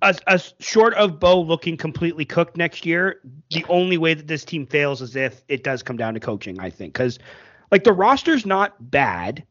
As, 0.01 0.19
as 0.27 0.53
short 0.59 0.93
of 0.95 1.19
Bo 1.19 1.41
looking 1.41 1.77
completely 1.77 2.25
cooked 2.25 2.57
next 2.57 2.85
year, 2.85 3.21
the 3.51 3.65
only 3.69 3.97
way 3.97 4.13
that 4.13 4.27
this 4.27 4.43
team 4.43 4.65
fails 4.65 5.01
is 5.01 5.15
if 5.15 5.43
it 5.47 5.63
does 5.63 5.83
come 5.83 5.97
down 5.97 6.13
to 6.15 6.19
coaching, 6.19 6.59
I 6.59 6.69
think. 6.69 6.93
Because 6.93 7.19
like 7.71 7.83
the 7.83 7.93
roster's 7.93 8.45
not 8.45 8.91
bad. 8.91 9.43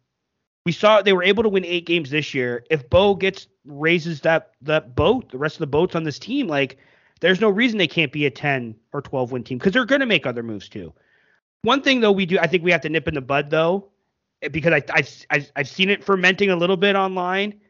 We 0.66 0.72
saw 0.72 1.00
they 1.00 1.12
were 1.12 1.22
able 1.22 1.42
to 1.44 1.48
win 1.48 1.64
eight 1.64 1.86
games 1.86 2.10
this 2.10 2.34
year. 2.34 2.64
If 2.70 2.90
Bo 2.90 3.14
gets 3.14 3.46
raises 3.64 4.20
that 4.22 4.52
that 4.62 4.94
boat, 4.94 5.30
the 5.30 5.38
rest 5.38 5.56
of 5.56 5.60
the 5.60 5.66
boats 5.66 5.94
on 5.94 6.02
this 6.02 6.18
team, 6.18 6.48
like 6.48 6.78
there's 7.20 7.40
no 7.40 7.48
reason 7.48 7.78
they 7.78 7.88
can't 7.88 8.12
be 8.12 8.26
a 8.26 8.30
10 8.30 8.74
or 8.92 9.02
12 9.02 9.32
win 9.32 9.44
team 9.44 9.58
because 9.58 9.72
they're 9.72 9.84
going 9.84 10.00
to 10.00 10.06
make 10.06 10.26
other 10.26 10.42
moves 10.42 10.68
too. 10.68 10.92
One 11.62 11.82
thing 11.82 12.00
though, 12.00 12.12
we 12.12 12.26
do 12.26 12.38
I 12.38 12.46
think 12.46 12.64
we 12.64 12.72
have 12.72 12.80
to 12.82 12.88
nip 12.88 13.08
in 13.08 13.14
the 13.14 13.20
bud 13.20 13.50
though, 13.50 13.88
because 14.50 14.72
I, 14.72 14.82
I've 14.92 15.26
I've, 15.30 15.52
I've 15.56 15.68
seen 15.68 15.90
it 15.90 16.04
fermenting 16.04 16.50
a 16.50 16.56
little 16.56 16.76
bit 16.76 16.96
online 16.96 17.60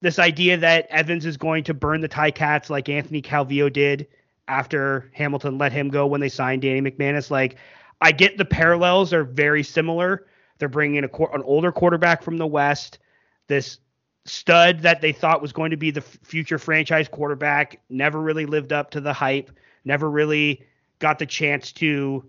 this 0.00 0.18
idea 0.18 0.56
that 0.56 0.86
Evans 0.90 1.26
is 1.26 1.36
going 1.36 1.64
to 1.64 1.74
burn 1.74 2.00
the 2.00 2.08
Ticats 2.08 2.70
like 2.70 2.88
Anthony 2.88 3.20
Calvillo 3.20 3.72
did 3.72 4.06
after 4.48 5.10
Hamilton 5.14 5.58
let 5.58 5.72
him 5.72 5.88
go 5.88 6.06
when 6.06 6.20
they 6.20 6.28
signed 6.28 6.62
Danny 6.62 6.80
McManus. 6.80 7.30
Like, 7.30 7.56
I 8.00 8.12
get 8.12 8.38
the 8.38 8.44
parallels 8.44 9.12
are 9.12 9.24
very 9.24 9.62
similar. 9.62 10.26
They're 10.58 10.68
bringing 10.68 10.96
in 10.96 11.04
a, 11.04 11.24
an 11.32 11.42
older 11.42 11.70
quarterback 11.72 12.22
from 12.22 12.38
the 12.38 12.46
West, 12.46 12.98
this 13.46 13.78
stud 14.24 14.80
that 14.80 15.00
they 15.00 15.12
thought 15.12 15.42
was 15.42 15.52
going 15.52 15.70
to 15.70 15.76
be 15.76 15.90
the 15.90 16.00
future 16.00 16.58
franchise 16.58 17.08
quarterback, 17.08 17.80
never 17.88 18.20
really 18.20 18.46
lived 18.46 18.72
up 18.72 18.90
to 18.90 19.00
the 19.00 19.12
hype, 19.12 19.50
never 19.84 20.10
really 20.10 20.62
got 20.98 21.18
the 21.18 21.26
chance 21.26 21.72
to 21.72 22.24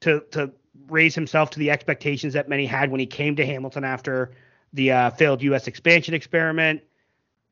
to 0.00 0.22
to 0.30 0.50
raise 0.88 1.14
himself 1.14 1.50
to 1.50 1.58
the 1.58 1.70
expectations 1.70 2.34
that 2.34 2.48
many 2.48 2.66
had 2.66 2.90
when 2.90 3.00
he 3.00 3.06
came 3.06 3.36
to 3.36 3.46
Hamilton 3.46 3.84
after 3.84 4.32
the 4.72 4.92
uh, 4.92 5.10
failed 5.10 5.42
U.S. 5.42 5.66
expansion 5.66 6.14
experiment. 6.14 6.82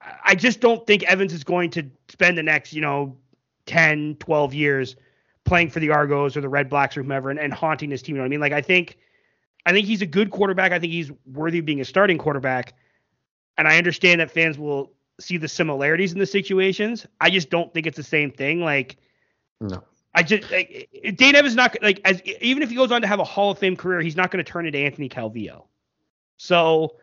I 0.00 0.34
just 0.34 0.60
don't 0.60 0.86
think 0.86 1.02
Evans 1.04 1.32
is 1.32 1.44
going 1.44 1.70
to 1.70 1.84
spend 2.08 2.38
the 2.38 2.42
next, 2.42 2.72
you 2.72 2.80
know, 2.80 3.16
10, 3.66 4.16
12 4.20 4.54
years 4.54 4.96
playing 5.44 5.70
for 5.70 5.80
the 5.80 5.90
Argos 5.90 6.36
or 6.36 6.40
the 6.40 6.48
Red 6.48 6.68
Blacks 6.68 6.96
or 6.96 7.02
whomever 7.02 7.30
and, 7.30 7.38
and 7.38 7.52
haunting 7.52 7.90
his 7.90 8.02
team. 8.02 8.16
You 8.16 8.18
know 8.18 8.24
what 8.24 8.26
I 8.26 8.30
mean? 8.30 8.40
Like 8.40 8.52
I 8.52 8.60
think 8.60 8.98
I 9.64 9.72
think 9.72 9.86
he's 9.86 10.02
a 10.02 10.06
good 10.06 10.30
quarterback. 10.30 10.72
I 10.72 10.78
think 10.78 10.92
he's 10.92 11.10
worthy 11.32 11.58
of 11.58 11.64
being 11.64 11.80
a 11.80 11.84
starting 11.84 12.18
quarterback. 12.18 12.74
And 13.58 13.66
I 13.66 13.78
understand 13.78 14.20
that 14.20 14.30
fans 14.30 14.58
will 14.58 14.92
see 15.18 15.38
the 15.38 15.48
similarities 15.48 16.12
in 16.12 16.18
the 16.18 16.26
situations. 16.26 17.06
I 17.20 17.30
just 17.30 17.50
don't 17.50 17.72
think 17.72 17.86
it's 17.86 17.96
the 17.96 18.02
same 18.02 18.30
thing. 18.30 18.60
Like 18.60 18.96
No. 19.60 19.82
I 20.14 20.22
just 20.22 20.50
like, 20.50 20.88
Dane 21.16 21.34
Evans 21.34 21.52
is 21.52 21.56
not 21.56 21.76
like 21.82 22.00
as 22.04 22.22
even 22.40 22.62
if 22.62 22.70
he 22.70 22.76
goes 22.76 22.92
on 22.92 23.02
to 23.02 23.06
have 23.06 23.20
a 23.20 23.24
Hall 23.24 23.50
of 23.50 23.58
Fame 23.58 23.76
career, 23.76 24.00
he's 24.00 24.16
not 24.16 24.30
going 24.30 24.44
to 24.44 24.50
turn 24.50 24.66
into 24.66 24.78
Anthony 24.78 25.08
Calvillo. 25.08 25.64
So 26.36 26.96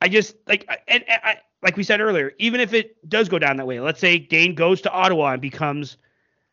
I 0.00 0.08
just 0.08 0.36
like 0.46 0.66
and, 0.86 1.04
and 1.08 1.20
I 1.22 1.36
like 1.62 1.76
we 1.76 1.82
said 1.82 2.00
earlier, 2.00 2.32
even 2.38 2.60
if 2.60 2.72
it 2.72 3.08
does 3.08 3.28
go 3.28 3.38
down 3.38 3.56
that 3.56 3.66
way, 3.66 3.80
let's 3.80 4.00
say 4.00 4.18
Dane 4.18 4.54
goes 4.54 4.80
to 4.82 4.92
Ottawa 4.92 5.32
and 5.32 5.42
becomes 5.42 5.96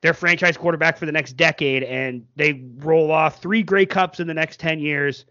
their 0.02 0.14
franchise 0.14 0.58
quarterback 0.58 0.98
for 0.98 1.06
the 1.06 1.12
next 1.12 1.34
decade, 1.34 1.84
and 1.84 2.26
they 2.36 2.64
roll 2.78 3.12
off 3.12 3.42
three 3.42 3.64
Grey 3.64 3.86
Cups 3.86 4.20
in 4.20 4.28
the 4.28 4.34
next 4.34 4.60
ten 4.60 4.80
years. 4.80 5.26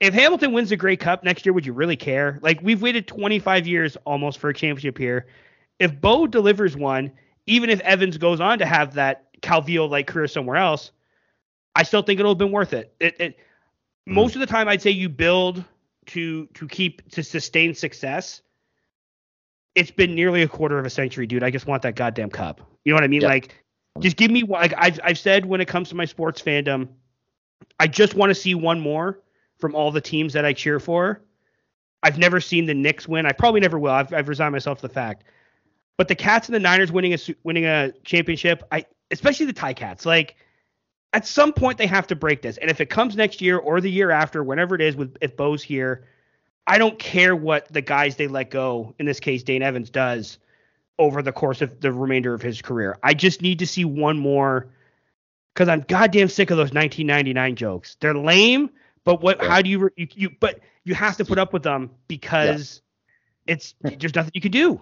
If 0.00 0.14
Hamilton 0.14 0.52
wins 0.52 0.70
the 0.70 0.76
Grey 0.76 0.96
Cup 0.96 1.24
next 1.24 1.44
year, 1.44 1.52
would 1.52 1.66
you 1.66 1.72
really 1.72 1.96
care? 1.96 2.38
Like 2.40 2.60
we've 2.62 2.80
waited 2.80 3.08
25 3.08 3.66
years 3.66 3.96
almost 4.04 4.38
for 4.38 4.48
a 4.48 4.54
championship 4.54 4.96
here. 4.96 5.26
If 5.78 6.00
Bo 6.00 6.26
delivers 6.26 6.76
one, 6.76 7.10
even 7.46 7.70
if 7.70 7.80
Evans 7.80 8.16
goes 8.16 8.40
on 8.40 8.60
to 8.60 8.66
have 8.66 8.94
that 8.94 9.28
Calvillo 9.40 9.88
like 9.88 10.06
career 10.06 10.28
somewhere 10.28 10.56
else, 10.56 10.92
I 11.74 11.82
still 11.82 12.02
think 12.02 12.20
it'll 12.20 12.32
have 12.32 12.38
been 12.38 12.52
worth 12.52 12.72
it. 12.72 12.94
It, 13.00 13.20
it 13.20 13.38
most 14.06 14.32
mm. 14.32 14.36
of 14.36 14.40
the 14.40 14.46
time 14.46 14.68
I'd 14.68 14.82
say 14.82 14.90
you 14.90 15.08
build 15.08 15.64
to 16.06 16.46
to 16.54 16.68
keep 16.68 17.08
to 17.10 17.22
sustain 17.22 17.74
success. 17.74 18.42
It's 19.74 19.90
been 19.90 20.14
nearly 20.14 20.42
a 20.42 20.48
quarter 20.48 20.78
of 20.78 20.86
a 20.86 20.90
century, 20.90 21.26
dude. 21.26 21.42
I 21.42 21.50
just 21.50 21.66
want 21.66 21.82
that 21.82 21.94
goddamn 21.94 22.30
cup. 22.30 22.60
You 22.84 22.92
know 22.92 22.96
what 22.96 23.04
I 23.04 23.08
mean? 23.08 23.20
Yeah. 23.20 23.28
Like, 23.28 23.54
just 24.00 24.16
give 24.16 24.30
me 24.30 24.42
one. 24.42 24.60
Like 24.60 24.74
I've 24.76 25.00
I've 25.02 25.18
said 25.18 25.46
when 25.46 25.60
it 25.60 25.68
comes 25.68 25.88
to 25.90 25.94
my 25.94 26.04
sports 26.04 26.40
fandom, 26.42 26.88
I 27.78 27.86
just 27.86 28.14
want 28.14 28.30
to 28.30 28.34
see 28.34 28.54
one 28.54 28.80
more 28.80 29.20
from 29.58 29.74
all 29.74 29.90
the 29.90 30.00
teams 30.00 30.32
that 30.32 30.44
I 30.44 30.52
cheer 30.52 30.80
for. 30.80 31.22
I've 32.02 32.18
never 32.18 32.40
seen 32.40 32.66
the 32.66 32.74
Knicks 32.74 33.08
win. 33.08 33.26
I 33.26 33.32
probably 33.32 33.60
never 33.60 33.78
will. 33.78 33.92
I've, 33.92 34.12
I've 34.12 34.28
resigned 34.28 34.52
myself 34.52 34.78
to 34.78 34.86
the 34.86 34.92
fact. 34.94 35.24
But 35.96 36.06
the 36.06 36.14
Cats 36.14 36.46
and 36.46 36.54
the 36.54 36.60
Niners 36.60 36.92
winning 36.92 37.12
a 37.12 37.18
winning 37.42 37.66
a 37.66 37.92
championship, 38.04 38.62
I 38.70 38.86
especially 39.10 39.46
the 39.46 39.54
Ticats, 39.54 40.06
like 40.06 40.36
at 41.12 41.26
some 41.26 41.52
point 41.52 41.78
they 41.78 41.86
have 41.86 42.06
to 42.06 42.16
break 42.16 42.42
this. 42.42 42.56
And 42.58 42.70
if 42.70 42.80
it 42.80 42.88
comes 42.88 43.16
next 43.16 43.40
year 43.40 43.58
or 43.58 43.80
the 43.80 43.90
year 43.90 44.10
after, 44.10 44.44
whenever 44.44 44.74
it 44.74 44.80
is, 44.80 44.94
with 44.94 45.16
if 45.20 45.36
Bo's 45.36 45.62
here, 45.62 46.06
I 46.68 46.78
don't 46.78 46.98
care 46.98 47.34
what 47.34 47.66
the 47.72 47.80
guys 47.80 48.16
they 48.16 48.28
let 48.28 48.50
go, 48.50 48.94
in 48.98 49.06
this 49.06 49.20
case 49.20 49.42
Dane 49.42 49.62
Evans, 49.62 49.90
does 49.90 50.38
over 50.98 51.22
the 51.22 51.32
course 51.32 51.62
of 51.62 51.80
the 51.80 51.92
remainder 51.92 52.34
of 52.34 52.42
his 52.42 52.60
career. 52.60 52.98
I 53.02 53.14
just 53.14 53.40
need 53.40 53.58
to 53.60 53.66
see 53.66 53.84
one 53.84 54.18
more 54.18 54.68
because 55.54 55.68
I'm 55.68 55.80
goddamn 55.88 56.28
sick 56.28 56.50
of 56.50 56.56
those 56.56 56.72
1999 56.72 57.56
jokes. 57.56 57.96
They're 58.00 58.14
lame, 58.14 58.70
but 59.04 59.22
what? 59.22 59.38
Yeah. 59.42 59.48
How 59.48 59.62
do 59.62 59.70
you, 59.70 59.90
you 59.96 60.08
you? 60.14 60.30
But 60.38 60.60
you 60.84 60.94
have 60.94 61.16
to 61.16 61.24
put 61.24 61.38
up 61.38 61.52
with 61.52 61.62
them 61.62 61.90
because 62.06 62.82
it's 63.46 63.74
there's 63.80 64.14
nothing 64.14 64.32
you 64.34 64.40
can 64.42 64.52
do. 64.52 64.80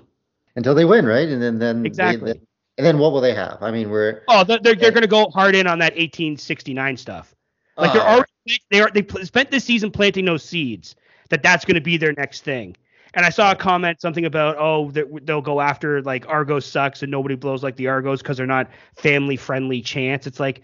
Until 0.56 0.74
they 0.74 0.84
win, 0.84 1.06
right? 1.06 1.28
And 1.28 1.40
then 1.40 1.58
then 1.58 1.86
Exactly. 1.86 2.32
they- 2.32 2.40
and 2.78 2.84
then 2.84 2.98
what 2.98 3.12
will 3.12 3.22
they 3.22 3.32
have? 3.34 3.62
I 3.62 3.70
mean, 3.70 3.88
we're 3.88 4.22
Oh, 4.28 4.44
they're 4.44 4.58
they're, 4.58 4.74
they're 4.74 4.90
going 4.90 5.00
to 5.02 5.08
go 5.08 5.30
hard 5.30 5.54
in 5.54 5.66
on 5.66 5.78
that 5.78 5.92
1869 5.94 6.96
stuff. 6.98 7.34
Like 7.78 7.92
they're 7.94 8.02
Oh, 8.02 8.06
already 8.06 8.60
they 8.70 8.80
are 8.80 8.90
they 8.92 9.00
pl- 9.02 9.24
spent 9.24 9.50
this 9.50 9.64
season 9.64 9.90
planting 9.90 10.24
those 10.26 10.42
seeds 10.42 10.94
that 11.30 11.42
that's 11.42 11.64
going 11.64 11.74
to 11.76 11.80
be 11.80 11.96
their 11.96 12.12
next 12.12 12.42
thing. 12.44 12.76
And 13.14 13.24
I 13.24 13.30
saw 13.30 13.52
a 13.52 13.56
comment 13.56 14.00
something 14.00 14.26
about 14.26 14.56
oh 14.58 14.90
that 14.92 15.06
they'll 15.26 15.40
go 15.40 15.60
after 15.60 16.02
like 16.02 16.28
Argos 16.28 16.66
sucks 16.66 17.02
and 17.02 17.10
nobody 17.10 17.34
blows 17.34 17.62
like 17.62 17.76
the 17.76 17.86
Argos 17.88 18.20
because 18.22 18.36
they're 18.36 18.46
not 18.46 18.68
family 18.96 19.36
friendly 19.36 19.80
chants. 19.80 20.26
It's 20.26 20.40
like 20.40 20.62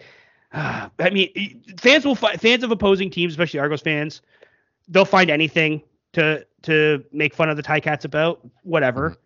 ah, 0.52 0.90
I 0.98 1.10
mean 1.10 1.62
fans 1.78 2.04
will 2.04 2.14
fi- 2.14 2.36
fans 2.36 2.62
of 2.62 2.70
opposing 2.70 3.10
teams, 3.10 3.32
especially 3.32 3.60
Argos 3.60 3.80
fans, 3.82 4.20
they'll 4.88 5.04
find 5.04 5.30
anything 5.30 5.82
to 6.12 6.46
to 6.62 7.02
make 7.12 7.34
fun 7.34 7.48
of 7.48 7.56
the 7.56 7.62
Ticats 7.62 8.04
about 8.04 8.40
whatever. 8.62 9.16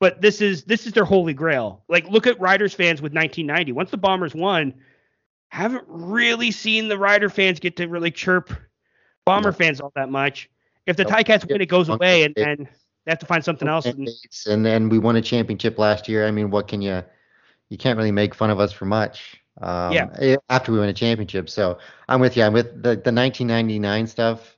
but 0.00 0.22
this 0.22 0.40
is 0.40 0.64
this 0.64 0.86
is 0.86 0.94
their 0.94 1.04
holy 1.04 1.34
grail. 1.34 1.84
Like 1.88 2.08
look 2.08 2.26
at 2.26 2.40
Riders 2.40 2.72
fans 2.72 3.02
with 3.02 3.12
1990. 3.12 3.72
Once 3.72 3.90
the 3.90 3.98
Bombers 3.98 4.34
won, 4.34 4.72
haven't 5.48 5.84
really 5.86 6.50
seen 6.50 6.88
the 6.88 6.96
Rider 6.96 7.28
fans 7.28 7.60
get 7.60 7.76
to 7.76 7.86
really 7.88 8.10
chirp 8.10 8.50
Bomber 9.26 9.50
No. 9.50 9.52
fans 9.52 9.80
all 9.82 9.92
that 9.96 10.08
much. 10.08 10.48
If 10.90 10.96
the. 10.96 11.04
Ticats 11.04 11.48
win, 11.48 11.60
it 11.60 11.66
goes 11.66 11.88
away, 11.88 12.24
and, 12.24 12.36
and 12.36 12.68
they 13.04 13.10
have 13.10 13.18
to 13.20 13.26
find 13.26 13.44
something 13.44 13.68
else. 13.68 13.86
And, 13.86 14.08
and 14.46 14.66
then 14.66 14.88
we 14.88 14.98
won 14.98 15.16
a 15.16 15.22
championship 15.22 15.78
last 15.78 16.08
year. 16.08 16.26
I 16.26 16.30
mean, 16.30 16.50
what 16.50 16.68
can 16.68 16.82
you? 16.82 17.02
You 17.68 17.78
can't 17.78 17.96
really 17.96 18.12
make 18.12 18.34
fun 18.34 18.50
of 18.50 18.58
us 18.60 18.72
for 18.72 18.84
much. 18.84 19.40
Um, 19.60 19.92
Yeah. 19.92 20.08
eh, 20.18 20.36
After 20.48 20.72
we 20.72 20.78
win 20.80 20.88
a 20.88 20.92
championship, 20.94 21.48
so 21.48 21.78
I'm 22.08 22.20
with 22.20 22.36
you. 22.36 22.42
I'm 22.42 22.52
with 22.52 22.82
the 22.82 22.96
the 22.96 23.12
1999 23.12 24.06
stuff. 24.06 24.56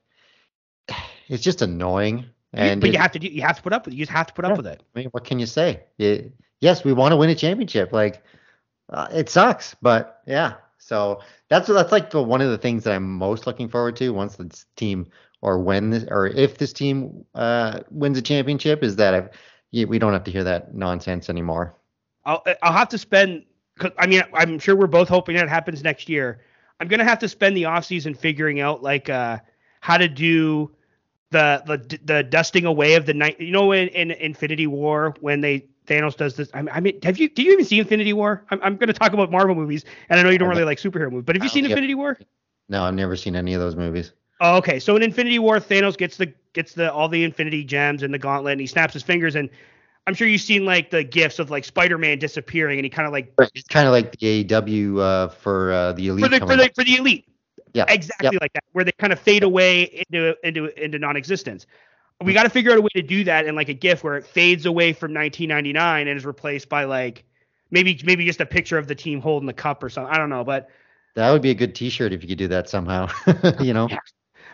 It's 1.28 1.42
just 1.42 1.62
annoying, 1.62 2.26
and 2.52 2.80
but 2.80 2.90
you 2.92 2.98
have 2.98 3.12
to 3.12 3.18
do, 3.18 3.26
you 3.28 3.40
have 3.42 3.56
to 3.56 3.62
put 3.62 3.72
up 3.72 3.86
with 3.86 3.94
it. 3.94 3.96
You 3.96 4.04
just 4.04 4.14
have 4.14 4.26
to 4.26 4.34
put 4.34 4.44
up 4.44 4.56
with 4.56 4.66
it. 4.66 4.82
I 4.94 4.98
mean, 4.98 5.08
what 5.12 5.24
can 5.24 5.38
you 5.38 5.46
say? 5.46 5.84
It, 5.96 6.34
yes, 6.60 6.84
we 6.84 6.92
want 6.92 7.12
to 7.12 7.16
win 7.16 7.30
a 7.30 7.34
championship. 7.34 7.90
Like, 7.92 8.22
uh, 8.92 9.08
it 9.12 9.30
sucks, 9.30 9.74
but 9.80 10.20
yeah. 10.26 10.54
So 10.78 11.20
that's 11.48 11.68
that's 11.68 11.92
like 11.92 12.10
the, 12.10 12.22
one 12.22 12.42
of 12.42 12.50
the 12.50 12.58
things 12.58 12.84
that 12.84 12.94
I'm 12.94 13.16
most 13.16 13.46
looking 13.46 13.68
forward 13.68 13.96
to 13.96 14.10
once 14.10 14.36
the 14.36 14.50
team 14.76 15.06
or 15.42 15.58
when 15.58 15.90
this 15.90 16.04
or 16.08 16.28
if 16.28 16.56
this 16.56 16.72
team 16.72 17.24
uh, 17.34 17.80
wins 17.90 18.16
a 18.16 18.22
championship 18.22 18.82
is 18.82 18.96
that 18.96 19.12
I've, 19.14 19.28
we 19.72 19.98
don't 19.98 20.12
have 20.12 20.24
to 20.24 20.30
hear 20.30 20.44
that 20.44 20.74
nonsense 20.74 21.28
anymore. 21.28 21.74
I'll 22.24 22.42
I'll 22.62 22.72
have 22.72 22.88
to 22.90 22.98
spend. 22.98 23.44
Cause, 23.78 23.90
I 23.98 24.06
mean, 24.06 24.22
I'm 24.32 24.58
sure 24.58 24.76
we're 24.76 24.86
both 24.86 25.08
hoping 25.08 25.36
that 25.36 25.48
happens 25.48 25.82
next 25.82 26.08
year. 26.08 26.40
I'm 26.80 26.88
gonna 26.88 27.04
have 27.04 27.18
to 27.20 27.28
spend 27.28 27.56
the 27.56 27.64
offseason 27.64 28.16
figuring 28.16 28.60
out 28.60 28.82
like 28.82 29.10
uh 29.10 29.38
how 29.80 29.98
to 29.98 30.08
do 30.08 30.70
the 31.30 31.62
the 31.66 31.98
the 32.04 32.22
dusting 32.22 32.64
away 32.64 32.94
of 32.94 33.06
the 33.06 33.14
night. 33.14 33.40
You 33.40 33.50
know, 33.50 33.72
in, 33.72 33.88
in 33.88 34.12
Infinity 34.12 34.68
War 34.68 35.14
when 35.20 35.40
they 35.40 35.66
Thanos 35.86 36.16
does 36.16 36.36
this. 36.36 36.48
I 36.54 36.80
mean, 36.80 37.00
have 37.02 37.18
you 37.18 37.28
did 37.28 37.46
you 37.46 37.52
even 37.52 37.64
see 37.64 37.80
Infinity 37.80 38.12
War? 38.12 38.44
I'm 38.50 38.62
I'm 38.62 38.76
gonna 38.76 38.92
talk 38.92 39.12
about 39.12 39.32
Marvel 39.32 39.56
movies, 39.56 39.84
and 40.08 40.20
I 40.20 40.22
know 40.22 40.30
you 40.30 40.38
don't 40.38 40.48
really 40.48 40.64
like 40.64 40.78
superhero 40.78 41.10
movies, 41.10 41.24
but 41.24 41.34
have 41.34 41.42
you 41.42 41.48
seen 41.48 41.64
Infinity 41.64 41.96
War? 41.96 42.18
No, 42.68 42.84
I've 42.84 42.94
never 42.94 43.16
seen 43.16 43.34
any 43.34 43.54
of 43.54 43.60
those 43.60 43.74
movies. 43.74 44.12
Oh, 44.42 44.56
okay. 44.56 44.80
So 44.80 44.96
in 44.96 45.04
Infinity 45.04 45.38
War, 45.38 45.58
Thanos 45.58 45.96
gets 45.96 46.16
the 46.16 46.32
gets 46.52 46.74
the 46.74 46.92
all 46.92 47.08
the 47.08 47.22
Infinity 47.22 47.62
Gems 47.62 48.02
and 48.02 48.12
the 48.12 48.18
Gauntlet, 48.18 48.52
and 48.52 48.60
he 48.60 48.66
snaps 48.66 48.92
his 48.92 49.04
fingers. 49.04 49.36
And 49.36 49.48
I'm 50.08 50.14
sure 50.14 50.26
you've 50.26 50.40
seen 50.40 50.64
like 50.64 50.90
the 50.90 51.04
gifs 51.04 51.38
of 51.38 51.48
like 51.48 51.64
Spider-Man 51.64 52.18
disappearing, 52.18 52.80
and 52.80 52.84
he 52.84 52.90
kind 52.90 53.06
of 53.06 53.12
like 53.12 53.32
It's 53.54 53.68
kind 53.68 53.86
of 53.86 53.92
like 53.92 54.18
the 54.18 54.44
AEW 54.44 54.98
uh, 54.98 55.28
for 55.28 55.70
uh, 55.70 55.92
the 55.92 56.08
elite. 56.08 56.24
for 56.24 56.28
the 56.28 56.40
for 56.40 56.56
the 56.56 56.70
for 56.74 56.82
the 56.82 56.96
elite. 56.96 57.24
yeah, 57.72 57.84
Exactly 57.88 58.36
like 58.40 58.52
that, 58.54 58.64
where 58.72 58.84
they 58.84 58.90
kind 58.90 59.12
of 59.12 59.20
fade 59.20 59.44
away 59.44 60.04
into 60.08 60.34
into 60.42 60.84
into 60.84 60.98
non-existence. 60.98 61.66
We 62.20 62.32
got 62.32 62.42
to 62.42 62.50
figure 62.50 62.72
out 62.72 62.78
a 62.78 62.82
way 62.82 62.90
to 62.94 63.02
do 63.02 63.24
that 63.24 63.46
in 63.46 63.54
like 63.54 63.68
a 63.68 63.74
GIF 63.74 64.02
where 64.02 64.16
it 64.16 64.26
fades 64.26 64.66
away 64.66 64.92
from 64.92 65.14
1999 65.14 66.08
and 66.08 66.16
is 66.16 66.26
replaced 66.26 66.68
by 66.68 66.84
like 66.84 67.24
maybe 67.70 68.00
maybe 68.04 68.26
just 68.26 68.40
a 68.40 68.46
picture 68.46 68.76
of 68.76 68.88
the 68.88 68.94
team 68.96 69.20
holding 69.20 69.46
the 69.46 69.52
cup 69.52 69.84
or 69.84 69.88
something. 69.88 70.12
I 70.12 70.18
don't 70.18 70.30
know, 70.30 70.42
but 70.42 70.68
that 71.14 71.30
would 71.30 71.42
be 71.42 71.50
a 71.50 71.54
good 71.54 71.76
T-shirt 71.76 72.12
if 72.12 72.22
you 72.22 72.28
could 72.28 72.38
do 72.38 72.48
that 72.48 72.68
somehow. 72.68 73.06
you 73.60 73.72
know. 73.72 73.88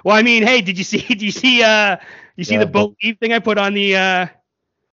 Well, 0.04 0.16
I 0.16 0.22
mean, 0.22 0.42
hey, 0.42 0.60
did 0.60 0.78
you 0.78 0.84
see 0.84 0.98
did 1.08 1.22
you 1.22 1.30
see 1.30 1.62
uh 1.62 1.96
you 2.36 2.44
see 2.44 2.54
Yeah, 2.54 2.60
the 2.60 2.66
but- 2.66 2.94
believe 3.00 3.18
thing 3.18 3.32
I 3.32 3.38
put 3.38 3.58
on 3.58 3.74
the 3.74 3.96
uh 3.96 4.26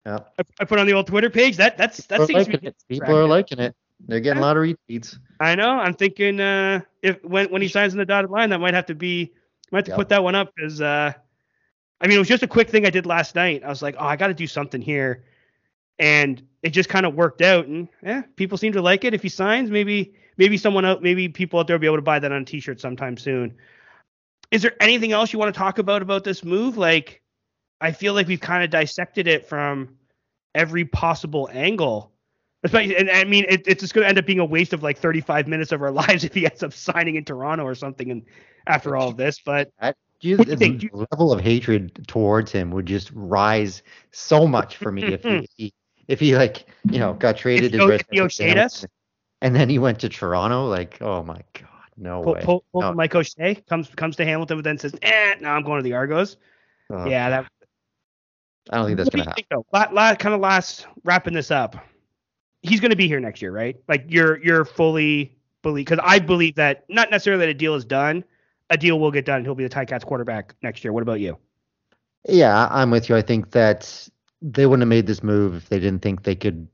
Yeah. 0.05 0.19
I, 0.39 0.43
I 0.59 0.65
put 0.65 0.79
on 0.79 0.87
the 0.87 0.93
old 0.93 1.07
Twitter 1.07 1.29
page? 1.29 1.57
That 1.57 1.77
that's 1.77 2.05
that 2.07 2.19
People 2.21 2.23
are 2.23 2.27
seems 2.27 2.45
to 2.47 2.51
liking 2.53 2.59
be 2.61 2.67
it. 2.67 2.75
People 2.89 3.17
are 3.17 3.27
liking 3.27 3.59
it. 3.59 3.75
They're 4.05 4.19
getting 4.19 4.39
a 4.39 4.41
lot 4.41 4.57
of 4.57 4.63
retweets. 4.63 5.17
I 5.39 5.55
know. 5.55 5.69
I'm 5.69 5.93
thinking 5.93 6.39
uh, 6.41 6.81
if 7.01 7.23
when 7.23 7.49
when 7.51 7.61
he 7.61 7.67
signs 7.69 7.93
in 7.93 7.99
the 7.99 8.05
dotted 8.05 8.29
line, 8.31 8.49
that 8.49 8.59
might 8.59 8.73
have 8.73 8.87
to 8.87 8.95
be 8.95 9.31
might 9.71 9.85
have 9.87 9.93
to 9.93 9.95
put 9.95 10.09
that 10.09 10.23
one 10.23 10.35
up 10.35 10.53
because 10.53 10.81
uh, 10.81 11.13
I 12.01 12.07
mean 12.07 12.17
it 12.17 12.19
was 12.19 12.27
just 12.27 12.43
a 12.43 12.47
quick 12.47 12.69
thing 12.69 12.85
I 12.85 12.89
did 12.89 13.05
last 13.05 13.35
night. 13.35 13.63
I 13.63 13.69
was 13.69 13.81
like, 13.81 13.95
oh, 13.97 14.05
I 14.05 14.17
got 14.17 14.27
to 14.27 14.33
do 14.33 14.45
something 14.47 14.81
here, 14.81 15.23
and 15.99 16.41
it 16.63 16.71
just 16.71 16.89
kind 16.89 17.05
of 17.05 17.15
worked 17.15 17.41
out. 17.41 17.67
And 17.67 17.87
yeah, 18.01 18.23
people 18.35 18.57
seem 18.57 18.73
to 18.73 18.81
like 18.81 19.05
it. 19.05 19.13
If 19.13 19.21
he 19.21 19.29
signs, 19.29 19.69
maybe 19.71 20.15
maybe 20.37 20.57
someone 20.57 20.83
out, 20.83 21.01
maybe 21.01 21.29
people 21.29 21.59
out 21.59 21.67
there 21.67 21.75
will 21.75 21.81
be 21.81 21.87
able 21.87 21.97
to 21.97 22.01
buy 22.01 22.19
that 22.19 22.31
on 22.31 22.41
a 22.41 22.45
T-shirt 22.45 22.81
sometime 22.81 23.15
soon. 23.15 23.55
Is 24.51 24.61
there 24.61 24.75
anything 24.79 25.11
else 25.11 25.33
you 25.33 25.39
want 25.39 25.53
to 25.53 25.57
talk 25.57 25.79
about 25.79 26.01
about 26.01 26.23
this 26.23 26.43
move? 26.43 26.77
Like, 26.77 27.21
I 27.81 27.91
feel 27.91 28.13
like 28.13 28.27
we've 28.27 28.39
kind 28.41 28.63
of 28.63 28.69
dissected 28.69 29.27
it 29.27 29.47
from 29.47 29.97
every 30.55 30.85
possible 30.85 31.49
angle. 31.51 32.11
Especially, 32.65 32.95
and 32.95 33.09
I 33.09 33.25
mean, 33.25 33.45
it, 33.49 33.63
it's 33.67 33.81
just 33.81 33.93
going 33.93 34.03
to 34.05 34.07
end 34.09 34.17
up 34.17 34.25
being 34.25 34.39
a 34.39 34.45
waste 34.45 34.71
of 34.71 34.83
like 34.83 34.97
35 34.97 35.47
minutes 35.49 35.71
of 35.73 35.81
our 35.81 35.91
lives 36.03 36.23
if 36.23 36.33
he 36.33 36.45
ends 36.45 36.63
up 36.63 36.71
signing 36.71 37.15
in 37.15 37.25
Toronto 37.25 37.65
or 37.65 37.75
something. 37.75 38.09
And 38.11 38.23
after 38.67 38.95
all 38.95 39.09
of 39.09 39.17
this, 39.17 39.39
but 39.43 39.69
Do 40.21 40.29
you, 40.29 40.37
What 40.37 40.45
do 40.45 40.51
you 40.51 40.55
the 40.55 40.65
think? 40.65 40.83
You- 40.83 41.07
level 41.11 41.33
of 41.33 41.41
hatred 41.41 42.07
towards 42.07 42.51
him 42.51 42.71
would 42.71 42.85
just 42.85 43.11
rise 43.13 43.83
so 44.11 44.47
much 44.47 44.77
for 44.77 44.91
me 44.91 45.03
if 45.03 45.23
he, 45.23 45.29
if 45.29 45.49
he 45.57 45.73
if 46.07 46.19
he 46.21 46.35
like 46.37 46.65
you 46.89 46.99
know 46.99 47.13
got 47.13 47.35
traded 47.37 47.75
If 47.75 47.81
to 47.81 47.89
if 47.89 48.01
he 48.09 48.45
Dead 48.45 48.57
us? 48.57 48.85
and 49.41 49.53
then 49.53 49.67
he 49.69 49.77
went 49.79 49.99
to 49.99 50.09
Toronto. 50.09 50.65
Like, 50.67 51.01
oh 51.01 51.21
my 51.23 51.41
god, 51.53 51.67
no 51.97 52.23
pull, 52.23 52.33
way. 52.33 52.41
pull, 52.43 52.63
pull 52.71 52.81
No. 52.81 52.93
Mike 52.93 53.15
O'Shea 53.15 53.55
comes 53.55 53.89
comes 53.89 54.15
to 54.17 54.25
Hamilton, 54.25 54.57
but 54.57 54.63
then 54.63 54.77
says, 54.77 54.95
"Eh, 55.01 55.35
no, 55.41 55.49
I'm 55.49 55.63
going 55.63 55.79
to 55.79 55.83
the 55.83 55.93
Argos." 55.93 56.37
Uh, 56.91 57.05
yeah, 57.05 57.29
that. 57.29 57.47
I 58.69 58.77
don't 58.77 58.85
think 58.85 58.97
that's 58.97 59.09
gonna 59.09 59.23
happen. 59.23 59.43
think 59.49 59.93
la, 59.93 60.15
kind 60.15 60.33
of 60.33 60.41
last 60.41 60.87
wrapping 61.03 61.33
this 61.33 61.51
up. 61.51 61.75
He's 62.61 62.79
going 62.79 62.91
to 62.91 62.95
be 62.95 63.09
here 63.09 63.19
next 63.19 63.41
year, 63.41 63.51
right? 63.51 63.75
Like 63.89 64.05
you're 64.07 64.41
you're 64.43 64.63
fully 64.63 65.35
believe 65.63 65.85
because 65.85 66.03
I 66.03 66.19
believe 66.19 66.55
that 66.55 66.85
not 66.89 67.11
necessarily 67.11 67.45
that 67.45 67.49
a 67.49 67.53
deal 67.53 67.75
is 67.75 67.83
done. 67.83 68.23
A 68.69 68.77
deal 68.77 68.99
will 68.99 69.11
get 69.11 69.25
done. 69.25 69.37
and 69.37 69.45
He'll 69.45 69.55
be 69.55 69.67
the 69.67 69.69
Ticats 69.69 70.05
quarterback 70.05 70.55
next 70.61 70.83
year. 70.83 70.93
What 70.93 71.03
about 71.03 71.19
you? 71.19 71.37
Yeah, 72.27 72.69
I'm 72.71 72.89
with 72.89 73.09
you. 73.09 73.17
I 73.17 73.21
think 73.21 73.51
that 73.51 74.07
they 74.41 74.65
wouldn't 74.65 74.81
have 74.81 74.89
made 74.89 75.07
this 75.07 75.23
move 75.23 75.55
if 75.55 75.69
they 75.69 75.79
didn't 75.79 76.01
think 76.01 76.23
they 76.23 76.35
could 76.35 76.67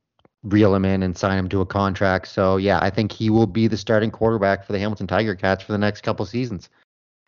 reel 0.43 0.73
him 0.73 0.85
in 0.85 1.03
and 1.03 1.17
sign 1.17 1.37
him 1.37 1.49
to 1.49 1.61
a 1.61 1.65
contract. 1.65 2.27
So 2.27 2.57
yeah, 2.57 2.79
I 2.81 2.89
think 2.89 3.11
he 3.11 3.29
will 3.29 3.47
be 3.47 3.67
the 3.67 3.77
starting 3.77 4.11
quarterback 4.11 4.65
for 4.65 4.73
the 4.73 4.79
Hamilton 4.79 5.07
Tiger 5.07 5.35
Cats 5.35 5.63
for 5.63 5.71
the 5.71 5.77
next 5.77 6.01
couple 6.01 6.25
seasons. 6.25 6.69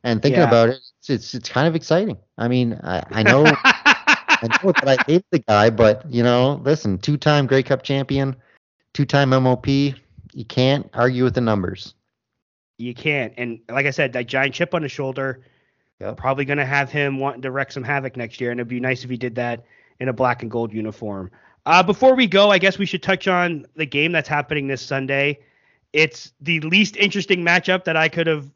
And 0.03 0.22
thinking 0.22 0.39
Yeah. 0.41 0.47
about 0.47 0.70
it, 0.70 0.80
it's, 0.99 1.09
it's 1.09 1.34
it's 1.36 1.49
kind 1.49 1.68
of 1.68 1.76
exciting. 1.76 2.18
I 2.38 2.47
mean, 2.47 2.80
I, 2.84 3.03
I 3.12 3.24
know 3.24 3.45
I 3.66 4.49
know 4.64 4.72
that 4.72 4.88
I 4.88 4.97
hate 5.05 5.26
the 5.32 5.39
guy, 5.39 5.70
but 5.70 6.09
you 6.12 6.24
know, 6.24 6.59
listen, 6.64 6.97
two-time 6.97 7.45
Grey 7.45 7.62
Cup 7.64 7.84
champion, 7.84 8.36
two-time 8.93 9.30
MOP. 9.30 9.68
You 9.68 10.45
can't 10.47 10.89
argue 10.93 11.24
with 11.24 11.36
the 11.36 11.41
numbers. 11.41 11.93
You 12.78 12.95
can't. 12.95 13.34
And 13.38 13.59
like 13.70 13.86
I 13.86 13.91
said, 13.91 14.14
that 14.14 14.26
giant 14.28 14.55
chip 14.55 14.74
on 14.74 14.82
his 14.82 14.91
shoulder, 14.91 15.43
Yep. 15.99 16.18
probably 16.18 16.45
going 16.45 16.57
to 16.57 16.66
have 16.66 16.89
him 16.89 17.20
wanting 17.20 17.43
to 17.43 17.51
wreak 17.51 17.72
some 17.72 17.84
havoc 17.84 18.18
next 18.18 18.41
year. 18.41 18.49
And 18.49 18.59
it'd 18.59 18.68
be 18.70 18.80
nice 18.80 19.03
if 19.03 19.09
he 19.12 19.18
did 19.18 19.36
that 19.36 19.66
in 19.99 20.09
a 20.09 20.14
black 20.14 20.41
and 20.41 20.49
gold 20.49 20.74
uniform. 20.74 21.30
Uh, 21.66 21.84
before 21.84 22.16
we 22.16 22.28
go, 22.28 22.49
I 22.49 22.57
guess 22.57 22.78
we 22.78 22.86
should 22.86 23.03
touch 23.03 23.28
on 23.28 23.66
the 23.76 23.86
game 23.86 24.12
that's 24.12 24.28
happening 24.28 24.68
this 24.68 24.82
Sunday. 24.82 25.39
It's 25.93 26.34
the 26.41 26.59
least 26.62 26.97
interesting 26.97 27.43
matchup 27.43 27.84
that 27.84 27.95
I 27.95 28.09
could 28.09 28.28
have 28.28 28.49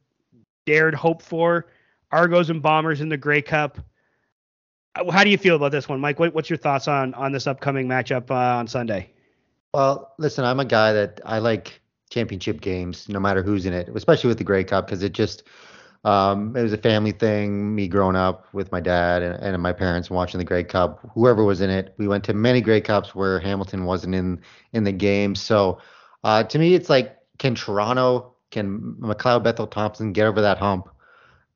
dared 0.65 0.95
hope 0.95 1.21
for. 1.21 1.67
Argos 2.11 2.49
and 2.49 2.61
Bombers 2.61 3.01
in 3.01 3.09
the 3.09 3.17
Grey 3.17 3.41
Cup. 3.41 3.77
Uh, 4.95 5.11
How 5.11 5.23
do 5.23 5.29
you 5.29 5.37
feel 5.37 5.55
about 5.55 5.71
this 5.71 5.87
one, 5.89 5.99
Mike? 5.99 6.19
What, 6.19 6.33
what's 6.33 6.49
your 6.49 6.57
thoughts 6.57 6.87
on 6.87 7.13
on 7.13 7.31
this 7.31 7.45
upcoming 7.45 7.87
matchup 7.87 8.31
uh, 8.31 8.57
on 8.57 8.67
Sunday? 8.67 9.11
Well, 9.73 10.13
listen, 10.17 10.45
I'm 10.45 10.59
a 10.59 10.65
guy 10.65 10.93
that 10.93 11.19
I 11.25 11.39
like 11.39 11.81
championship 12.09 12.61
games, 12.61 13.09
no 13.09 13.19
matter 13.19 13.43
who's 13.43 13.65
in 13.65 13.73
it, 13.73 13.89
especially 13.93 14.29
with 14.29 14.37
the 14.37 14.43
Grey 14.43 14.63
Cup, 14.63 14.85
because 14.85 15.03
it 15.03 15.11
just 15.11 15.43
um, 16.05 16.55
it 16.55 16.61
was 16.61 16.71
a 16.71 16.77
family 16.77 17.11
thing. 17.11 17.75
Me 17.75 17.87
growing 17.87 18.15
up 18.15 18.47
with 18.53 18.71
my 18.71 18.79
dad 18.79 19.23
and, 19.23 19.43
and 19.43 19.61
my 19.61 19.73
parents 19.73 20.09
watching 20.09 20.37
the 20.37 20.45
Grey 20.45 20.63
Cup, 20.63 20.99
whoever 21.13 21.43
was 21.43 21.61
in 21.61 21.69
it, 21.69 21.93
we 21.97 22.07
went 22.07 22.23
to 22.25 22.33
many 22.33 22.61
Grey 22.61 22.79
Cups 22.79 23.15
where 23.15 23.39
Hamilton 23.39 23.85
wasn't 23.85 24.13
in 24.15 24.39
in 24.73 24.83
the 24.83 24.91
game. 24.91 25.35
So 25.35 25.79
uh, 26.23 26.43
to 26.43 26.59
me, 26.59 26.75
it's 26.75 26.89
like, 26.89 27.17
can 27.39 27.55
Toronto, 27.55 28.35
can 28.51 28.95
McLeod 29.01 29.43
Bethel 29.43 29.67
Thompson 29.67 30.13
get 30.13 30.27
over 30.27 30.41
that 30.41 30.59
hump 30.59 30.89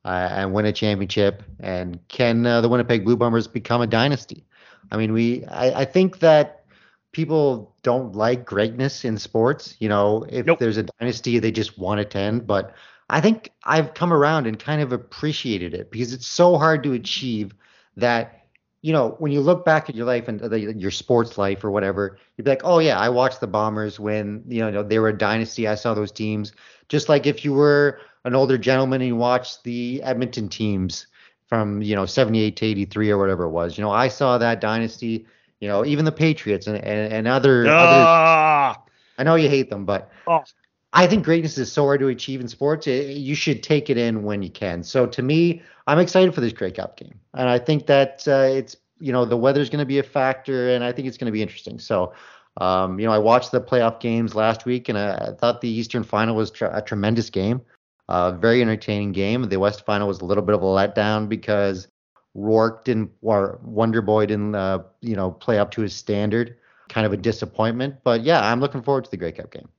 uh, 0.03 0.29
and 0.31 0.51
win 0.51 0.65
a 0.65 0.73
championship? 0.73 1.43
And 1.59 1.99
can 2.07 2.45
uh, 2.45 2.61
the 2.61 2.69
Winnipeg 2.69 3.05
Blue 3.05 3.15
Bombers 3.15 3.47
become 3.47 3.81
a 3.81 3.87
dynasty? 3.87 4.45
I 4.91 4.97
mean, 4.97 5.13
we 5.13 5.45
I, 5.45 5.81
I 5.81 5.85
think 5.85 6.19
that 6.19 6.65
people 7.11 7.75
don't 7.83 8.15
like 8.15 8.45
greatness 8.45 9.05
in 9.05 9.17
sports. 9.19 9.75
You 9.79 9.89
know, 9.89 10.25
if 10.29 10.47
Nope. 10.47 10.59
there's 10.59 10.77
a 10.77 10.83
dynasty, 10.83 11.37
they 11.39 11.51
just 11.51 11.77
want 11.77 11.99
it 11.99 12.09
to 12.11 12.17
end. 12.17 12.47
But 12.47 12.73
I 13.09 13.21
think 13.21 13.51
I've 13.63 13.93
come 13.93 14.13
around 14.13 14.45
and 14.45 14.59
kind 14.59 14.81
of 14.81 14.91
appreciated 14.91 15.73
it 15.73 15.91
because 15.91 16.13
it's 16.13 16.27
so 16.27 16.57
hard 16.57 16.83
to 16.83 16.93
achieve 16.93 17.53
that. 17.97 18.35
You 18.81 18.93
know, 18.93 19.17
when 19.19 19.33
you 19.33 19.41
look 19.41 19.65
back 19.65 19.89
at 19.89 19.95
your 19.95 20.05
life 20.05 20.29
and 20.29 20.39
the, 20.39 20.57
your 20.57 20.91
sports 20.91 21.37
life 21.37 21.65
or 21.65 21.71
whatever, 21.71 22.17
you'd 22.37 22.45
be 22.45 22.51
like, 22.51 22.61
"Oh 22.63 22.79
yeah, 22.79 22.97
I 22.97 23.09
watched 23.09 23.41
the 23.41 23.47
Bombers 23.47 23.99
when 23.99 24.41
you 24.47 24.71
know 24.71 24.83
they 24.83 24.99
were 24.99 25.09
a 25.09 25.17
dynasty. 25.17 25.67
I 25.67 25.75
saw 25.75 25.93
those 25.93 26.13
teams." 26.13 26.53
Just 26.87 27.09
like 27.09 27.27
if 27.27 27.43
you 27.43 27.51
were 27.51 27.99
an 28.23 28.35
older 28.35 28.57
gentleman 28.57 29.01
and 29.01 29.09
you 29.09 29.15
watched 29.17 29.65
the 29.65 30.01
Edmonton 30.03 30.47
teams 30.47 31.07
from 31.47 31.81
you 31.81 31.93
know 31.93 32.05
78 32.05 32.55
to 32.55 32.65
83 32.65 33.09
or 33.09 33.17
whatever 33.17 33.43
it 33.43 33.49
was. 33.49 33.77
You 33.77 33.83
know, 33.83 33.91
I 33.91 34.07
saw 34.07 34.37
that 34.37 34.61
dynasty. 34.61 35.25
You 35.59 35.67
know, 35.67 35.85
even 35.85 36.05
the 36.05 36.11
Patriots 36.13 36.67
and 36.67 36.77
and, 36.77 37.11
and 37.11 37.27
other, 37.27 37.67
other. 37.67 38.05
Ah, 38.07 38.81
I 39.17 39.23
know 39.23 39.35
you 39.35 39.49
hate 39.49 39.69
them, 39.69 39.83
but 39.83 40.09
Oh. 40.25 40.43
I 40.91 41.05
think 41.05 41.23
greatness 41.23 41.57
is 41.57 41.71
so 41.71 41.83
hard 41.83 41.99
to 41.99 42.07
achieve 42.07 42.41
in 42.41 42.47
sports. 42.47 42.87
It, 42.87 43.17
you 43.17 43.35
should 43.35 43.61
take 43.61 43.89
it 43.89 43.97
in 43.97 44.23
when 44.23 44.41
you 44.41 44.49
can. 44.49 44.83
So 44.83 45.05
to 45.05 45.21
me, 45.21 45.61
I'm 45.85 45.99
excited 45.99 46.33
for 46.33 46.41
this 46.41 46.53
Grey 46.53 46.71
Cup 46.71 46.97
game, 46.97 47.19
and 47.35 47.47
I 47.47 47.59
think 47.59 47.85
that 47.87 48.27
uh, 48.27 48.47
it's 48.49 48.75
you 48.99 49.11
know 49.11 49.25
the 49.25 49.37
weather's 49.37 49.69
going 49.69 49.79
to 49.79 49.85
be 49.85 49.99
a 49.99 50.03
factor, 50.03 50.69
and 50.73 50.83
I 50.83 50.91
think 50.91 51.07
it's 51.07 51.17
going 51.17 51.27
to 51.27 51.31
be 51.31 51.41
interesting. 51.41 51.79
So, 51.79 52.13
um, 52.57 52.99
you 52.99 53.05
know, 53.05 53.11
I 53.11 53.19
watched 53.19 53.51
the 53.51 53.61
playoff 53.61 53.99
games 53.99 54.33
last 54.33 54.65
week, 54.65 54.89
and 54.89 54.97
I, 54.97 55.15
I 55.15 55.33
thought 55.39 55.61
the 55.61 55.69
Eastern 55.69 56.03
Final 56.03 56.35
was 56.35 56.49
tr- 56.49 56.65
a 56.65 56.81
tremendous 56.81 57.29
game, 57.29 57.61
uh, 58.07 58.31
very 58.31 58.61
entertaining 58.61 59.11
game. 59.11 59.47
The 59.47 59.59
West 59.59 59.85
Final 59.85 60.07
was 60.07 60.21
a 60.21 60.25
little 60.25 60.43
bit 60.43 60.55
of 60.55 60.63
a 60.63 60.65
letdown 60.65 61.29
because 61.29 61.87
Rourke 62.33 62.83
didn't, 62.83 63.11
or 63.21 63.59
Wonder 63.63 64.01
Boy 64.01 64.25
didn't, 64.25 64.55
uh, 64.55 64.79
you 65.01 65.15
know, 65.15 65.31
play 65.31 65.59
up 65.59 65.69
to 65.71 65.81
his 65.81 65.93
standard. 65.93 66.55
Kind 66.87 67.05
of 67.05 67.13
a 67.13 67.17
disappointment, 67.17 67.97
but 68.03 68.23
yeah, 68.23 68.51
I'm 68.51 68.59
looking 68.59 68.81
forward 68.81 69.03
to 69.03 69.11
the 69.11 69.17
Grey 69.17 69.31
Cup 69.31 69.51
game. 69.51 69.69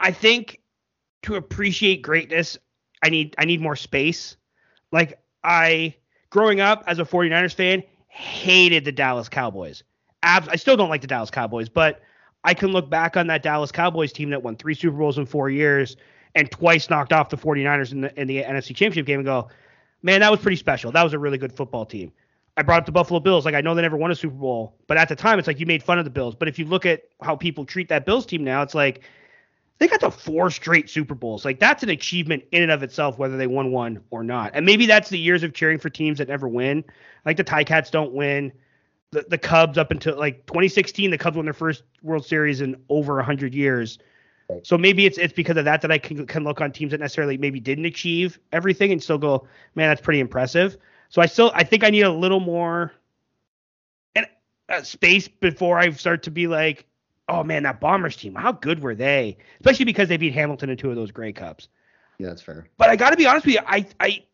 I 0.00 0.12
think 0.12 0.60
to 1.22 1.36
appreciate 1.36 2.02
greatness, 2.02 2.58
I 3.02 3.10
need 3.10 3.34
I 3.38 3.44
need 3.44 3.60
more 3.60 3.76
space. 3.76 4.36
Like 4.90 5.20
I 5.44 5.94
growing 6.30 6.60
up 6.60 6.82
as 6.86 6.98
a 6.98 7.04
49ers 7.04 7.54
fan, 7.54 7.82
hated 8.08 8.84
the 8.84 8.92
Dallas 8.92 9.28
Cowboys. 9.28 9.84
I 10.22 10.56
still 10.56 10.76
don't 10.76 10.90
like 10.90 11.00
the 11.00 11.06
Dallas 11.06 11.30
Cowboys, 11.30 11.68
but 11.68 12.02
I 12.44 12.52
can 12.52 12.72
look 12.72 12.90
back 12.90 13.16
on 13.16 13.26
that 13.28 13.42
Dallas 13.42 13.72
Cowboys 13.72 14.12
team 14.12 14.30
that 14.30 14.42
won 14.42 14.56
three 14.56 14.74
Super 14.74 14.96
Bowls 14.96 15.16
in 15.16 15.24
four 15.24 15.48
years 15.48 15.96
and 16.34 16.50
twice 16.50 16.90
knocked 16.90 17.12
off 17.12 17.30
the 17.30 17.36
49ers 17.36 17.92
in 17.92 18.02
the, 18.02 18.20
in 18.20 18.28
the 18.28 18.42
NFC 18.42 18.76
Championship 18.76 19.06
game 19.06 19.20
and 19.20 19.26
go, 19.26 19.48
man, 20.02 20.20
that 20.20 20.30
was 20.30 20.40
pretty 20.40 20.56
special. 20.56 20.92
That 20.92 21.02
was 21.02 21.12
a 21.12 21.18
really 21.18 21.38
good 21.38 21.52
football 21.52 21.86
team. 21.86 22.12
I 22.56 22.62
brought 22.62 22.80
up 22.80 22.86
the 22.86 22.92
Buffalo 22.92 23.20
Bills. 23.20 23.44
Like, 23.46 23.54
I 23.54 23.62
know 23.62 23.74
they 23.74 23.82
never 23.82 23.96
won 23.96 24.10
a 24.10 24.14
Super 24.14 24.34
Bowl, 24.34 24.76
but 24.86 24.98
at 24.98 25.08
the 25.08 25.16
time, 25.16 25.38
it's 25.38 25.48
like 25.48 25.58
you 25.58 25.66
made 25.66 25.82
fun 25.82 25.98
of 25.98 26.04
the 26.04 26.10
Bills. 26.10 26.34
But 26.34 26.48
if 26.48 26.58
you 26.58 26.66
look 26.66 26.84
at 26.84 27.04
how 27.22 27.36
people 27.36 27.64
treat 27.64 27.88
that 27.88 28.04
Bills 28.04 28.26
team 28.26 28.44
now, 28.44 28.62
it's 28.62 28.74
like 28.74 29.02
they 29.80 29.88
got 29.88 30.00
to 30.00 30.10
four 30.10 30.50
straight 30.50 30.90
Super 30.90 31.14
Bowls. 31.14 31.44
Like, 31.44 31.58
that's 31.58 31.82
an 31.82 31.88
achievement 31.88 32.44
in 32.52 32.62
and 32.62 32.70
of 32.70 32.82
itself, 32.82 33.18
whether 33.18 33.38
they 33.38 33.46
won 33.46 33.72
one 33.72 34.00
or 34.10 34.22
not. 34.22 34.52
And 34.54 34.64
maybe 34.66 34.84
that's 34.86 35.08
the 35.08 35.18
years 35.18 35.42
of 35.42 35.54
cheering 35.54 35.78
for 35.78 35.88
teams 35.88 36.18
that 36.18 36.28
never 36.28 36.46
win. 36.46 36.84
Like, 37.24 37.38
the 37.38 37.44
Ticats 37.44 37.90
don't 37.90 38.12
win. 38.12 38.52
The, 39.10 39.24
the 39.28 39.38
Cubs 39.38 39.78
up 39.78 39.90
until 39.90 40.16
like 40.16 40.46
2016, 40.46 41.10
the 41.10 41.18
Cubs 41.18 41.36
won 41.36 41.46
their 41.46 41.54
first 41.54 41.82
World 42.02 42.24
Series 42.24 42.60
in 42.60 42.76
over 42.90 43.16
100 43.16 43.54
years. 43.54 43.98
So 44.62 44.76
maybe 44.76 45.06
it's 45.06 45.18
it's 45.18 45.32
because 45.32 45.56
of 45.56 45.64
that 45.64 45.80
that 45.82 45.92
I 45.92 45.98
can 45.98 46.26
can 46.26 46.44
look 46.44 46.60
on 46.60 46.72
teams 46.72 46.90
that 46.90 47.00
necessarily 47.00 47.38
maybe 47.38 47.60
didn't 47.60 47.86
achieve 47.86 48.38
everything 48.52 48.92
and 48.92 49.02
still 49.02 49.18
go, 49.18 49.46
man, 49.74 49.88
that's 49.88 50.00
pretty 50.00 50.20
impressive. 50.20 50.76
So 51.08 51.22
I 51.22 51.26
still 51.26 51.52
I 51.54 51.64
think 51.64 51.84
I 51.84 51.90
need 51.90 52.02
a 52.02 52.12
little 52.12 52.40
more 52.40 52.92
and 54.14 54.26
uh, 54.68 54.82
space 54.82 55.28
before 55.28 55.78
I 55.78 55.90
start 55.90 56.24
to 56.24 56.30
be 56.30 56.46
like, 56.46 56.86
oh 57.30 57.44
man, 57.44 57.62
that 57.62 57.80
Bombers 57.80 58.16
team, 58.16 58.34
how 58.34 58.52
good 58.52 58.82
were 58.82 58.94
they? 58.94 59.36
Especially 59.60 59.84
because 59.84 60.08
they 60.08 60.16
beat 60.16 60.34
Hamilton 60.34 60.68
in 60.68 60.76
two 60.76 60.90
of 60.90 60.96
those 60.96 61.10
Grey 61.10 61.32
Cups. 61.32 61.68
Yeah, 62.18 62.26
that's 62.26 62.42
fair. 62.42 62.68
But 62.76 62.90
I 62.90 62.96
got 62.96 63.10
to 63.10 63.16
be 63.16 63.26
honest 63.26 63.46
with 63.46 63.54
you, 63.54 63.60
I 63.66 63.86
I 64.00 64.24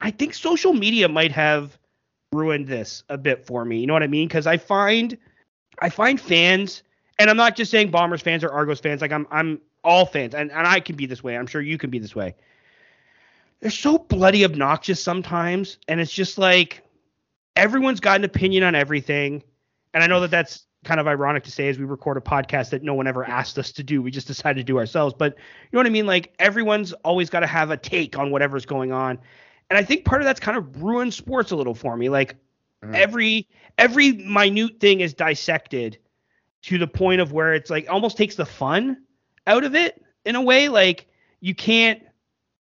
I 0.00 0.10
think 0.10 0.34
social 0.34 0.72
media 0.74 1.08
might 1.08 1.32
have 1.32 1.76
ruined 2.32 2.68
this 2.68 3.02
a 3.08 3.16
bit 3.16 3.46
for 3.46 3.64
me. 3.64 3.80
You 3.80 3.86
know 3.86 3.94
what 3.94 4.02
I 4.02 4.08
mean? 4.08 4.28
Because 4.28 4.46
I 4.46 4.58
find 4.58 5.16
I 5.80 5.88
find 5.88 6.20
fans, 6.20 6.82
and 7.18 7.30
I'm 7.30 7.36
not 7.36 7.56
just 7.56 7.70
saying 7.70 7.90
Bombers 7.90 8.20
fans 8.22 8.44
or 8.44 8.50
Argos 8.50 8.80
fans. 8.80 9.00
Like 9.00 9.12
I'm 9.12 9.26
I'm 9.30 9.60
all 9.82 10.06
fans, 10.06 10.34
and 10.34 10.52
and 10.52 10.66
I 10.66 10.80
can 10.80 10.96
be 10.96 11.06
this 11.06 11.24
way. 11.24 11.36
I'm 11.36 11.46
sure 11.46 11.62
you 11.62 11.78
can 11.78 11.90
be 11.90 11.98
this 11.98 12.14
way. 12.14 12.34
They're 13.60 13.70
so 13.70 13.98
bloody 13.98 14.44
obnoxious 14.44 15.02
sometimes, 15.02 15.78
and 15.88 15.98
it's 15.98 16.12
just 16.12 16.36
like 16.36 16.82
everyone's 17.56 18.00
got 18.00 18.16
an 18.16 18.24
opinion 18.24 18.62
on 18.64 18.74
everything. 18.74 19.42
And 19.94 20.04
I 20.04 20.06
know 20.06 20.20
that 20.20 20.30
that's 20.30 20.66
kind 20.84 21.00
of 21.00 21.08
ironic 21.08 21.42
to 21.44 21.50
say 21.50 21.68
as 21.68 21.78
we 21.78 21.84
record 21.84 22.16
a 22.16 22.20
podcast 22.20 22.70
that 22.70 22.82
no 22.82 22.94
one 22.94 23.06
ever 23.06 23.24
asked 23.24 23.58
us 23.58 23.72
to 23.72 23.82
do. 23.82 24.02
We 24.02 24.10
just 24.10 24.26
decided 24.26 24.60
to 24.60 24.64
do 24.64 24.78
ourselves. 24.78 25.14
But 25.18 25.34
you 25.34 25.68
know 25.72 25.80
what 25.80 25.86
I 25.86 25.90
mean? 25.90 26.06
Like 26.06 26.34
everyone's 26.38 26.92
always 27.04 27.30
got 27.30 27.40
to 27.40 27.46
have 27.46 27.70
a 27.70 27.76
take 27.76 28.18
on 28.18 28.30
whatever's 28.30 28.66
going 28.66 28.92
on. 28.92 29.18
And 29.70 29.78
I 29.78 29.82
think 29.82 30.04
part 30.04 30.20
of 30.20 30.26
that's 30.26 30.40
kind 30.40 30.56
of 30.56 30.82
ruined 30.82 31.14
sports 31.14 31.50
a 31.50 31.56
little 31.56 31.74
for 31.74 31.96
me. 31.96 32.08
Like 32.08 32.36
mm-hmm. 32.82 32.94
every 32.94 33.48
every 33.78 34.12
minute 34.12 34.78
thing 34.78 35.00
is 35.00 35.14
dissected 35.14 35.98
to 36.62 36.78
the 36.78 36.86
point 36.86 37.20
of 37.20 37.32
where 37.32 37.54
it's 37.54 37.70
like 37.70 37.86
almost 37.88 38.16
takes 38.16 38.36
the 38.36 38.46
fun 38.46 39.02
out 39.46 39.64
of 39.64 39.74
it 39.74 40.02
in 40.24 40.36
a 40.36 40.42
way. 40.42 40.68
Like 40.68 41.06
you 41.40 41.54
can't 41.54 42.02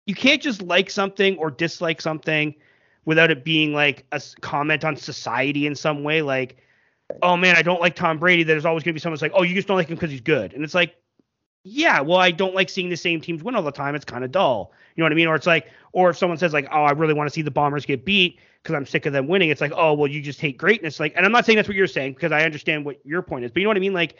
you 0.07 0.15
can't 0.15 0.43
just 0.43 0.63
like 0.63 0.91
something 0.91 1.37
or 1.39 1.51
dislike 1.51 2.01
something 2.01 2.55
without 3.05 3.31
it 3.31 3.45
being 3.45 3.73
like 3.73 4.05
a 4.13 4.23
comment 4.41 4.85
on 4.85 4.97
society 4.97 5.67
in 5.67 5.75
some 5.75 6.03
way. 6.03 6.23
Like, 6.23 6.57
oh 7.23 7.37
man, 7.37 7.57
I 7.57 7.63
don't 7.63 7.81
like 7.81 7.95
Tom 7.95 8.19
Brady. 8.19 8.43
There's 8.43 8.65
always 8.65 8.83
gonna 8.83 8.95
be 8.95 9.01
someone's 9.01 9.23
like, 9.23 9.33
oh, 9.35 9.43
you 9.43 9.55
just 9.55 9.69
don't 9.69 9.77
like 9.77 9.89
him 9.89 9.97
because 9.97 10.11
he's 10.11 10.21
good, 10.21 10.53
and 10.53 10.65
it's 10.65 10.75
like, 10.75 10.97
yeah, 11.65 12.01
well, 12.01 12.19
I 12.19 12.31
don't 12.31 12.55
like 12.55 12.69
seeing 12.69 12.91
the 12.91 12.97
same 12.97 13.21
teams 13.23 13.43
win 13.43 13.55
all 13.55 13.63
the 13.63 13.73
time. 13.73 13.95
It's 13.95 14.05
kind 14.05 14.23
of 14.23 14.31
dull. 14.31 14.73
You 14.95 15.01
know 15.01 15.07
what 15.07 15.13
I 15.13 15.17
mean? 15.17 15.29
Or 15.29 15.35
it's 15.35 15.47
like, 15.47 15.67
or 15.93 16.11
if 16.11 16.19
someone 16.19 16.37
says 16.37 16.53
like, 16.53 16.69
oh, 16.71 16.83
I 16.85 16.93
really 16.93 17.15
want 17.15 17.29
to 17.29 17.33
see 17.33 17.41
the 17.41 17.51
Bombers 17.51 17.87
get 17.87 18.05
beat 18.05 18.39
because 18.63 18.77
I'm 18.77 18.85
sick 18.85 19.07
of 19.07 19.15
them 19.15 19.29
winning. 19.29 19.49
It's 19.49 19.63
like, 19.63 19.73
oh, 19.75 19.95
well, 19.95 20.07
you 20.07 20.21
just 20.21 20.41
hate 20.41 20.59
greatness. 20.59 21.01
Like, 21.01 21.15
and 21.17 21.25
I'm 21.25 21.33
not 21.33 21.47
saying 21.47 21.57
that's 21.57 21.67
what 21.67 21.77
you're 21.77 21.87
saying 21.87 22.15
because 22.15 22.33
I 22.33 22.45
understand 22.45 22.85
what 22.85 23.01
your 23.05 23.23
point 23.23 23.47
is, 23.47 23.51
but 23.51 23.61
you 23.61 23.65
know 23.65 23.71
what 23.71 23.79
I 23.79 23.81
mean? 23.81 23.95
Like, 23.95 24.17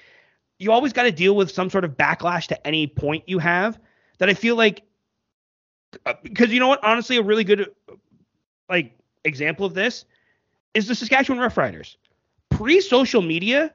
you 0.59 0.73
always 0.73 0.95
got 0.95 1.03
to 1.03 1.13
deal 1.13 1.37
with 1.37 1.51
some 1.51 1.69
sort 1.69 1.85
of 1.85 1.93
backlash 1.99 2.47
to 2.47 2.67
any 2.67 2.87
point 2.87 3.25
you 3.27 3.39
have. 3.39 3.79
That 4.19 4.31
I 4.31 4.35
feel 4.35 4.57
like, 4.57 4.85
because 6.23 6.49
uh, 6.49 6.53
you 6.53 6.61
know 6.61 6.69
what? 6.69 6.83
Honestly, 6.83 7.17
a 7.17 7.23
really 7.23 7.45
good 7.45 7.73
like 8.71 8.97
example 9.25 9.67
of 9.67 9.75
this 9.75 10.05
is 10.73 10.87
the 10.87 10.95
Saskatchewan 10.95 11.41
Roughriders. 11.41 11.97
Pre-social 12.57 13.23
media, 13.23 13.75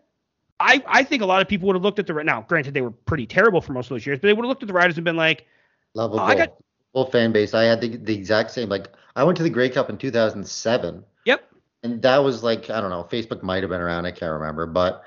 I, 0.59 0.84
I 0.88 1.03
think 1.03 1.21
a 1.21 1.25
lot 1.25 1.41
of 1.41 1.47
people 1.47 1.67
would 1.67 1.75
have 1.75 1.84
looked 1.84 1.99
at 1.99 2.07
the 2.07 2.13
right 2.13 2.25
now. 2.25 2.41
Granted, 2.47 2.73
they 2.73 2.82
were 2.82 2.91
pretty 2.91 3.25
terrible 3.25 3.61
for 3.61 3.73
most 3.73 3.86
of 3.86 3.89
those 3.89 4.05
years, 4.05 4.19
but 4.19 4.27
they 4.27 4.34
would 4.34 4.43
have 4.43 4.49
looked 4.49 4.63
at 4.63 4.67
the 4.67 4.73
Riders 4.73 4.97
and 4.97 5.05
been 5.05 5.15
like, 5.15 5.45
"Lovable, 5.93 6.19
oh, 6.19 6.23
I 6.23 6.36
got 6.36 6.53
full 6.93 7.05
fan 7.05 7.32
base." 7.32 7.53
I 7.53 7.63
had 7.63 7.82
the, 7.82 7.97
the 7.97 8.13
exact 8.13 8.51
same. 8.51 8.69
Like 8.69 8.88
I 9.15 9.23
went 9.23 9.38
to 9.38 9.43
the 9.43 9.49
Grey 9.49 9.69
Cup 9.69 9.89
in 9.89 9.97
2007. 9.97 11.03
Yep. 11.25 11.51
And 11.84 12.01
that 12.01 12.17
was 12.17 12.43
like 12.43 12.69
I 12.69 12.82
don't 12.82 12.89
know. 12.89 13.07
Facebook 13.09 13.41
might 13.41 13.63
have 13.63 13.69
been 13.69 13.82
around. 13.82 14.05
I 14.05 14.11
can't 14.11 14.34
remember, 14.34 14.65
but 14.65 15.03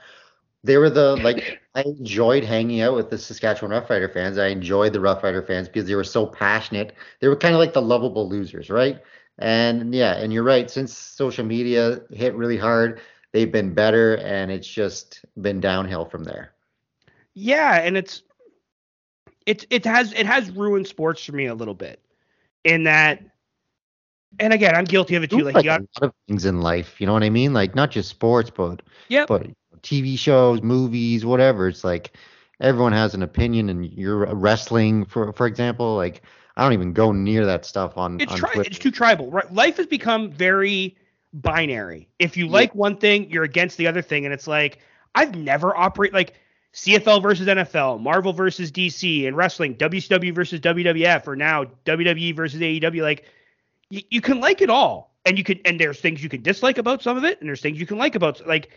they 0.64 0.77
were 0.79 0.91
the 0.91 1.16
like 1.16 1.61
I 1.75 1.83
enjoyed 1.83 2.45
hanging 2.45 2.81
out 2.81 2.95
with 2.95 3.11
the 3.11 3.18
Saskatchewan 3.18 3.73
Roughrider 3.73 4.12
fans. 4.12 4.39
I 4.39 4.49
enjoyed 4.49 4.93
the 4.93 5.01
Roughrider 5.01 5.47
fans 5.47 5.68
because 5.68 5.87
they 5.87 5.95
were 5.95 6.05
so 6.05 6.27
passionate. 6.27 6.95
They 7.20 7.29
were 7.29 7.37
kind 7.37 7.55
of 7.55 7.59
like 7.59 7.73
the 7.73 7.83
lovable 7.83 8.29
losers, 8.29 8.70
right? 8.70 9.03
And 9.39 9.95
yeah, 9.95 10.16
and 10.16 10.33
you're 10.33 10.43
right. 10.43 10.70
Since 10.70 10.97
social 10.97 11.45
media 11.45 12.01
hit 12.11 12.35
really 12.35 12.59
hard, 12.59 13.01
they've 13.33 13.51
been 13.51 13.74
better, 13.74 14.16
and 14.18 14.51
it's 14.51 14.68
just 14.68 15.24
been 15.41 15.61
downhill 15.61 16.05
from 16.05 16.24
there. 16.24 16.53
Yeah, 17.35 17.74
and 17.76 17.97
it's 17.97 18.22
it 19.47 19.66
it 19.70 19.85
has 19.85 20.12
it 20.12 20.26
has 20.26 20.51
ruined 20.51 20.87
sports 20.87 21.24
for 21.24 21.33
me 21.33 21.47
a 21.47 21.55
little 21.55 21.74
bit 21.74 22.01
in 22.64 22.85
that. 22.85 23.22
And 24.39 24.53
again, 24.53 24.74
I'm 24.74 24.85
guilty 24.85 25.14
of 25.14 25.22
it 25.22 25.30
too. 25.30 25.45
Like, 25.45 25.57
like 25.57 25.64
got, 25.66 25.80
a 25.80 25.87
lot 26.01 26.09
of 26.09 26.12
things 26.26 26.47
in 26.47 26.62
life, 26.62 27.01
you 27.01 27.07
know 27.07 27.12
what 27.12 27.22
I 27.22 27.28
mean? 27.28 27.53
Like 27.53 27.74
not 27.74 27.91
just 27.91 28.09
sports, 28.09 28.51
but 28.51 28.80
yeah, 29.09 29.26
but 29.26 29.47
TV 29.83 30.18
shows, 30.18 30.62
movies, 30.62 31.26
whatever. 31.26 31.68
It's 31.68 31.85
like 31.85 32.16
everyone 32.61 32.93
has 32.93 33.14
an 33.14 33.22
opinion, 33.22 33.68
and 33.68 33.85
you're 33.85 34.35
wrestling, 34.35 35.05
for 35.05 35.33
for 35.35 35.47
example, 35.47 35.97
like 35.97 36.22
I 36.57 36.62
don't 36.62 36.72
even 36.72 36.93
go 36.93 37.12
near 37.12 37.45
that 37.47 37.66
stuff 37.66 37.97
on. 37.97 38.20
It's 38.20 38.33
on 38.33 38.39
tri- 38.39 38.62
it's 38.64 38.78
too 38.78 38.91
tribal. 38.91 39.30
Right? 39.30 39.53
Life 39.53 39.76
has 39.76 39.87
become 39.87 40.30
very 40.30 40.97
binary. 41.33 42.09
If 42.18 42.37
you 42.37 42.49
like 42.49 42.70
yeah. 42.70 42.78
one 42.78 42.97
thing, 42.97 43.30
you're 43.30 43.45
against 43.45 43.76
the 43.76 43.87
other 43.87 44.03
thing, 44.03 44.24
and 44.24 44.35
it's 44.35 44.47
like 44.47 44.78
I've 45.14 45.35
never 45.35 45.76
operate 45.76 46.12
like 46.12 46.35
CFL 46.74 47.22
versus 47.22 47.47
NFL, 47.47 48.01
Marvel 48.01 48.33
versus 48.33 48.70
DC, 48.70 49.26
and 49.26 49.37
wrestling, 49.37 49.76
WCW 49.76 50.35
versus 50.35 50.61
WWF, 50.61 51.26
or 51.26 51.37
now 51.37 51.64
WWE 51.85 52.35
versus 52.35 52.61
AEW. 52.61 53.03
Like 53.03 53.24
y- 53.91 54.05
you 54.11 54.20
can 54.20 54.41
like 54.41 54.61
it 54.61 54.70
all, 54.70 55.14
and 55.24 55.39
you 55.39 55.45
could, 55.45 55.61
and 55.64 55.78
there's 55.78 56.01
things 56.01 56.22
you 56.22 56.28
can 56.28 56.43
dislike 56.43 56.78
about 56.78 57.03
some 57.03 57.16
of 57.16 57.24
it, 57.24 57.41
and 57.41 57.49
there's 57.49 57.61
things 57.61 57.78
you 57.78 57.87
can 57.87 57.99
like 57.99 58.14
about 58.14 58.47
like 58.47 58.70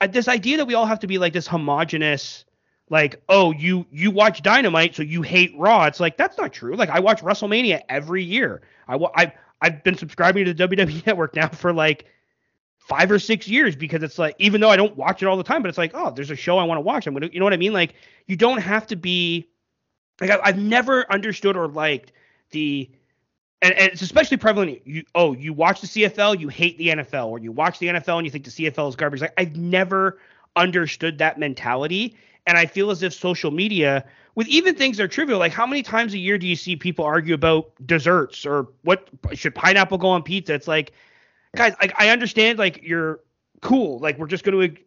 uh, 0.00 0.06
this 0.06 0.28
idea 0.28 0.56
that 0.56 0.66
we 0.66 0.74
all 0.74 0.86
have 0.86 1.00
to 1.00 1.06
be 1.06 1.18
like 1.18 1.32
this 1.32 1.46
homogenous 1.46 2.44
like 2.90 3.22
oh 3.30 3.50
you 3.52 3.86
you 3.90 4.10
watch 4.10 4.42
dynamite 4.42 4.94
so 4.94 5.02
you 5.02 5.22
hate 5.22 5.52
raw 5.56 5.86
it's 5.86 6.00
like 6.00 6.16
that's 6.18 6.36
not 6.36 6.52
true 6.52 6.76
like 6.76 6.90
i 6.90 7.00
watch 7.00 7.22
wrestlemania 7.22 7.80
every 7.88 8.22
year 8.22 8.60
i 8.88 8.96
i 9.14 9.32
i've 9.64 9.82
been 9.84 9.96
subscribing 9.96 10.44
to 10.44 10.54
the 10.54 10.68
wwe 10.68 11.06
network 11.06 11.34
now 11.34 11.48
for 11.48 11.72
like 11.72 12.06
five 12.78 13.10
or 13.10 13.18
six 13.18 13.48
years 13.48 13.74
because 13.74 14.02
it's 14.02 14.18
like 14.18 14.34
even 14.38 14.60
though 14.60 14.70
i 14.70 14.76
don't 14.76 14.96
watch 14.96 15.22
it 15.22 15.26
all 15.26 15.36
the 15.36 15.42
time 15.42 15.62
but 15.62 15.68
it's 15.68 15.78
like 15.78 15.92
oh 15.94 16.10
there's 16.10 16.30
a 16.30 16.36
show 16.36 16.58
i 16.58 16.64
want 16.64 16.76
to 16.76 16.82
watch 16.82 17.06
i'm 17.06 17.14
gonna 17.14 17.28
you 17.32 17.38
know 17.38 17.44
what 17.44 17.54
i 17.54 17.56
mean 17.56 17.72
like 17.72 17.94
you 18.26 18.36
don't 18.36 18.60
have 18.60 18.86
to 18.86 18.96
be 18.96 19.48
like 20.20 20.30
I, 20.30 20.38
i've 20.44 20.58
never 20.58 21.10
understood 21.10 21.56
or 21.56 21.68
liked 21.68 22.12
the 22.50 22.90
and, 23.62 23.72
and, 23.74 23.92
it's 23.92 24.02
especially 24.02 24.36
prevalent. 24.36 24.86
You 24.86 25.04
oh, 25.14 25.32
you 25.32 25.54
watch 25.54 25.80
the 25.80 25.86
CFL, 25.86 26.38
you 26.38 26.48
hate 26.48 26.76
the 26.76 26.88
NFL, 26.88 27.28
or 27.28 27.38
you 27.38 27.50
watch 27.50 27.78
the 27.78 27.86
NFL 27.86 28.18
and 28.18 28.26
you 28.26 28.30
think 28.30 28.44
the 28.44 28.50
CFL 28.50 28.90
is 28.90 28.94
garbage. 28.94 29.22
Like 29.22 29.32
I've 29.38 29.56
never 29.56 30.18
understood 30.54 31.18
that 31.18 31.38
mentality, 31.38 32.14
and 32.46 32.58
I 32.58 32.66
feel 32.66 32.90
as 32.90 33.02
if 33.02 33.12
social 33.12 33.50
media, 33.50 34.04
with 34.34 34.48
even 34.48 34.74
things 34.74 34.96
that 34.96 35.04
are 35.04 35.08
trivial, 35.08 35.38
like 35.38 35.52
how 35.52 35.66
many 35.66 35.82
times 35.82 36.14
a 36.14 36.18
year 36.18 36.38
do 36.38 36.46
you 36.46 36.56
see 36.56 36.76
people 36.76 37.04
argue 37.04 37.34
about 37.34 37.72
desserts 37.86 38.44
or 38.44 38.68
what 38.82 39.08
should 39.32 39.54
pineapple 39.54 39.98
go 39.98 40.08
on 40.08 40.22
pizza? 40.22 40.54
It's 40.54 40.68
like, 40.68 40.92
guys, 41.56 41.74
like 41.80 41.92
I 41.98 42.10
understand, 42.10 42.58
like 42.58 42.80
you're 42.82 43.20
cool, 43.60 43.98
like 44.00 44.18
we're 44.18 44.26
just 44.26 44.44
going 44.44 44.74
to 44.74 44.80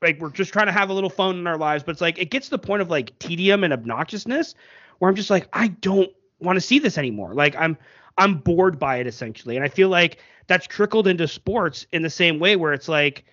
like 0.00 0.20
we're 0.20 0.30
just 0.30 0.52
trying 0.52 0.66
to 0.66 0.72
have 0.72 0.90
a 0.90 0.92
little 0.92 1.10
fun 1.10 1.38
in 1.38 1.46
our 1.46 1.58
lives, 1.58 1.84
but 1.84 1.92
it's 1.92 2.00
like 2.00 2.18
it 2.18 2.30
gets 2.30 2.46
to 2.46 2.50
the 2.52 2.58
point 2.58 2.82
of 2.82 2.90
like 2.90 3.16
tedium 3.18 3.64
and 3.64 3.72
obnoxiousness 3.72 4.54
where 4.98 5.08
I'm 5.08 5.14
just 5.14 5.30
like 5.30 5.48
I 5.52 5.68
don't 5.68 6.10
want 6.40 6.56
to 6.56 6.60
see 6.60 6.78
this 6.78 6.98
anymore. 6.98 7.34
Like 7.34 7.54
I'm 7.56 7.76
I'm 8.18 8.38
bored 8.38 8.78
by 8.78 8.96
it 8.96 9.06
essentially. 9.06 9.56
And 9.56 9.64
I 9.64 9.68
feel 9.68 9.88
like 9.88 10.18
that's 10.48 10.66
trickled 10.66 11.06
into 11.06 11.28
sports 11.28 11.86
in 11.92 12.02
the 12.02 12.10
same 12.10 12.38
way 12.38 12.56
where 12.56 12.72
it's 12.72 12.88
like 12.88 13.24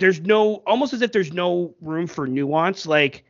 there's 0.00 0.20
no 0.20 0.56
almost 0.66 0.92
as 0.92 1.02
if 1.02 1.12
there's 1.12 1.32
no 1.32 1.74
room 1.80 2.06
for 2.06 2.26
nuance. 2.26 2.86
Like 2.86 3.24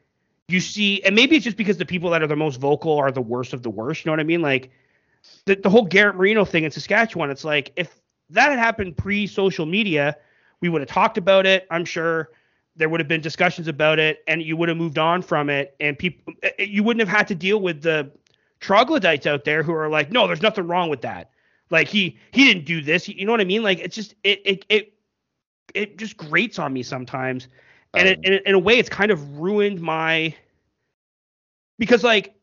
you 0.48 0.60
see, 0.60 1.02
and 1.02 1.14
maybe 1.14 1.36
it's 1.36 1.44
just 1.44 1.56
because 1.56 1.76
the 1.76 1.86
people 1.86 2.10
that 2.10 2.22
are 2.22 2.26
the 2.26 2.36
most 2.36 2.58
vocal 2.58 2.96
are 2.96 3.12
the 3.12 3.20
worst 3.20 3.52
of 3.52 3.62
the 3.62 3.70
worst. 3.70 4.04
You 4.04 4.08
know 4.08 4.12
what 4.14 4.20
I 4.20 4.24
mean? 4.24 4.42
Like 4.42 4.70
the, 5.44 5.56
the 5.56 5.70
whole 5.70 5.84
Garrett 5.84 6.16
Marino 6.16 6.44
thing 6.44 6.64
in 6.64 6.70
Saskatchewan, 6.70 7.30
it's 7.30 7.44
like 7.44 7.72
if 7.76 8.00
that 8.30 8.50
had 8.50 8.58
happened 8.58 8.96
pre 8.96 9.26
social 9.26 9.66
media, 9.66 10.16
we 10.60 10.68
would 10.68 10.80
have 10.80 10.88
talked 10.88 11.18
about 11.18 11.46
it. 11.46 11.66
I'm 11.70 11.84
sure 11.84 12.30
there 12.76 12.88
would 12.88 13.00
have 13.00 13.08
been 13.08 13.20
discussions 13.20 13.68
about 13.68 13.98
it 13.98 14.22
and 14.26 14.42
you 14.42 14.56
would 14.56 14.68
have 14.68 14.78
moved 14.78 14.98
on 14.98 15.22
from 15.22 15.50
it 15.50 15.76
and 15.80 15.98
people 15.98 16.32
eh, 16.42 16.50
eh, 16.58 16.64
you 16.64 16.82
wouldn't 16.82 17.06
have 17.06 17.14
had 17.14 17.28
to 17.28 17.34
deal 17.34 17.60
with 17.60 17.82
the 17.82 18.10
troglodytes 18.60 19.26
out 19.26 19.44
there 19.44 19.62
who 19.62 19.72
are 19.72 19.88
like 19.88 20.10
no 20.10 20.26
there's 20.26 20.42
nothing 20.42 20.66
wrong 20.66 20.88
with 20.88 21.02
that 21.02 21.30
like 21.70 21.88
he 21.88 22.18
he 22.32 22.44
didn't 22.44 22.64
do 22.64 22.80
this 22.80 23.08
you 23.08 23.26
know 23.26 23.32
what 23.32 23.40
i 23.40 23.44
mean 23.44 23.62
like 23.62 23.78
it's 23.80 23.94
just 23.94 24.14
it 24.24 24.40
it 24.44 24.64
it, 24.68 24.94
it 25.74 25.98
just 25.98 26.16
grates 26.16 26.58
on 26.58 26.72
me 26.72 26.82
sometimes. 26.82 27.48
And 27.94 28.08
um, 28.08 28.14
it, 28.22 28.42
in 28.46 28.54
a 28.54 28.58
way 28.58 28.78
it's 28.78 28.88
kind 28.88 29.10
of 29.10 29.38
ruined 29.38 29.80
my 29.80 30.34
because 31.78 32.04
like 32.04 32.34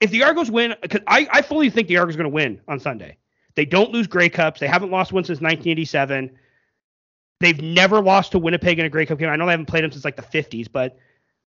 if 0.00 0.10
the 0.10 0.22
argos 0.22 0.50
win 0.50 0.74
because 0.82 1.00
I, 1.06 1.26
I 1.32 1.42
fully 1.42 1.70
think 1.70 1.88
the 1.88 1.96
argos 1.96 2.14
are 2.14 2.18
going 2.18 2.30
to 2.30 2.34
win 2.34 2.60
on 2.68 2.78
sunday. 2.78 3.16
They 3.56 3.64
don't 3.64 3.92
lose 3.92 4.06
grey 4.06 4.28
cups. 4.28 4.60
They 4.60 4.66
haven't 4.66 4.90
lost 4.90 5.12
one 5.12 5.24
since 5.24 5.40
1987 5.40 6.30
They've 7.44 7.60
never 7.60 8.00
lost 8.00 8.32
to 8.32 8.38
Winnipeg 8.38 8.78
in 8.78 8.86
a 8.86 8.88
Grey 8.88 9.04
Cup 9.06 9.18
game. 9.18 9.28
I 9.28 9.36
know 9.36 9.44
they 9.44 9.52
haven't 9.52 9.66
played 9.66 9.84
them 9.84 9.92
since 9.92 10.04
like 10.04 10.16
the 10.16 10.22
50s, 10.22 10.66
but 10.70 10.96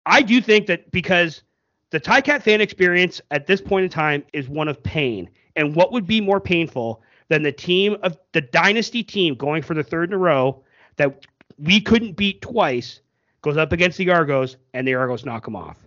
I 0.05 0.21
do 0.21 0.41
think 0.41 0.67
that 0.67 0.91
because 0.91 1.43
the 1.91 2.01
Ticat 2.01 2.43
fan 2.43 2.59
experience 2.59 3.21
at 3.31 3.47
this 3.47 3.61
point 3.61 3.85
in 3.85 3.89
time 3.89 4.25
is 4.33 4.49
one 4.49 4.67
of 4.67 4.81
pain. 4.83 5.29
And 5.55 5.73
what 5.73 5.93
would 5.93 6.05
be 6.05 6.19
more 6.19 6.41
painful 6.41 7.01
than 7.29 7.43
the 7.43 7.51
team 7.53 7.95
of 8.03 8.17
the 8.33 8.41
dynasty 8.41 9.03
team 9.03 9.35
going 9.35 9.61
for 9.61 9.73
the 9.73 9.83
third 9.83 10.09
in 10.09 10.15
a 10.15 10.17
row 10.17 10.61
that 10.97 11.25
we 11.57 11.81
couldn't 11.81 12.13
beat 12.13 12.41
twice 12.41 13.01
goes 13.41 13.57
up 13.57 13.71
against 13.71 13.97
the 13.97 14.09
Argos 14.09 14.57
and 14.73 14.87
the 14.87 14.95
Argos 14.95 15.25
knock 15.25 15.45
them 15.45 15.55
off. 15.55 15.77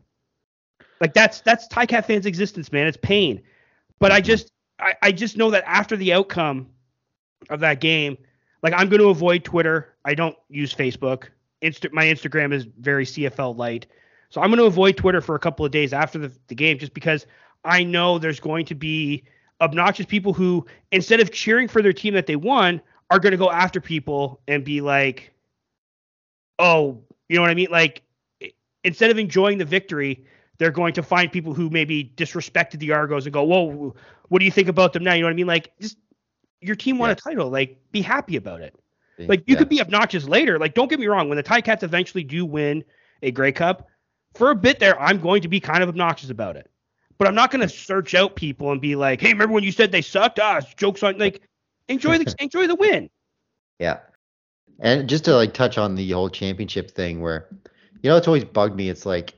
Like 1.01 1.15
that's 1.15 1.41
that's 1.41 1.69
Ticat 1.69 2.07
fans' 2.07 2.27
existence, 2.27 2.73
man. 2.73 2.87
It's 2.87 2.97
pain. 2.97 3.43
But 3.99 4.13
I 4.13 4.21
just 4.21 4.53
I, 4.79 4.95
I 5.03 5.13
just 5.13 5.37
know 5.37 5.51
that 5.51 5.65
after 5.67 5.97
the 5.97 6.13
outcome 6.13 6.69
of 7.51 7.61
that 7.61 7.81
game, 7.81 8.17
like 8.63 8.73
I'm 8.73 8.89
going 8.89 9.01
to 9.01 9.09
avoid 9.09 9.45
Twitter. 9.45 9.95
I 10.05 10.15
don't 10.15 10.37
use 10.49 10.75
Facebook. 10.75 11.25
Insta- 11.63 11.93
my 11.93 12.05
Instagram 12.05 12.53
is 12.53 12.67
very 12.79 13.05
CFL 13.05 13.57
light. 13.57 13.87
So 14.31 14.41
I'm 14.41 14.51
going 14.51 14.59
to 14.59 14.67
avoid 14.67 14.97
Twitter 14.97 15.21
for 15.21 15.35
a 15.35 15.39
couple 15.39 15.65
of 15.65 15.73
days 15.73 15.93
after 15.93 16.19
the, 16.19 16.33
the 16.49 16.55
game 16.55 16.79
just 16.79 16.95
because 16.95 17.27
I 17.65 17.83
know 17.83 18.19
there's 18.19 18.41
going 18.41 18.67
to 18.67 18.75
be 18.75 19.25
obnoxious 19.61 20.07
people 20.07 20.33
who, 20.33 20.67
instead 20.93 21.21
of 21.21 21.33
cheering 21.33 21.67
for 21.67 21.83
their 21.83 21.93
team 21.93 22.15
that 22.15 22.27
they 22.27 22.37
won, 22.37 22.81
are 23.11 23.19
going 23.19 23.33
to 23.33 23.39
go 23.39 23.51
after 23.51 23.81
people 23.81 24.41
and 24.49 24.65
be 24.65 24.81
like, 24.81 25.33
oh, 26.59 27.03
you 27.29 27.37
know 27.37 27.43
what 27.43 27.51
I 27.51 27.55
mean? 27.55 27.69
Like, 27.71 28.03
instead 28.85 29.11
of 29.11 29.19
enjoying 29.19 29.59
the 29.59 29.65
victory, 29.65 30.25
they're 30.59 30.71
going 30.71 30.93
to 30.95 31.03
find 31.03 31.31
people 31.31 31.55
who 31.55 31.71
maybe 31.71 32.13
disrespected 32.17 32.81
the 32.81 32.93
Argos 32.93 33.27
and 33.27 33.33
go, 33.33 33.45
whoa, 33.45 33.95
what 34.29 34.41
do 34.41 34.45
you 34.45 34.51
think 34.51 34.69
about 34.69 34.93
them 34.93 35.05
now? 35.05 35.15
You 35.15 35.21
know 35.21 35.27
what 35.27 35.33
I 35.33 35.37
mean? 35.37 35.47
Like, 35.47 35.73
just 35.81 35.97
your 36.61 36.77
team 36.77 36.99
won 36.99 37.11
a 37.11 37.15
title. 37.15 37.49
Like, 37.49 37.79
be 37.93 38.03
happy 38.03 38.37
about 38.37 38.61
it. 38.61 38.75
Like, 39.27 39.43
you 39.47 39.57
could 39.57 39.69
be 39.69 39.81
obnoxious 39.81 40.29
later. 40.29 40.61
Like, 40.61 40.75
don't 40.75 40.89
get 40.89 41.01
me 41.01 41.07
wrong. 41.07 41.29
When 41.29 41.37
the 41.37 41.43
Ticats 41.43 41.83
eventually 41.83 42.23
do 42.23 42.47
win 42.47 42.85
a 43.23 43.33
Grey 43.33 43.51
Cup, 43.51 43.89
for 44.35 44.51
a 44.51 44.55
bit 44.55 44.79
there, 44.79 45.01
I'm 45.01 45.21
going 45.21 45.43
to 45.43 45.49
be 45.49 45.59
kind 45.59 45.83
of 45.83 45.89
obnoxious 45.89 46.31
about 46.31 46.57
it. 46.57 46.71
But 47.19 47.27
I'm 47.27 47.35
not 47.35 47.51
going 47.51 47.63
to 47.63 47.69
search 47.69 48.15
out 48.15 48.37
people 48.37 48.71
and 48.71 48.81
be 48.81 48.95
like, 48.95 49.21
"Hey, 49.21 49.33
remember 49.33 49.55
when 49.55 49.65
you 49.65 49.73
said 49.73 49.91
they 49.91 50.03
sucked?" 50.03 50.39
Ah, 50.39 50.61
jokes 50.77 51.03
on 51.03 51.19
like, 51.19 51.43
enjoy 51.89 52.18
the 52.18 52.34
enjoy 52.39 52.66
the 52.66 52.74
win. 52.74 53.11
Yeah, 53.78 54.01
and 54.80 55.09
just 55.09 55.24
to 55.24 55.34
like 55.34 55.55
touch 55.55 55.78
on 55.78 55.95
the 55.95 56.11
whole 56.11 56.28
championship 56.28 56.91
thing, 56.91 57.20
where 57.20 57.49
you 58.03 58.11
know 58.11 58.16
it's 58.16 58.28
always 58.28 58.45
bugged 58.45 58.76
me. 58.76 58.89
It's 58.89 59.07
like, 59.07 59.34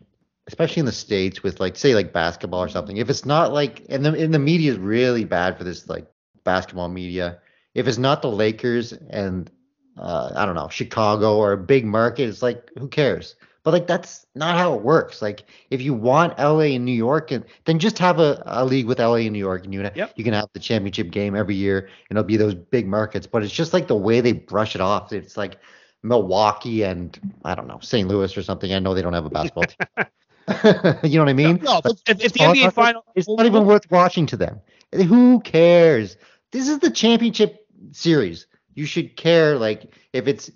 especially 0.47 0.81
in 0.81 0.87
the 0.87 0.93
states 0.93 1.43
with 1.43 1.61
like 1.61 1.77
say 1.77 1.95
like 1.95 2.13
basketball 2.13 2.63
or 2.63 2.69
something. 2.69 2.97
If 2.97 3.11
it's 3.11 3.25
not 3.25 3.53
like, 3.53 3.85
and 3.89 4.05
the 4.05 4.15
in 4.15 4.31
the 4.31 4.39
media 4.39 4.73
is 4.73 4.79
really 4.79 5.25
bad 5.25 5.57
for 5.57 5.65
this 5.65 5.89
like 5.89 6.07
basketball 6.45 6.89
media. 6.89 7.39
If 7.75 7.87
it's 7.87 7.99
not 7.99 8.23
the 8.23 8.31
Lakers 8.31 8.93
and 8.93 9.51
uh, 9.97 10.33
I 10.35 10.45
don't 10.45 10.55
know 10.55 10.69
Chicago 10.69 11.37
or 11.37 11.53
a 11.53 11.59
big 11.59 11.85
market, 11.85 12.29
it's 12.29 12.43
like 12.43 12.71
who 12.79 12.89
cares? 12.89 13.37
But 13.63 13.75
like 13.75 13.87
that's 13.87 14.27
not 14.35 14.57
how 14.57 14.75
it 14.75 14.83
works. 14.83 15.21
Like 15.21 15.45
if 15.71 15.83
you 15.83 15.93
want 15.93 16.39
LA 16.39 16.75
and 16.75 16.85
New 16.85 16.93
York, 16.93 17.31
and 17.31 17.45
then 17.67 17.79
just 17.79 17.99
have 17.99 18.19
a, 18.19 18.43
a 18.47 18.65
league 18.65 18.87
with 18.87 18.99
LA 18.99 19.17
and 19.17 19.33
New 19.33 19.39
York, 19.39 19.65
and 19.65 19.75
you 19.75 19.83
yep. 19.95 20.13
you 20.17 20.25
can 20.25 20.33
have 20.33 20.49
the 20.55 20.61
championship 20.61 21.11
game 21.11 21.35
every 21.35 21.55
year, 21.55 21.89
and 22.09 22.19
it'll 22.19 22.27
be 22.27 22.39
those 22.39 22.55
big 22.55 22.87
markets. 22.87 23.27
But 23.27 23.43
it's 23.43 23.53
just 23.53 23.73
like 23.73 23.87
the 23.87 23.97
way 23.97 24.21
they 24.21 24.33
brush 24.33 24.75
it 24.75 24.81
off. 24.81 25.13
It's 25.13 25.37
like 25.37 25.59
Milwaukee 26.03 26.85
and 26.85 27.19
I 27.45 27.55
don't 27.55 27.69
know 27.69 27.79
St. 27.83 28.09
Louis 28.09 28.35
or 28.37 28.43
something. 28.43 28.73
I 28.73 28.79
know 28.79 28.95
they 28.95 29.03
don't 29.03 29.13
have 29.13 29.27
a 29.27 29.31
basketball 29.31 29.65
team. 29.65 30.07
you 31.05 31.19
know 31.19 31.25
what 31.25 31.29
I 31.29 31.35
mean? 31.35 31.61
No, 31.63 31.81
no 31.85 31.93
if, 32.07 32.21
if, 32.25 32.33
the 32.33 32.41
NBA 32.41 32.73
final, 32.73 33.05
it's 33.15 33.29
not 33.29 33.47
even 33.47 33.67
worth 33.67 33.89
watching 33.91 34.27
to 34.27 34.37
them. 34.37 34.61
Who 34.93 35.41
cares? 35.41 36.17
This 36.51 36.69
is 36.69 36.81
the 36.81 36.91
championship 36.91 37.67
series. 37.93 38.47
You 38.75 38.87
should 38.87 39.17
care 39.17 39.57
like 39.57 39.95
if 40.13 40.27
it's 40.27 40.51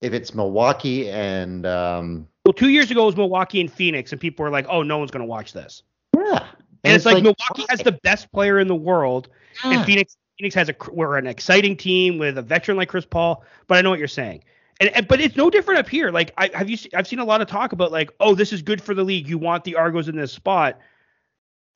if 0.00 0.12
it's 0.12 0.34
Milwaukee 0.34 1.10
and 1.10 1.66
um 1.66 2.28
well, 2.44 2.52
two 2.54 2.70
years 2.70 2.90
ago 2.90 3.02
it 3.02 3.06
was 3.06 3.16
Milwaukee 3.16 3.60
and 3.60 3.70
Phoenix, 3.70 4.10
and 4.12 4.18
people 4.18 4.42
were 4.42 4.50
like, 4.50 4.66
"Oh, 4.70 4.82
no 4.82 4.96
one's 4.96 5.10
going 5.10 5.20
to 5.20 5.28
watch 5.28 5.52
this." 5.52 5.82
Yeah, 6.16 6.22
and, 6.22 6.30
and 6.32 6.46
it's, 6.94 6.96
it's, 6.96 7.04
like, 7.04 7.14
like 7.16 7.22
Milwaukee 7.24 7.62
why? 7.62 7.66
has 7.68 7.80
the 7.80 7.92
best 7.92 8.32
player 8.32 8.58
in 8.58 8.68
the 8.68 8.74
world, 8.74 9.28
yeah. 9.64 9.72
and 9.72 9.84
Phoenix 9.84 10.16
Phoenix 10.38 10.54
has 10.54 10.70
a 10.70 10.74
we're 10.90 11.18
an 11.18 11.26
exciting 11.26 11.76
team 11.76 12.16
with 12.16 12.38
a 12.38 12.42
veteran 12.42 12.78
like 12.78 12.88
Chris 12.88 13.04
Paul. 13.04 13.44
But 13.66 13.76
I 13.76 13.82
know 13.82 13.90
what 13.90 13.98
you're 13.98 14.08
saying, 14.08 14.44
and, 14.80 14.88
and 14.96 15.06
but 15.06 15.20
it's 15.20 15.36
no 15.36 15.50
different 15.50 15.80
up 15.80 15.90
here. 15.90 16.10
Like 16.10 16.32
I 16.38 16.50
have 16.54 16.70
you 16.70 16.78
I've 16.94 17.06
seen 17.06 17.18
a 17.18 17.24
lot 17.24 17.42
of 17.42 17.48
talk 17.48 17.72
about 17.72 17.92
like, 17.92 18.10
oh, 18.18 18.34
this 18.34 18.52
is 18.52 18.62
good 18.62 18.80
for 18.80 18.94
the 18.94 19.04
league. 19.04 19.28
You 19.28 19.36
want 19.36 19.64
the 19.64 19.76
Argos 19.76 20.08
in 20.08 20.16
this 20.16 20.32
spot. 20.32 20.78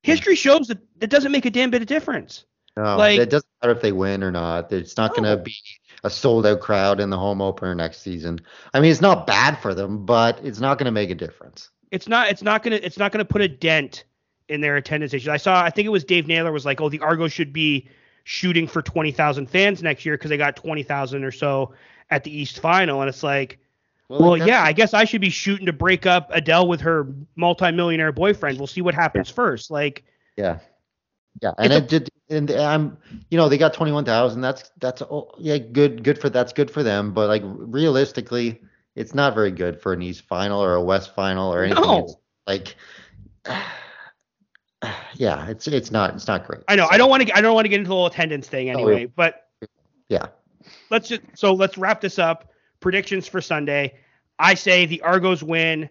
History 0.03 0.35
shows 0.37 0.69
that 0.69 0.79
it 1.03 1.11
doesn't 1.11 1.33
make 1.33 1.45
a 1.45 1.51
damn 1.51 1.71
bit 1.71 1.83
of 1.83 1.87
difference. 1.87 2.47
No, 2.77 2.97
like, 2.97 3.21
it 3.21 3.29
doesn't 3.29 3.49
matter 3.63 3.75
if 3.75 3.83
they 3.83 3.93
win 3.93 4.25
or 4.25 4.31
not. 4.31 4.73
It's 4.73 4.97
not 4.97 5.11
no. 5.11 5.23
going 5.23 5.39
to 5.39 5.43
be 5.45 5.55
a 6.05 6.11
sold 6.11 6.47
out 6.47 6.61
crowd 6.61 7.01
in 7.01 7.11
the 7.11 7.19
home 7.19 7.41
opener 7.41 7.75
next 7.75 8.01
season. 8.01 8.41
I 8.75 8.81
mean, 8.81 8.91
it's 8.91 9.01
not 9.01 9.27
bad 9.27 9.59
for 9.59 9.75
them, 9.75 10.05
but 10.05 10.41
it's 10.45 10.61
not 10.61 10.79
going 10.79 10.87
to 10.87 10.93
make 10.93 11.11
a 11.11 11.15
difference. 11.15 11.71
It's 11.91 12.09
not. 12.09 12.29
It's 12.29 12.43
not 12.43 12.63
going 12.63 12.79
to. 12.79 12.85
It's 12.85 12.99
not 12.99 13.13
going 13.13 13.25
to 13.25 13.31
put 13.31 13.43
a 13.43 13.49
dent 13.49 14.05
in 14.49 14.61
their 14.61 14.77
attendance 14.77 15.15
issues. 15.15 15.29
I 15.29 15.37
saw. 15.37 15.63
I 15.63 15.71
think 15.71 15.87
it 15.87 15.91
was 15.91 16.05
Dave 16.05 16.27
Naylor 16.27 16.53
was 16.53 16.65
like, 16.65 16.81
"Oh, 16.81 16.89
the 16.89 17.01
Argos 17.01 17.33
should 17.33 17.53
be 17.53 17.89
shooting 18.25 18.67
for 18.67 18.83
twenty 18.83 19.13
thousand 19.13 19.49
fans 19.49 19.83
next 19.83 20.05
year 20.05 20.17
because 20.17 20.31
they 20.31 20.37
got 20.37 20.57
twenty 20.57 20.83
thousand 20.83 21.25
or 21.25 21.31
so 21.31 21.75
at 22.11 22.25
the 22.25 22.37
East 22.37 22.61
Final." 22.61 23.01
And 23.01 23.09
it's 23.09 23.23
like, 23.23 23.59
well, 24.09 24.21
well 24.21 24.37
yeah, 24.37 24.63
I 24.63 24.73
guess 24.73 24.95
I 24.95 25.05
should 25.05 25.21
be 25.21 25.31
shooting 25.31 25.67
to 25.67 25.73
break 25.73 26.07
up 26.07 26.31
Adele 26.33 26.67
with 26.67 26.81
her 26.81 27.07
multimillionaire 27.37 28.13
boyfriend. 28.13 28.59
We'll 28.59 28.67
see 28.67 28.81
what 28.81 28.95
happens 28.95 29.29
yeah. 29.29 29.35
first. 29.35 29.71
Like, 29.71 30.05
yeah, 30.37 30.59
yeah, 31.41 31.53
and 31.59 31.73
it 31.73 31.89
did, 31.89 32.11
and 32.29 32.51
I'm, 32.51 32.97
you 33.31 33.39
know, 33.39 33.49
they 33.49 33.59
got 33.59 33.75
twenty 33.75 33.93
one 33.93 34.05
thousand. 34.05 34.41
That's 34.43 34.71
that's 34.79 35.03
oh, 35.03 35.31
yeah, 35.39 35.59
good, 35.59 36.05
good 36.05 36.19
for 36.19 36.29
that's 36.29 36.53
good 36.53 36.71
for 36.71 36.83
them. 36.83 37.13
But 37.13 37.29
like 37.29 37.43
realistically, 37.45 38.61
it's 38.95 39.15
not 39.15 39.35
very 39.35 39.51
good 39.51 39.81
for 39.81 39.93
an 39.93 40.03
East 40.03 40.23
final 40.23 40.63
or 40.63 40.75
a 40.75 40.83
West 40.83 41.15
final 41.15 41.53
or 41.53 41.65
anything. 41.65 41.83
No. 41.83 42.05
It's 42.05 42.17
like, 42.47 42.77
yeah, 45.15 45.49
it's 45.49 45.67
it's 45.67 45.91
not 45.91 46.15
it's 46.15 46.27
not 46.27 46.47
great. 46.47 46.63
I 46.69 46.77
know. 46.77 46.85
So. 46.85 46.91
I 46.93 46.99
don't 46.99 47.11
want 47.11 47.27
to 47.27 47.37
I 47.37 47.41
don't 47.41 47.55
want 47.55 47.65
to 47.65 47.69
get 47.71 47.79
into 47.79 47.89
the 47.89 47.95
whole 47.95 48.07
attendance 48.07 48.49
thing 48.49 48.69
oh, 48.69 48.73
anyway. 48.75 49.07
But 49.07 49.49
yeah, 50.09 50.27
let's 50.91 51.09
just 51.09 51.23
so 51.35 51.55
let's 51.55 51.79
wrap 51.79 52.01
this 52.01 52.19
up. 52.19 52.53
Predictions 52.81 53.27
for 53.27 53.41
Sunday. 53.41 53.99
I 54.39 54.55
say 54.55 54.87
the 54.87 55.01
Argos 55.03 55.43
win 55.43 55.89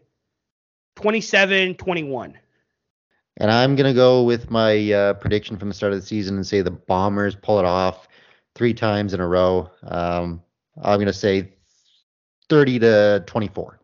27-21. 0.98 2.34
And 3.38 3.50
I'm 3.50 3.76
going 3.76 3.88
to 3.88 3.96
go 3.96 4.24
with 4.24 4.52
my 4.52 4.92
uh, 4.92 5.14
prediction 5.14 5.58
from 5.58 5.70
the 5.70 5.74
start 5.74 5.94
of 5.94 6.00
the 6.00 6.06
season 6.06 6.36
and 6.36 6.46
say 6.46 6.62
the 6.62 6.72
Bombers 6.72 7.36
pull 7.36 7.60
it 7.60 7.66
off 7.66 8.08
three 8.56 8.74
times 8.74 9.14
in 9.14 9.20
a 9.20 9.28
row. 9.28 9.70
Um, 9.84 10.42
I'm 10.82 10.98
going 10.98 11.08
to 11.08 11.14
say 11.14 11.54
30 12.50 12.80
to 12.80 13.24
24. 13.26 13.80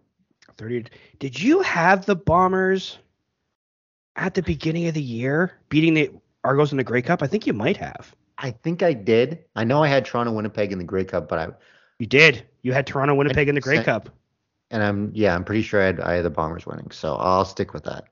30. 0.58 0.86
Did 1.20 1.42
you 1.42 1.62
have 1.62 2.06
the 2.06 2.16
Bombers 2.16 2.98
at 4.16 4.34
the 4.34 4.42
beginning 4.42 4.88
of 4.88 4.96
the 4.96 5.02
year 5.02 5.54
beating 5.70 5.94
the 5.94 6.12
Argos 6.44 6.72
in 6.72 6.78
the 6.78 6.84
Grey 6.84 7.02
Cup? 7.02 7.24
I 7.24 7.28
think 7.28 7.48
you 7.48 7.54
might 7.54 7.78
have. 7.78 8.14
I 8.38 8.52
think 8.52 8.84
I 8.84 8.94
did. 8.94 9.46
I 9.56 9.64
know 9.64 9.84
I 9.84 9.88
had 9.88 10.06
Toronto 10.06 10.32
Winnipeg 10.34 10.72
in 10.72 10.78
the 10.78 10.84
Grey 10.84 11.06
Cup, 11.06 11.28
but 11.30 11.40
I. 11.40 11.48
You 12.00 12.06
did. 12.06 12.46
You 12.62 12.74
had 12.74 12.86
Toronto 12.86 13.16
Winnipeg 13.16 13.50
in 13.50 13.56
the 13.56 13.62
Grey 13.62 13.84
Cup. 13.84 14.10
And 14.70 14.84
I'm 14.84 15.12
yeah, 15.16 15.34
I'm 15.34 15.44
pretty 15.44 15.62
sure 15.62 15.82
I 15.82 15.86
had, 15.86 16.00
I 16.02 16.14
had 16.16 16.26
the 16.26 16.30
Bombers 16.30 16.66
winning, 16.66 16.92
so 16.92 17.16
I'll 17.16 17.46
stick 17.46 17.74
with 17.74 17.86
that 17.86 18.10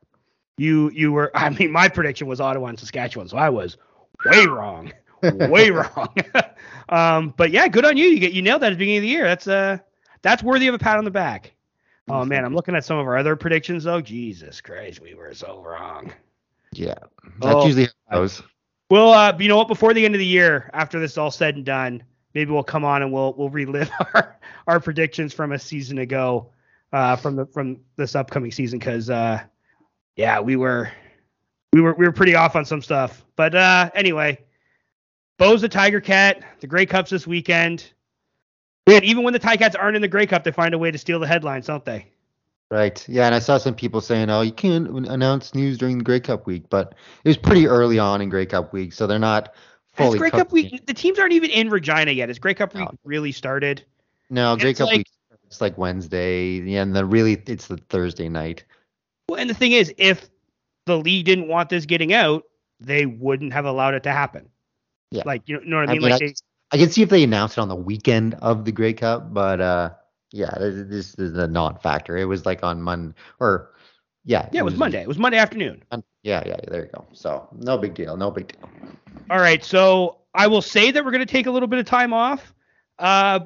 you 0.58 0.90
you 0.92 1.12
were 1.12 1.32
I 1.36 1.50
mean 1.50 1.72
my 1.72 1.90
prediction 1.90 2.28
was 2.28 2.42
Ottawa 2.42 2.68
and 2.68 2.80
Saskatchewan, 2.80 3.28
so 3.28 3.38
I 3.38 3.50
was 3.50 3.78
way 4.26 4.46
wrong. 4.46 4.92
way 5.22 5.70
wrong. 5.72 6.16
um, 6.90 7.34
but 7.36 7.52
yeah, 7.52 7.68
good 7.68 7.86
on 7.86 7.98
you. 7.98 8.08
You 8.08 8.20
get 8.20 8.34
you 8.34 8.42
nailed 8.42 8.62
that 8.62 8.68
at 8.68 8.76
the 8.76 8.80
beginning 8.80 9.00
of 9.00 9.04
the 9.04 9.10
year. 9.10 9.26
That's 9.26 9.48
uh 9.48 9.78
that's 10.22 10.44
worthy 10.44 10.68
of 10.68 10.76
a 10.76 10.80
pat 10.80 10.98
on 10.98 11.06
the 11.06 11.12
back. 11.12 11.54
Oh 12.08 12.24
man, 12.24 12.46
I'm 12.46 12.54
looking 12.54 12.76
at 12.76 12.86
some 12.86 12.98
of 12.98 13.08
our 13.08 13.18
other 13.18 13.36
predictions 13.36 13.84
though. 13.84 14.02
Jesus 14.02 14.62
Christ, 14.62 15.02
we 15.02 15.16
were 15.16 15.34
so 15.34 15.64
wrong. 15.66 16.14
Yeah. 16.72 16.96
That's 17.40 17.56
oh, 17.56 17.66
usually 17.66 17.86
how 18.10 18.18
it 18.18 18.22
goes. 18.22 18.44
Well, 18.90 19.14
uh, 19.14 19.36
you 19.40 19.48
know 19.48 19.58
what? 19.58 19.68
Before 19.68 19.94
the 19.94 20.06
end 20.06 20.14
of 20.14 20.20
the 20.20 20.26
year, 20.26 20.70
after 20.74 21.00
this 21.00 21.14
is 21.14 21.18
all 21.18 21.32
said 21.32 21.56
and 21.56 21.66
done, 21.66 22.04
maybe 22.34 22.52
we'll 22.52 22.64
come 22.64 22.86
on 22.86 23.02
and 23.02 23.12
we'll 23.12 23.34
we'll 23.34 23.50
relive 23.50 23.90
our 24.14 24.38
our 24.68 24.80
predictions 24.80 25.34
from 25.34 25.52
a 25.52 25.60
season 25.60 25.98
ago, 25.98 26.52
uh, 26.94 27.16
from 27.16 27.36
the 27.36 27.48
from 27.48 27.80
this 27.96 28.16
upcoming 28.16 28.52
season, 28.52 28.78
because 28.78 29.10
uh, 29.10 29.42
yeah, 30.16 30.40
we 30.40 30.56
were 30.56 30.92
we 31.74 31.82
were 31.82 31.94
we 31.94 32.06
were 32.06 32.12
pretty 32.12 32.36
off 32.36 32.56
on 32.56 32.66
some 32.66 32.82
stuff. 32.82 33.26
But 33.36 33.56
uh, 33.56 33.90
anyway, 33.94 34.40
Bo's 35.38 35.64
a 35.64 35.70
Tiger 35.70 36.02
Cat. 36.02 36.42
The 36.60 36.68
Grey 36.68 36.86
Cup's 36.86 37.12
this 37.12 37.28
weekend. 37.28 37.92
Man, 38.88 39.04
even 39.04 39.24
when 39.24 39.34
the 39.34 39.40
Ticats 39.40 39.76
aren't 39.78 39.96
in 39.96 40.02
the 40.02 40.08
Grey 40.08 40.28
Cup, 40.28 40.44
they 40.44 40.52
find 40.52 40.74
a 40.74 40.78
way 40.78 40.92
to 40.92 40.98
steal 40.98 41.20
the 41.20 41.28
headlines, 41.28 41.66
don't 41.66 41.84
they? 41.84 42.08
Right. 42.70 43.08
Yeah, 43.10 43.26
and 43.26 43.34
I 43.34 43.40
saw 43.40 43.58
some 43.58 43.76
people 43.76 44.02
saying, 44.02 44.30
"Oh, 44.30 44.42
you 44.42 44.52
can't 44.52 44.88
announce 45.08 45.54
news 45.54 45.78
during 45.78 45.98
the 45.98 46.04
Grey 46.04 46.20
Cup 46.20 46.48
week," 46.48 46.64
but 46.70 46.96
it 47.24 47.30
was 47.30 47.38
pretty 47.38 47.68
early 47.68 48.00
on 48.00 48.22
in 48.22 48.30
Grey 48.30 48.46
Cup 48.46 48.74
week, 48.74 48.94
so 48.94 49.06
they're 49.06 49.20
not 49.20 49.54
fully. 49.94 50.12
It's 50.12 50.18
Grey 50.18 50.32
Cup 50.32 50.52
week. 50.52 50.86
The 50.86 50.94
teams 50.94 51.20
aren't 51.20 51.34
even 51.34 51.50
in 51.50 51.70
Regina 51.70 52.12
yet. 52.12 52.30
Has 52.30 52.40
Grey 52.40 52.54
Cup 52.54 52.74
week 52.74 52.86
no. 52.86 52.98
really 53.04 53.32
started? 53.32 53.84
No, 54.30 54.56
Grey 54.56 54.74
Cup 54.74 54.88
like, 54.88 54.98
week 54.98 55.08
it's 55.46 55.62
like 55.62 55.78
Wednesday, 55.78 56.60
yeah, 56.60 56.82
and 56.82 56.96
then 56.96 57.10
really 57.10 57.42
it's 57.46 57.68
the 57.68 57.78
Thursday 57.90 58.30
night. 58.30 58.64
Well, 59.30 59.40
and 59.40 59.50
the 59.50 59.54
thing 59.54 59.72
is, 59.72 59.94
if 59.98 60.30
the 60.86 60.98
league 60.98 61.26
didn't 61.26 61.48
want 61.48 61.70
this 61.70 61.86
getting 61.86 62.14
out, 62.14 62.44
they 62.80 63.06
wouldn't 63.06 63.54
have 63.54 63.66
allowed 63.66 63.94
it 63.94 64.04
to 64.04 64.12
happen. 64.12 64.50
Yeah. 65.12 65.24
Like 65.26 65.48
you 65.48 65.64
know, 65.66 65.78
what 65.78 65.90
I 65.90 65.94
mean? 65.94 66.04
I 66.04 66.08
mean 66.08 66.12
like 66.12 66.22
I, 66.22 66.26
they, 66.28 66.34
I 66.72 66.78
can 66.78 66.90
see 66.90 67.02
if 67.02 67.10
they 67.10 67.24
announced 67.24 67.58
it 67.58 67.62
on 67.62 67.70
the 67.70 67.76
weekend 67.76 68.36
of 68.36 68.66
the 68.66 68.72
Grey 68.72 68.94
Cup, 68.94 69.34
but 69.34 69.62
uh, 69.62 69.92
yeah, 70.32 70.52
this 70.58 71.16
is 71.16 71.38
a 71.38 71.48
non-factor. 71.48 72.18
It 72.18 72.26
was 72.26 72.46
like 72.46 72.64
on 72.64 72.82
Monday 72.82 73.16
or 73.40 73.72
yeah. 74.26 74.50
Yeah, 74.52 74.62
it 74.62 74.64
was, 74.64 74.74
was 74.74 74.80
Monday. 74.80 75.02
It 75.02 75.08
was 75.08 75.18
Monday 75.18 75.38
afternoon. 75.38 75.84
Yeah, 76.24 76.44
yeah, 76.46 76.58
there 76.68 76.86
you 76.86 76.92
go. 76.94 77.06
So 77.14 77.48
no 77.60 77.78
big 77.78 77.94
deal. 77.94 78.18
No 78.18 78.32
big 78.32 78.48
deal. 78.48 78.70
All 79.30 79.40
right, 79.40 79.64
so 79.64 80.18
I 80.34 80.48
will 80.48 80.62
say 80.62 80.92
that 80.92 81.06
we're 81.06 81.12
going 81.12 81.26
to 81.26 81.32
take 81.32 81.46
a 81.46 81.52
little 81.52 81.68
bit 81.68 81.80
of 81.80 81.86
time 81.86 82.14
off. 82.14 82.54
Uh, 83.00 83.42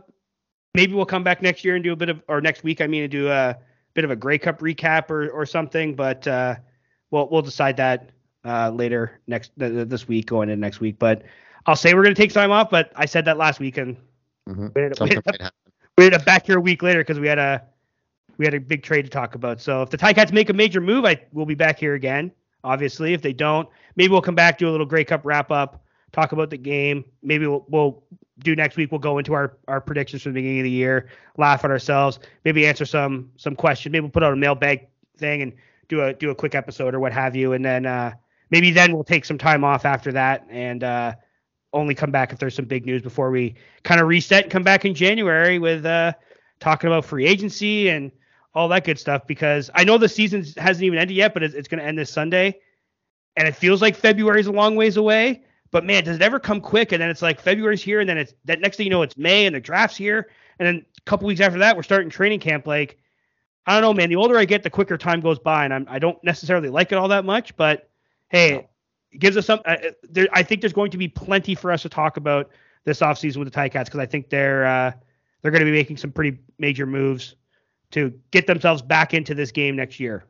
maybe 0.73 0.93
we'll 0.93 1.05
come 1.05 1.23
back 1.23 1.41
next 1.41 1.63
year 1.63 1.75
and 1.75 1.84
do 1.84 1.91
a 1.91 1.95
bit 1.95 2.09
of, 2.09 2.21
or 2.27 2.41
next 2.41 2.63
week, 2.63 2.82
I 2.82 2.88
mean, 2.88 3.01
to 3.01 3.07
do 3.07 3.30
a 3.30 3.57
bit 3.93 4.03
of 4.03 4.11
a 4.11 4.15
Grey 4.15 4.37
Cup 4.37 4.59
recap 4.59 5.09
or 5.09 5.29
or 5.29 5.45
something. 5.45 5.95
But 5.95 6.27
uh, 6.27 6.55
we'll 7.11 7.27
we'll 7.29 7.41
decide 7.41 7.77
that 7.77 8.11
uh, 8.45 8.69
later 8.69 9.19
next 9.27 9.51
th- 9.59 9.87
this 9.87 10.07
week, 10.07 10.27
going 10.27 10.49
into 10.49 10.59
next 10.59 10.79
week. 10.79 10.99
But 10.99 11.23
I'll 11.65 11.75
say 11.75 11.93
we're 11.93 12.03
going 12.03 12.15
to 12.15 12.21
take 12.21 12.33
time 12.33 12.51
off, 12.51 12.69
but 12.69 12.91
I 12.95 13.05
said 13.05 13.25
that 13.25 13.37
last 13.37 13.59
week 13.59 13.77
and 13.77 13.95
mm-hmm. 14.47 14.67
we, 14.73 14.81
ended, 14.81 14.99
we, 14.99 15.09
ended 15.11 15.41
up, 15.41 15.53
we 15.97 16.05
ended 16.05 16.19
up 16.19 16.25
back 16.25 16.45
here 16.45 16.57
a 16.57 16.61
week 16.61 16.81
later 16.81 17.01
because 17.01 17.19
we 17.19 17.27
had 17.27 17.39
a 17.39 17.63
we 18.37 18.45
had 18.45 18.53
a 18.53 18.59
big 18.59 18.83
trade 18.83 19.03
to 19.03 19.09
talk 19.09 19.35
about. 19.35 19.61
So 19.61 19.81
if 19.81 19.89
the 19.89 19.97
Ticats 19.97 20.31
make 20.31 20.49
a 20.49 20.53
major 20.53 20.79
move, 20.79 21.05
I 21.05 21.21
will 21.33 21.45
be 21.45 21.55
back 21.55 21.77
here 21.77 21.95
again. 21.95 22.31
Obviously, 22.63 23.13
if 23.13 23.21
they 23.21 23.33
don't, 23.33 23.67
maybe 23.95 24.11
we'll 24.11 24.21
come 24.21 24.35
back 24.35 24.57
do 24.57 24.69
a 24.69 24.71
little 24.71 24.85
Grey 24.85 25.03
Cup 25.03 25.21
wrap 25.23 25.51
up, 25.51 25.83
talk 26.11 26.31
about 26.31 26.49
the 26.49 26.57
game. 26.57 27.03
Maybe 27.21 27.47
we'll, 27.47 27.65
we'll 27.67 28.03
do 28.39 28.55
next 28.55 28.77
week. 28.77 28.91
We'll 28.91 28.99
go 28.99 29.17
into 29.17 29.33
our, 29.33 29.57
our 29.67 29.81
predictions 29.81 30.23
from 30.23 30.33
the 30.33 30.41
beginning 30.41 30.59
of 30.59 30.63
the 30.63 30.71
year, 30.71 31.09
laugh 31.37 31.63
at 31.65 31.71
ourselves, 31.71 32.19
maybe 32.45 32.65
answer 32.65 32.85
some 32.85 33.31
some 33.37 33.55
questions. 33.55 33.91
Maybe 33.91 34.01
we'll 34.01 34.11
put 34.11 34.23
out 34.23 34.33
a 34.33 34.37
mailbag 34.37 34.87
thing 35.17 35.41
and 35.41 35.53
do 35.87 36.01
a 36.01 36.13
do 36.13 36.29
a 36.29 36.35
quick 36.35 36.55
episode 36.55 36.93
or 36.93 36.99
what 36.99 37.13
have 37.13 37.35
you, 37.35 37.53
and 37.53 37.63
then 37.63 37.85
uh, 37.85 38.13
maybe 38.49 38.71
then 38.71 38.93
we'll 38.93 39.03
take 39.03 39.25
some 39.25 39.37
time 39.37 39.63
off 39.63 39.85
after 39.85 40.11
that 40.13 40.45
and 40.49 40.83
uh, 40.83 41.13
only 41.73 41.95
come 41.95 42.11
back 42.11 42.31
if 42.31 42.39
there's 42.39 42.55
some 42.55 42.65
big 42.65 42.85
news 42.85 43.01
before 43.01 43.31
we 43.31 43.55
kind 43.83 44.01
of 44.01 44.07
reset 44.07 44.43
and 44.43 44.51
come 44.51 44.63
back 44.63 44.85
in 44.85 44.93
January 44.93 45.59
with 45.59 45.85
uh, 45.85 46.13
talking 46.59 46.87
about 46.87 47.05
free 47.05 47.25
agency 47.25 47.89
and 47.89 48.11
all 48.53 48.67
that 48.67 48.83
good 48.83 48.99
stuff. 48.99 49.27
Because 49.27 49.69
I 49.75 49.83
know 49.83 49.97
the 49.97 50.09
season 50.09 50.45
hasn't 50.57 50.83
even 50.83 50.97
ended 50.99 51.15
yet, 51.17 51.33
but 51.33 51.43
it's, 51.43 51.53
it's 51.53 51.67
going 51.67 51.79
to 51.79 51.85
end 51.85 51.97
this 51.97 52.11
Sunday, 52.11 52.59
and 53.35 53.47
it 53.47 53.55
feels 53.55 53.81
like 53.81 53.95
February 53.95 54.39
is 54.39 54.47
a 54.47 54.51
long 54.51 54.75
ways 54.75 54.97
away. 54.97 55.43
But 55.72 55.86
man, 55.86 56.03
does 56.03 56.15
it 56.15 56.22
ever 56.22 56.39
come 56.39 56.61
quick? 56.61 56.91
And 56.91 57.01
then 57.01 57.09
it's 57.09 57.22
like 57.22 57.39
February's 57.39 57.84
here, 57.84 57.99
and 57.99 58.09
then 58.09 58.17
it's 58.17 58.34
that 58.45 58.59
next 58.59 58.78
thing 58.78 58.86
you 58.86 58.89
know, 58.89 59.01
it's 59.01 59.17
May, 59.17 59.45
and 59.45 59.55
the 59.55 59.59
draft's 59.59 59.97
here, 59.97 60.30
and 60.57 60.67
then 60.67 60.86
a 60.97 61.01
couple 61.01 61.28
weeks 61.28 61.41
after 61.41 61.59
that, 61.59 61.76
we're 61.76 61.84
starting 61.84 62.09
training 62.09 62.39
camp. 62.39 62.65
Like 62.65 62.97
I 63.70 63.74
don't 63.74 63.82
know, 63.82 63.93
man. 63.93 64.09
The 64.09 64.15
older 64.15 64.36
I 64.36 64.45
get, 64.45 64.63
the 64.63 64.70
quicker 64.72 64.97
time 64.97 65.22
goes 65.22 65.38
by, 65.38 65.63
and 65.63 65.72
I'm, 65.72 65.86
I 65.88 65.99
don't 65.99 66.22
necessarily 66.24 66.70
like 66.70 66.91
it 66.91 66.95
all 66.95 67.07
that 67.09 67.24
much. 67.24 67.55
But 67.55 67.88
hey, 68.30 68.67
it 69.11 69.20
gives 69.20 69.38
us 69.38 69.45
some. 69.45 69.61
Uh, 69.63 69.76
there, 70.09 70.28
I 70.34 70.41
think 70.41 70.61
there's 70.61 70.74
going 70.74 70.89
to 70.89 70.97
be 70.97 71.07
plenty 71.07 71.53
for 71.53 71.72
us 71.72 71.84
to 71.84 71.89
talk 71.89 72.17
about 72.17 72.49
this 72.86 73.01
offseason 73.01 73.38
with 73.38 73.53
the 73.53 73.59
Ticats 73.59 73.86
because 73.86 73.99
I 73.99 74.07
think 74.07 74.30
they're 74.30 74.65
uh, 74.65 74.91
they're 75.41 75.51
going 75.51 75.59
to 75.59 75.65
be 75.65 75.72
making 75.72 75.97
some 75.97 76.11
pretty 76.11 76.39
major 76.57 76.88
moves 76.88 77.36
to 77.91 78.11
get 78.32 78.47
themselves 78.47 78.82
back 78.82 79.13
into 79.13 79.36
this 79.36 79.51
game 79.51 79.76
next 79.76 79.99
year. 79.99 80.26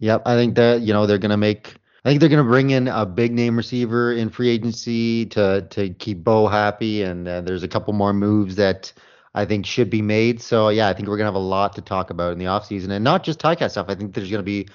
Yep, 0.00 0.22
I 0.26 0.34
think 0.34 0.54
that 0.56 0.82
you 0.82 0.92
know 0.92 1.06
they're 1.06 1.18
going 1.18 1.30
to 1.30 1.38
make. 1.38 1.76
I 2.04 2.08
think 2.08 2.20
they're 2.20 2.30
going 2.30 2.44
to 2.44 2.50
bring 2.50 2.70
in 2.70 2.88
a 2.88 3.04
big 3.04 3.32
name 3.32 3.56
receiver 3.56 4.12
in 4.12 4.30
free 4.30 4.48
agency 4.48 5.26
to 5.26 5.66
to 5.70 5.90
keep 5.90 6.24
Bo 6.24 6.46
happy, 6.46 7.02
and 7.02 7.28
uh, 7.28 7.40
there's 7.42 7.62
a 7.62 7.68
couple 7.68 7.92
more 7.92 8.12
moves 8.12 8.56
that 8.56 8.92
I 9.34 9.44
think 9.44 9.66
should 9.66 9.90
be 9.90 10.02
made. 10.02 10.40
So 10.40 10.70
yeah, 10.70 10.88
I 10.88 10.94
think 10.94 11.08
we're 11.08 11.16
going 11.16 11.26
to 11.26 11.32
have 11.32 11.34
a 11.34 11.38
lot 11.38 11.74
to 11.74 11.82
talk 11.82 12.10
about 12.10 12.32
in 12.32 12.38
the 12.38 12.46
offseason, 12.46 12.90
and 12.90 13.04
not 13.04 13.22
just 13.22 13.38
Ticat 13.38 13.70
stuff. 13.70 13.86
I 13.88 13.94
think 13.94 14.14
there's 14.14 14.30
going 14.30 14.40
to 14.40 14.42
be 14.42 14.68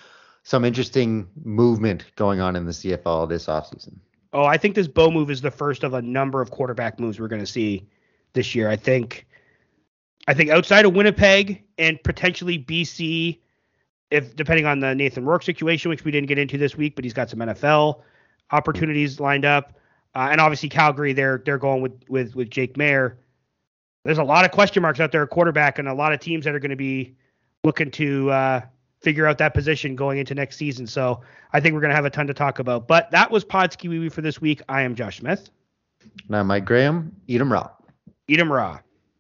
some 0.44 0.64
interesting 0.64 1.28
movement 1.44 2.06
going 2.16 2.40
on 2.40 2.56
in 2.56 2.66
the 2.66 2.72
CFL 2.72 3.28
this 3.28 3.48
offseason. 3.48 3.96
Oh, 4.32 4.44
I 4.44 4.58
think 4.58 4.76
this 4.76 4.88
Bo 4.88 5.10
move 5.10 5.32
is 5.32 5.42
the 5.42 5.50
first 5.50 5.84
of 5.84 5.94
a 5.94 6.02
number 6.02 6.42
of 6.42 6.52
quarterback 6.52 7.00
moves 7.00 7.20
we're 7.20 7.28
going 7.28 7.42
to 7.42 7.48
see 7.48 7.88
this 8.34 8.54
year. 8.54 8.70
I 8.70 8.76
think 8.76 9.26
I 10.28 10.34
think 10.36 10.52
outside 10.52 10.86
of 10.86 10.94
Winnipeg 10.94 11.64
and 11.78 12.02
potentially 12.04 12.60
BC, 12.60 13.40
if 14.16 14.36
depending 14.36 14.66
on 14.66 14.80
the 14.80 14.96
Nathan 14.96 15.26
Rourke 15.26 15.44
situation, 15.44 15.90
which 15.90 16.04
we 16.06 16.12
didn't 16.12 16.28
get 16.28 16.38
into 16.38 16.58
this 16.58 16.76
week, 16.76 16.96
but 16.96 17.04
he's 17.04 17.14
got 17.14 17.30
some 17.30 17.40
NFL 17.40 18.02
opportunities 18.52 19.20
lined 19.20 19.46
up, 19.46 19.74
uh, 20.16 20.30
and 20.32 20.40
obviously 20.40 20.70
Calgary, 20.70 21.14
they're 21.14 21.42
they're 21.46 21.58
going 21.58 21.82
with 21.82 21.94
with 22.10 22.36
with 22.36 22.50
Jake 22.50 22.76
Maier. 22.76 23.16
There's 24.04 24.18
a 24.20 24.24
lot 24.24 24.46
of 24.46 24.52
question 24.52 24.82
marks 24.82 25.00
out 25.00 25.12
there 25.12 25.24
at 25.24 25.30
quarterback, 25.30 25.80
and 25.80 25.88
a 25.88 25.94
lot 25.94 26.14
of 26.14 26.20
teams 26.20 26.46
that 26.46 26.56
are 26.56 26.60
going 26.60 26.70
to 26.70 26.76
be 26.76 27.16
looking 27.64 27.90
to 27.92 28.30
uh, 28.30 28.62
figure 29.02 29.26
out 29.26 29.38
that 29.40 29.54
position 29.54 29.96
going 29.96 30.20
into 30.20 30.36
next 30.36 30.58
season. 30.58 30.86
So 30.88 31.22
I 31.54 31.60
think 31.60 31.74
we're 31.74 31.82
going 31.82 31.90
to 31.90 31.96
have 31.96 32.06
a 32.06 32.10
ton 32.10 32.28
to 32.28 32.34
talk 32.34 32.60
about. 32.60 32.88
But 32.88 33.10
that 33.12 33.30
was 33.32 33.44
Podski 33.44 33.90
Wee 33.90 34.10
for 34.10 34.22
this 34.22 34.40
week. 34.40 34.62
I 34.70 34.82
am 34.84 34.96
Josh 34.96 35.20
Smith. 35.20 35.50
And 36.28 36.36
I'm 36.36 36.48
Mike 36.48 36.66
Graham. 36.66 37.16
Eat 37.28 37.42
'em 37.42 37.52
raw. 37.52 37.70
Eat 38.28 38.40
'em 38.40 38.52
raw. 38.52 38.80